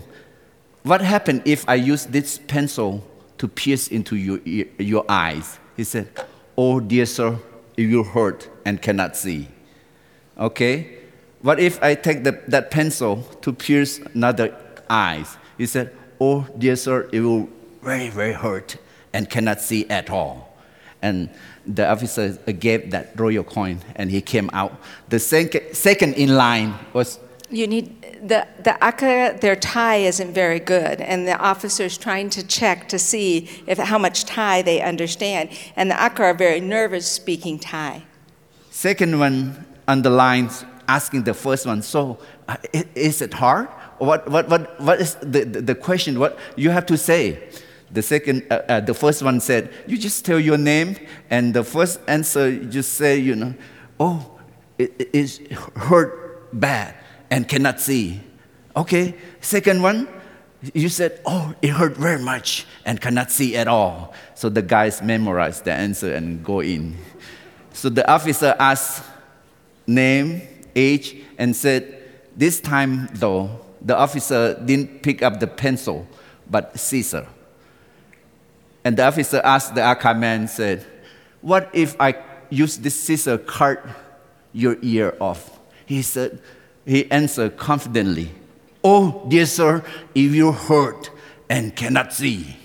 What 0.84 1.00
happened 1.00 1.44
if 1.46 1.68
I 1.70 1.76
use 1.76 2.06
this 2.06 2.38
pencil 2.38 3.04
to 3.38 3.48
pierce 3.48 3.88
into 3.88 4.16
your, 4.16 4.40
your 4.80 5.06
eyes. 5.10 5.60
He 5.76 5.84
said, 5.84 6.08
Oh, 6.58 6.80
dear 6.80 7.06
sir, 7.06 7.38
you 7.76 8.04
hurt 8.04 8.50
and 8.66 8.82
cannot 8.82 9.18
see. 9.18 9.48
Okay? 10.38 11.00
What 11.42 11.60
if 11.60 11.82
I 11.84 11.96
take 11.96 12.24
the, 12.24 12.42
that 12.48 12.72
pencil 12.72 13.24
to 13.42 13.54
pierce 13.54 14.00
another 14.14 14.56
eyes? 14.90 15.38
He 15.58 15.66
said, 15.66 15.94
Oh, 16.20 16.48
dear 16.58 16.76
sir, 16.76 17.10
it 17.12 17.20
will 17.22 17.50
very, 17.82 18.10
very 18.10 18.34
hurt 18.34 18.78
and 19.14 19.30
cannot 19.30 19.62
see 19.62 19.88
at 19.90 20.10
all. 20.10 20.58
And 21.02 21.30
the 21.68 21.88
officer 21.89 22.30
gave 22.59 22.91
that 22.91 23.20
royal 23.20 23.43
coin 23.43 23.80
and 23.95 24.11
he 24.11 24.22
came 24.22 24.49
out. 24.53 24.72
The 25.09 25.20
second, 25.20 25.74
second 25.74 26.13
in 26.16 26.36
line 26.36 26.74
was 26.93 27.20
You 27.51 27.68
need 27.68 27.88
the 28.28 28.47
the 28.63 28.74
Aka. 28.84 29.38
Their 29.39 29.55
Thai 29.55 29.95
isn't 30.11 30.34
very 30.34 30.59
good, 30.59 30.99
and 31.01 31.28
the 31.28 31.38
officer's 31.38 31.97
trying 31.97 32.30
to 32.32 32.41
check 32.47 32.88
to 32.89 32.97
see 32.97 33.47
if 33.68 33.78
how 33.78 33.99
much 33.99 34.26
Thai 34.26 34.63
they 34.63 34.82
understand. 34.82 35.49
And 35.76 35.91
the 35.91 35.95
Aka 36.03 36.26
are 36.26 36.34
very 36.38 36.59
nervous 36.59 37.05
speaking 37.07 37.59
Thai. 37.59 38.01
Second 38.72 39.20
one 39.20 39.36
on 39.88 40.01
the 40.01 40.09
underlines 40.09 40.66
asking 40.88 41.24
the 41.24 41.34
first 41.34 41.66
one, 41.66 41.82
so 41.82 42.18
uh, 42.47 42.57
i- 42.74 42.86
is 42.95 43.22
it 43.22 43.34
hard? 43.34 43.68
What, 43.99 44.28
what, 44.30 44.49
what, 44.49 44.80
what 44.82 44.99
is 44.99 45.16
the, 45.22 45.45
the, 45.45 45.61
the 45.61 45.76
question? 45.76 46.20
What 46.20 46.38
you 46.57 46.70
have 46.72 46.86
to 46.88 46.97
say? 46.97 47.39
The 47.96 48.02
second, 48.02 48.46
uh, 48.52 48.62
uh, 48.68 48.80
the 48.82 48.93
first 48.93 49.24
one 49.24 49.39
said, 49.39 49.72
you 49.88 49.98
just 49.98 50.26
tell 50.26 50.39
your 50.39 50.58
name, 50.58 50.98
and 51.30 51.54
the 51.54 51.64
first 51.64 52.00
answer, 52.08 52.50
you 52.50 52.66
just 52.66 52.96
say, 52.96 53.18
you 53.18 53.36
know, 53.36 53.56
oh, 54.00 54.38
it, 54.78 54.93
it 55.00 55.10
is 55.14 55.39
hurt 55.76 56.50
bad 56.52 56.93
and 57.32 57.48
cannot 57.48 57.80
see. 57.80 58.20
Okay. 58.76 59.16
Second 59.39 59.82
one, 59.82 60.10
you 60.74 60.89
said, 60.89 61.22
oh, 61.26 61.56
it 61.62 61.70
hurt 61.70 61.96
very 61.96 62.20
much 62.20 62.66
and 62.86 63.00
cannot 63.00 63.32
see 63.32 63.56
at 63.56 63.70
all. 63.70 64.14
So 64.34 64.50
the 64.50 64.62
guys 64.62 65.02
memorized 65.02 65.64
the 65.64 65.72
answer 65.72 66.14
and 66.14 66.43
go 66.43 66.60
in. 66.60 66.98
So 67.72 67.88
the 67.88 68.10
officer 68.12 68.56
asked 68.60 69.04
name, 69.88 70.41
age, 70.76 71.16
and 71.38 71.56
said, 71.56 72.04
This 72.36 72.60
time, 72.60 73.08
though, 73.14 73.62
the 73.82 73.96
officer 73.96 74.60
didn't 74.66 75.02
pick 75.02 75.22
up 75.22 75.39
the 75.39 75.48
pencil, 75.48 76.06
but 76.50 76.78
Caesar. 76.78 77.28
And 78.86 78.96
the 78.96 79.04
officer 79.04 79.42
asked 79.44 79.74
the 79.74 79.82
Aka 79.82 80.14
man, 80.14 80.48
said, 80.48 80.86
What 81.42 81.72
if 81.74 82.00
I 82.00 82.16
use 82.52 82.78
this 82.78 82.94
scissor 82.94 83.40
cut 83.40 83.84
your 84.54 84.78
ear 84.84 85.18
off? 85.20 85.60
He 85.88 86.04
said, 86.04 86.40
he 86.86 87.10
answered 87.10 87.58
confidently, 87.58 88.30
Oh, 88.84 89.26
dear 89.28 89.48
sir, 89.48 89.84
if 90.14 90.32
you 90.32 90.52
hurt 90.52 91.10
and 91.50 91.76
cannot 91.76 92.14
see. 92.14 92.56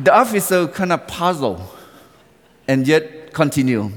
the 0.00 0.12
officer 0.12 0.66
kind 0.66 0.92
of 0.92 1.06
puzzled 1.06 1.62
and 2.66 2.88
yet 2.88 3.32
continue. 3.32 3.92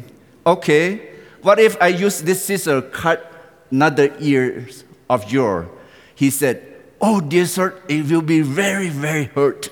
Okay, 0.45 1.09
what 1.41 1.59
if 1.59 1.81
I 1.81 1.87
use 1.87 2.21
this 2.21 2.45
scissor 2.45 2.83
cut 2.83 3.31
another 3.71 4.15
ear 4.19 4.67
of 5.09 5.31
yours? 5.31 5.67
He 6.13 6.29
said, 6.29 6.61
Oh, 7.01 7.21
dear 7.21 7.47
sir, 7.47 7.81
it 7.87 8.09
will 8.09 8.21
be 8.21 8.41
very, 8.41 8.89
very 8.89 9.25
hurt, 9.25 9.69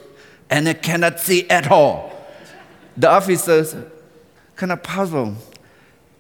and 0.50 0.68
I 0.68 0.74
cannot 0.74 1.20
see 1.20 1.50
at 1.50 1.72
all. 1.72 2.12
The 2.98 3.10
officers 3.10 3.76
kind 4.56 4.72
of 4.72 4.84
puzzled. 4.84 5.36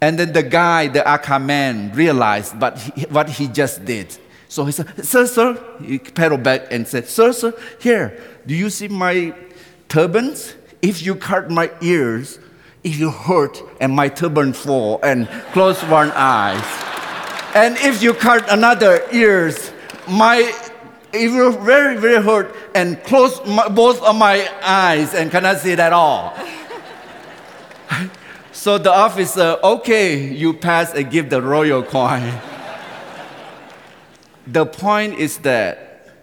And 0.01 0.19
then 0.19 0.33
the 0.33 0.43
guy, 0.43 0.87
the 0.87 1.07
Aka 1.07 1.39
man, 1.39 1.91
realized 1.93 2.55
he, 2.95 3.03
what 3.03 3.29
he 3.29 3.47
just 3.47 3.85
did. 3.85 4.17
So 4.47 4.65
he 4.65 4.71
said, 4.71 5.05
Sir, 5.05 5.25
sir, 5.25 5.57
he 5.81 5.99
pedaled 5.99 6.43
back 6.43 6.71
and 6.71 6.87
said, 6.87 7.07
Sir, 7.07 7.31
sir, 7.31 7.53
here, 7.79 8.21
do 8.45 8.53
you 8.53 8.69
see 8.69 8.87
my 8.87 9.33
turbans? 9.89 10.55
If 10.81 11.03
you 11.05 11.15
cut 11.15 11.49
my 11.49 11.71
ears, 11.81 12.39
if 12.83 12.99
you 12.99 13.09
hurt 13.09 13.61
and 13.81 13.93
my 13.93 14.09
turban 14.09 14.53
fall 14.53 14.99
and 15.01 15.27
close 15.53 15.81
one 15.85 16.11
eye, 16.11 16.61
and 17.55 17.77
if 17.77 18.03
you 18.03 18.13
cut 18.13 18.45
another 18.51 19.01
ears, 19.11 19.71
my 20.07 20.51
if 21.15 21.31
you 21.31 21.51
very 21.51 21.97
very 21.97 22.21
hurt 22.21 22.55
and 22.75 23.01
close 23.03 23.43
my, 23.45 23.67
both 23.69 24.01
of 24.03 24.15
my 24.15 24.49
eyes 24.63 25.13
and 25.13 25.31
cannot 25.31 25.57
see 25.57 25.71
it 25.71 25.79
at 25.79 25.93
all. 25.93 26.35
so 28.51 28.77
the 28.77 28.91
officer, 28.91 29.57
okay, 29.63 30.31
you 30.33 30.53
pass 30.53 30.93
and 30.93 31.09
give 31.09 31.29
the 31.29 31.41
royal 31.41 31.83
coin. 31.83 32.31
the 34.47 34.65
point 34.65 35.17
is 35.17 35.37
that 35.39 36.13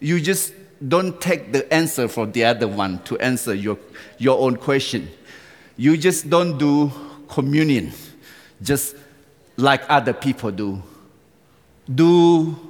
you 0.00 0.20
just 0.20 0.52
don't 0.88 1.20
take 1.20 1.52
the 1.52 1.72
answer 1.72 2.08
from 2.08 2.32
the 2.32 2.44
other 2.44 2.66
one 2.66 2.98
to 3.04 3.18
answer 3.18 3.54
your, 3.54 3.78
your 4.18 4.38
own 4.38 4.56
question. 4.56 5.10
You 5.76 5.96
just 5.96 6.30
don't 6.30 6.58
do 6.58 6.90
communion 7.28 7.92
just 8.62 8.96
like 9.56 9.82
other 9.88 10.12
people 10.12 10.50
do. 10.50 10.82
Do 11.92 12.69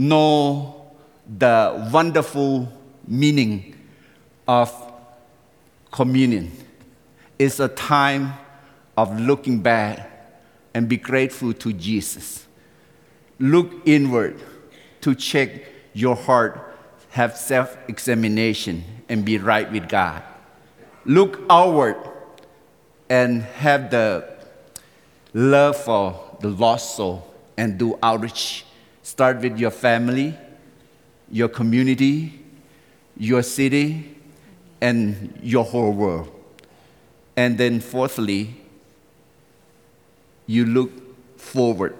know 0.00 0.90
the 1.38 1.90
wonderful 1.92 2.72
meaning 3.06 3.76
of 4.48 4.72
communion. 5.90 6.50
It's 7.38 7.60
a 7.60 7.68
time 7.68 8.32
of 8.96 9.20
looking 9.20 9.60
back 9.60 10.08
and 10.72 10.88
be 10.88 10.96
grateful 10.96 11.52
to 11.52 11.72
Jesus. 11.72 12.46
Look 13.38 13.72
inward 13.84 14.40
to 15.02 15.14
check 15.14 15.66
your 15.92 16.16
heart, 16.16 16.74
have 17.10 17.36
self 17.36 17.76
examination, 17.88 18.84
and 19.08 19.24
be 19.24 19.36
right 19.36 19.70
with 19.70 19.88
God. 19.88 20.22
Look 21.04 21.42
outward 21.50 21.96
and 23.10 23.42
have 23.42 23.90
the 23.90 24.28
love 25.34 25.76
for 25.76 26.36
the 26.40 26.48
lost 26.48 26.96
soul 26.96 27.34
and 27.58 27.78
do 27.78 27.98
outreach. 28.02 28.64
Start 29.10 29.40
with 29.40 29.58
your 29.58 29.72
family, 29.72 30.38
your 31.32 31.48
community, 31.48 32.40
your 33.16 33.42
city, 33.42 34.16
and 34.80 35.36
your 35.42 35.64
whole 35.64 35.90
world. 35.90 36.30
And 37.36 37.58
then, 37.58 37.80
fourthly, 37.80 38.54
you 40.46 40.64
look 40.64 40.92
forward 41.40 41.96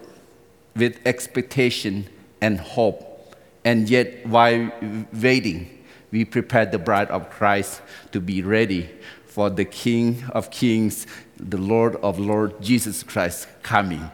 with 0.76 1.00
expectation 1.04 2.08
and 2.40 2.60
hope. 2.60 3.34
And 3.64 3.90
yet, 3.90 4.24
while 4.24 4.70
waiting, 5.12 5.84
we 6.12 6.24
prepare 6.24 6.64
the 6.64 6.78
bride 6.78 7.10
of 7.10 7.28
Christ 7.28 7.82
to 8.12 8.20
be 8.20 8.40
ready 8.40 8.88
for 9.26 9.50
the 9.50 9.64
King 9.64 10.22
of 10.30 10.52
Kings, 10.52 11.08
the 11.36 11.58
Lord 11.58 11.96
of 11.96 12.20
Lords, 12.20 12.54
Jesus 12.64 13.02
Christ 13.02 13.48
coming. 13.64 14.12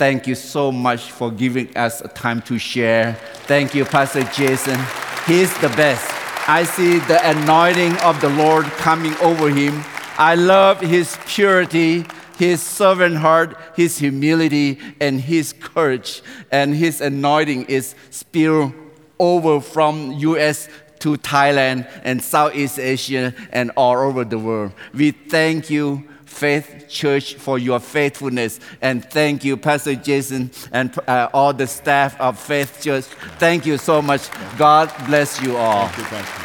Thank 0.00 0.26
you 0.26 0.34
so 0.34 0.72
much 0.72 1.10
for 1.10 1.30
giving 1.30 1.76
us 1.76 2.00
a 2.00 2.08
time 2.08 2.40
to 2.48 2.58
share. 2.58 3.18
Thank 3.44 3.74
you, 3.74 3.84
Pastor 3.84 4.22
Jason. 4.32 4.80
He's 5.26 5.52
the 5.60 5.68
best. 5.76 6.10
I 6.48 6.64
see 6.64 7.00
the 7.00 7.20
anointing 7.22 7.98
of 7.98 8.18
the 8.22 8.30
Lord 8.30 8.64
coming 8.80 9.14
over 9.18 9.50
him. 9.50 9.84
I 10.16 10.36
love 10.36 10.80
his 10.80 11.18
purity, 11.26 12.06
his 12.38 12.62
servant 12.62 13.18
heart, 13.18 13.58
his 13.76 13.98
humility, 13.98 14.78
and 15.02 15.20
his 15.20 15.52
courage. 15.52 16.22
And 16.50 16.74
his 16.74 17.02
anointing 17.02 17.64
is 17.66 17.94
spilled 18.08 18.72
over 19.18 19.60
from 19.60 20.12
U.S. 20.12 20.70
to 21.00 21.18
Thailand 21.18 21.86
and 22.04 22.22
Southeast 22.22 22.78
Asia 22.78 23.34
and 23.52 23.70
all 23.76 23.98
over 23.98 24.24
the 24.24 24.38
world. 24.38 24.72
We 24.94 25.10
thank 25.10 25.68
you, 25.68 26.08
Faith 26.30 26.86
Church, 26.88 27.34
for 27.34 27.58
your 27.58 27.80
faithfulness. 27.80 28.60
And 28.80 29.04
thank 29.04 29.44
you, 29.44 29.56
Pastor 29.56 29.96
Jason, 29.96 30.50
and 30.72 30.96
uh, 31.06 31.28
all 31.34 31.52
the 31.52 31.66
staff 31.66 32.18
of 32.20 32.38
Faith 32.38 32.80
Church. 32.82 33.04
Thank 33.38 33.66
you 33.66 33.76
so 33.76 34.00
much. 34.00 34.30
God 34.56 34.92
bless 35.06 35.42
you 35.42 35.56
all. 35.56 35.88
Thank 35.88 36.26
you. 36.26 36.40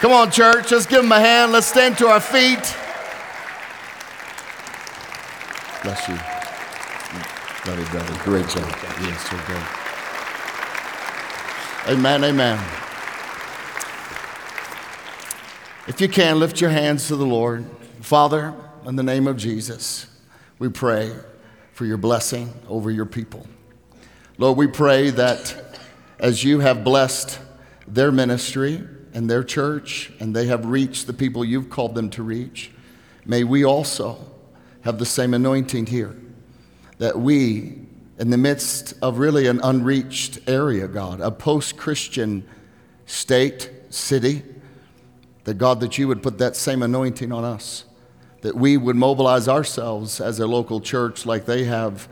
Come 0.00 0.12
on, 0.12 0.30
church, 0.30 0.70
let's 0.70 0.86
give 0.86 1.02
them 1.02 1.12
a 1.12 1.20
hand. 1.20 1.52
Let's 1.52 1.66
stand 1.66 1.98
to 1.98 2.08
our 2.08 2.20
feet. 2.20 2.76
Bless 5.82 6.06
you. 6.06 6.14
Love 7.66 7.78
you, 7.78 7.86
brother. 7.86 8.14
Great 8.24 8.48
job. 8.48 8.68
Yes, 9.02 9.28
so 9.28 9.36
good. 9.46 9.62
Amen, 11.96 12.24
amen. 12.24 12.58
If 15.88 15.98
you 16.00 16.08
can, 16.08 16.38
lift 16.38 16.60
your 16.60 16.70
hands 16.70 17.08
to 17.08 17.16
the 17.16 17.24
Lord. 17.24 17.64
Father, 18.02 18.54
in 18.84 18.96
the 18.96 19.02
name 19.02 19.26
of 19.26 19.38
Jesus, 19.38 20.06
we 20.58 20.68
pray 20.68 21.10
for 21.72 21.86
your 21.86 21.96
blessing 21.96 22.52
over 22.68 22.90
your 22.90 23.06
people. 23.06 23.46
Lord, 24.36 24.58
we 24.58 24.66
pray 24.66 25.08
that 25.08 25.78
as 26.18 26.44
you 26.44 26.60
have 26.60 26.84
blessed 26.84 27.40
their 27.88 28.12
ministry 28.12 28.86
and 29.14 29.28
their 29.28 29.42
church, 29.42 30.12
and 30.20 30.36
they 30.36 30.46
have 30.46 30.66
reached 30.66 31.06
the 31.06 31.14
people 31.14 31.46
you've 31.46 31.70
called 31.70 31.94
them 31.94 32.10
to 32.10 32.22
reach, 32.22 32.70
may 33.24 33.42
we 33.42 33.64
also 33.64 34.18
have 34.82 34.98
the 34.98 35.06
same 35.06 35.32
anointing 35.32 35.86
here. 35.86 36.14
That 36.98 37.18
we, 37.18 37.86
in 38.18 38.28
the 38.28 38.36
midst 38.36 38.92
of 39.00 39.18
really 39.18 39.46
an 39.46 39.60
unreached 39.62 40.40
area, 40.46 40.86
God, 40.86 41.22
a 41.22 41.30
post 41.30 41.78
Christian 41.78 42.46
state, 43.06 43.70
city, 43.88 44.42
that 45.44 45.54
God, 45.54 45.80
that 45.80 45.98
you 45.98 46.08
would 46.08 46.22
put 46.22 46.38
that 46.38 46.56
same 46.56 46.82
anointing 46.82 47.32
on 47.32 47.44
us, 47.44 47.84
that 48.42 48.56
we 48.56 48.76
would 48.76 48.96
mobilize 48.96 49.48
ourselves 49.48 50.20
as 50.20 50.38
a 50.40 50.46
local 50.46 50.80
church 50.80 51.26
like 51.26 51.46
they 51.46 51.64
have 51.64 52.08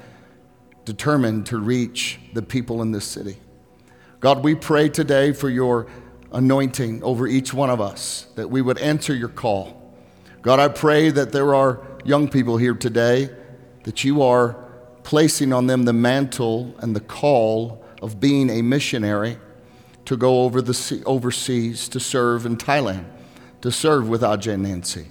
determined 0.85 1.47
to 1.47 1.59
reach 1.59 2.18
the 2.33 2.43
people 2.43 2.83
in 2.83 2.93
this 2.93 3.05
city. 3.05 3.37
God, 4.20 4.43
we 4.43 4.55
pray 4.55 4.89
today 4.89 5.33
for 5.33 5.49
your 5.49 5.87
anointing 6.33 7.03
over 7.03 7.26
each 7.26 7.55
one 7.55 7.70
of 7.70 7.81
us, 7.81 8.26
that 8.35 8.51
we 8.51 8.62
would 8.62 8.79
answer 8.79 9.14
your 9.14 9.29
call. 9.29 9.93
God, 10.43 10.59
I 10.59 10.68
pray 10.68 11.11
that 11.11 11.33
there 11.33 11.55
are 11.55 11.87
young 12.05 12.29
people 12.29 12.57
here 12.57 12.74
today 12.74 13.31
that 13.85 14.05
you 14.05 14.22
are 14.22 14.57
placing 15.03 15.53
on 15.53 15.66
them 15.66 15.85
the 15.85 15.93
mantle 15.93 16.74
and 16.81 16.95
the 16.95 17.01
call 17.01 17.85
of 18.03 18.20
being 18.20 18.51
a 18.51 18.62
missionary 18.62 19.39
to 20.05 20.16
go 20.16 20.43
over 20.43 20.61
the 20.62 20.74
sea, 20.74 21.03
overseas 21.05 21.89
to 21.89 22.01
serve 22.01 22.47
in 22.47 22.57
Thailand, 22.57 23.05
to 23.61 23.70
serve 23.70 24.09
with 24.09 24.22
Aje 24.22 24.52
and 24.52 24.62
Nancy. 24.62 25.06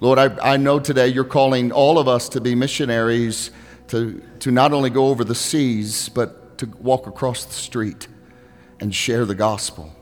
Lord, 0.00 0.18
I, 0.18 0.54
I 0.54 0.56
know 0.56 0.78
today 0.78 1.08
you're 1.08 1.24
calling 1.24 1.72
all 1.72 1.98
of 1.98 2.06
us 2.06 2.28
to 2.30 2.40
be 2.40 2.54
missionaries, 2.54 3.50
to, 3.88 4.22
to 4.40 4.50
not 4.50 4.72
only 4.72 4.90
go 4.90 5.08
over 5.08 5.24
the 5.24 5.34
seas, 5.34 6.08
but 6.08 6.58
to 6.58 6.66
walk 6.78 7.06
across 7.06 7.44
the 7.44 7.54
street 7.54 8.06
and 8.80 8.94
share 8.94 9.24
the 9.24 9.34
gospel. 9.34 9.92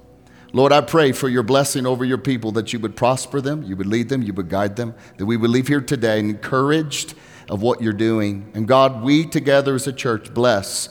Lord, 0.53 0.73
I 0.73 0.81
pray 0.81 1.13
for 1.13 1.29
your 1.29 1.43
blessing 1.43 1.87
over 1.87 2.05
your 2.05 2.19
people 2.19 2.53
that 2.53 2.73
you 2.73 2.79
would 2.81 2.97
prosper 2.97 3.41
them, 3.41 3.63
you 3.63 3.77
would 3.77 3.87
lead 3.87 4.09
them, 4.09 4.23
you 4.23 4.33
would 4.35 4.49
guide 4.49 4.77
them, 4.77 4.95
that 5.17 5.27
we 5.27 5.37
would 5.37 5.51
leave 5.51 5.69
here 5.69 5.81
today 5.81 6.19
encouraged 6.19 7.15
of 7.49 7.63
what 7.63 7.81
you're 7.81 7.93
doing. 7.93 8.51
And 8.55 8.67
God, 8.67 9.03
we 9.03 9.27
together 9.27 9.75
as 9.75 9.87
a 9.87 9.93
church 9.93 10.33
bless 10.35 10.89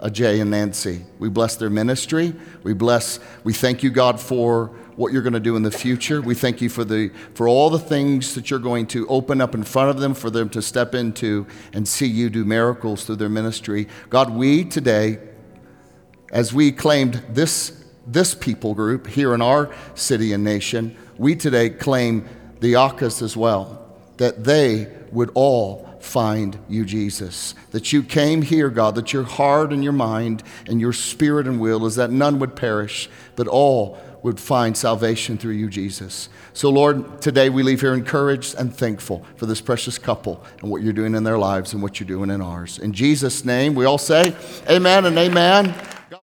Aje 0.00 0.40
and 0.40 0.50
Nancy. 0.50 1.04
We 1.18 1.28
bless 1.28 1.56
their 1.56 1.70
ministry. 1.70 2.34
We 2.62 2.74
bless, 2.74 3.18
we 3.44 3.52
thank 3.52 3.82
you, 3.82 3.90
God, 3.90 4.20
for 4.20 4.76
what 4.96 5.12
you're 5.12 5.22
going 5.22 5.34
to 5.34 5.40
do 5.40 5.56
in 5.56 5.62
the 5.62 5.70
future. 5.70 6.20
We 6.20 6.34
thank 6.34 6.60
you 6.60 6.68
for, 6.68 6.84
the, 6.84 7.10
for 7.34 7.46
all 7.46 7.70
the 7.70 7.78
things 7.78 8.34
that 8.34 8.50
you're 8.50 8.58
going 8.58 8.86
to 8.88 9.06
open 9.08 9.40
up 9.40 9.54
in 9.54 9.62
front 9.62 9.90
of 9.90 10.00
them 10.00 10.14
for 10.14 10.30
them 10.30 10.48
to 10.50 10.62
step 10.62 10.94
into 10.94 11.46
and 11.72 11.86
see 11.86 12.06
you 12.06 12.30
do 12.30 12.44
miracles 12.44 13.04
through 13.04 13.16
their 13.16 13.28
ministry. 13.28 13.88
God, 14.08 14.30
we 14.30 14.64
today, 14.64 15.18
as 16.32 16.52
we 16.52 16.72
claimed 16.72 17.22
this, 17.28 17.84
this 18.06 18.34
people 18.34 18.74
group 18.74 19.06
here 19.06 19.34
in 19.34 19.42
our 19.42 19.72
city 19.94 20.32
and 20.32 20.42
nation, 20.42 20.96
we 21.18 21.36
today 21.36 21.70
claim 21.70 22.26
the 22.60 22.72
Akas 22.72 23.22
as 23.22 23.36
well, 23.36 23.86
that 24.16 24.44
they 24.44 24.90
would 25.12 25.30
all 25.34 25.86
find 26.00 26.58
you, 26.68 26.84
Jesus. 26.84 27.54
That 27.72 27.92
you 27.92 28.02
came 28.02 28.42
here, 28.42 28.70
God, 28.70 28.94
that 28.94 29.12
your 29.12 29.24
heart 29.24 29.72
and 29.72 29.82
your 29.82 29.92
mind 29.92 30.42
and 30.66 30.80
your 30.80 30.92
spirit 30.92 31.46
and 31.46 31.60
will 31.60 31.84
is 31.84 31.96
that 31.96 32.10
none 32.10 32.38
would 32.38 32.56
perish, 32.56 33.10
but 33.34 33.46
all 33.48 33.98
would 34.22 34.40
find 34.40 34.76
salvation 34.76 35.38
through 35.38 35.54
you, 35.54 35.68
Jesus. 35.68 36.28
So, 36.52 36.70
Lord, 36.70 37.20
today 37.20 37.48
we 37.48 37.62
leave 37.62 37.80
here 37.80 37.94
encouraged 37.94 38.54
and 38.56 38.74
thankful 38.74 39.24
for 39.36 39.46
this 39.46 39.60
precious 39.60 39.98
couple 39.98 40.44
and 40.60 40.70
what 40.70 40.82
you're 40.82 40.92
doing 40.92 41.14
in 41.14 41.24
their 41.24 41.38
lives 41.38 41.72
and 41.72 41.82
what 41.82 42.00
you're 42.00 42.08
doing 42.08 42.30
in 42.30 42.40
ours. 42.40 42.78
In 42.78 42.92
Jesus' 42.92 43.44
name, 43.44 43.74
we 43.74 43.84
all 43.84 43.98
say, 43.98 44.34
Amen 44.68 45.04
and 45.04 45.18
Amen. 45.18 45.74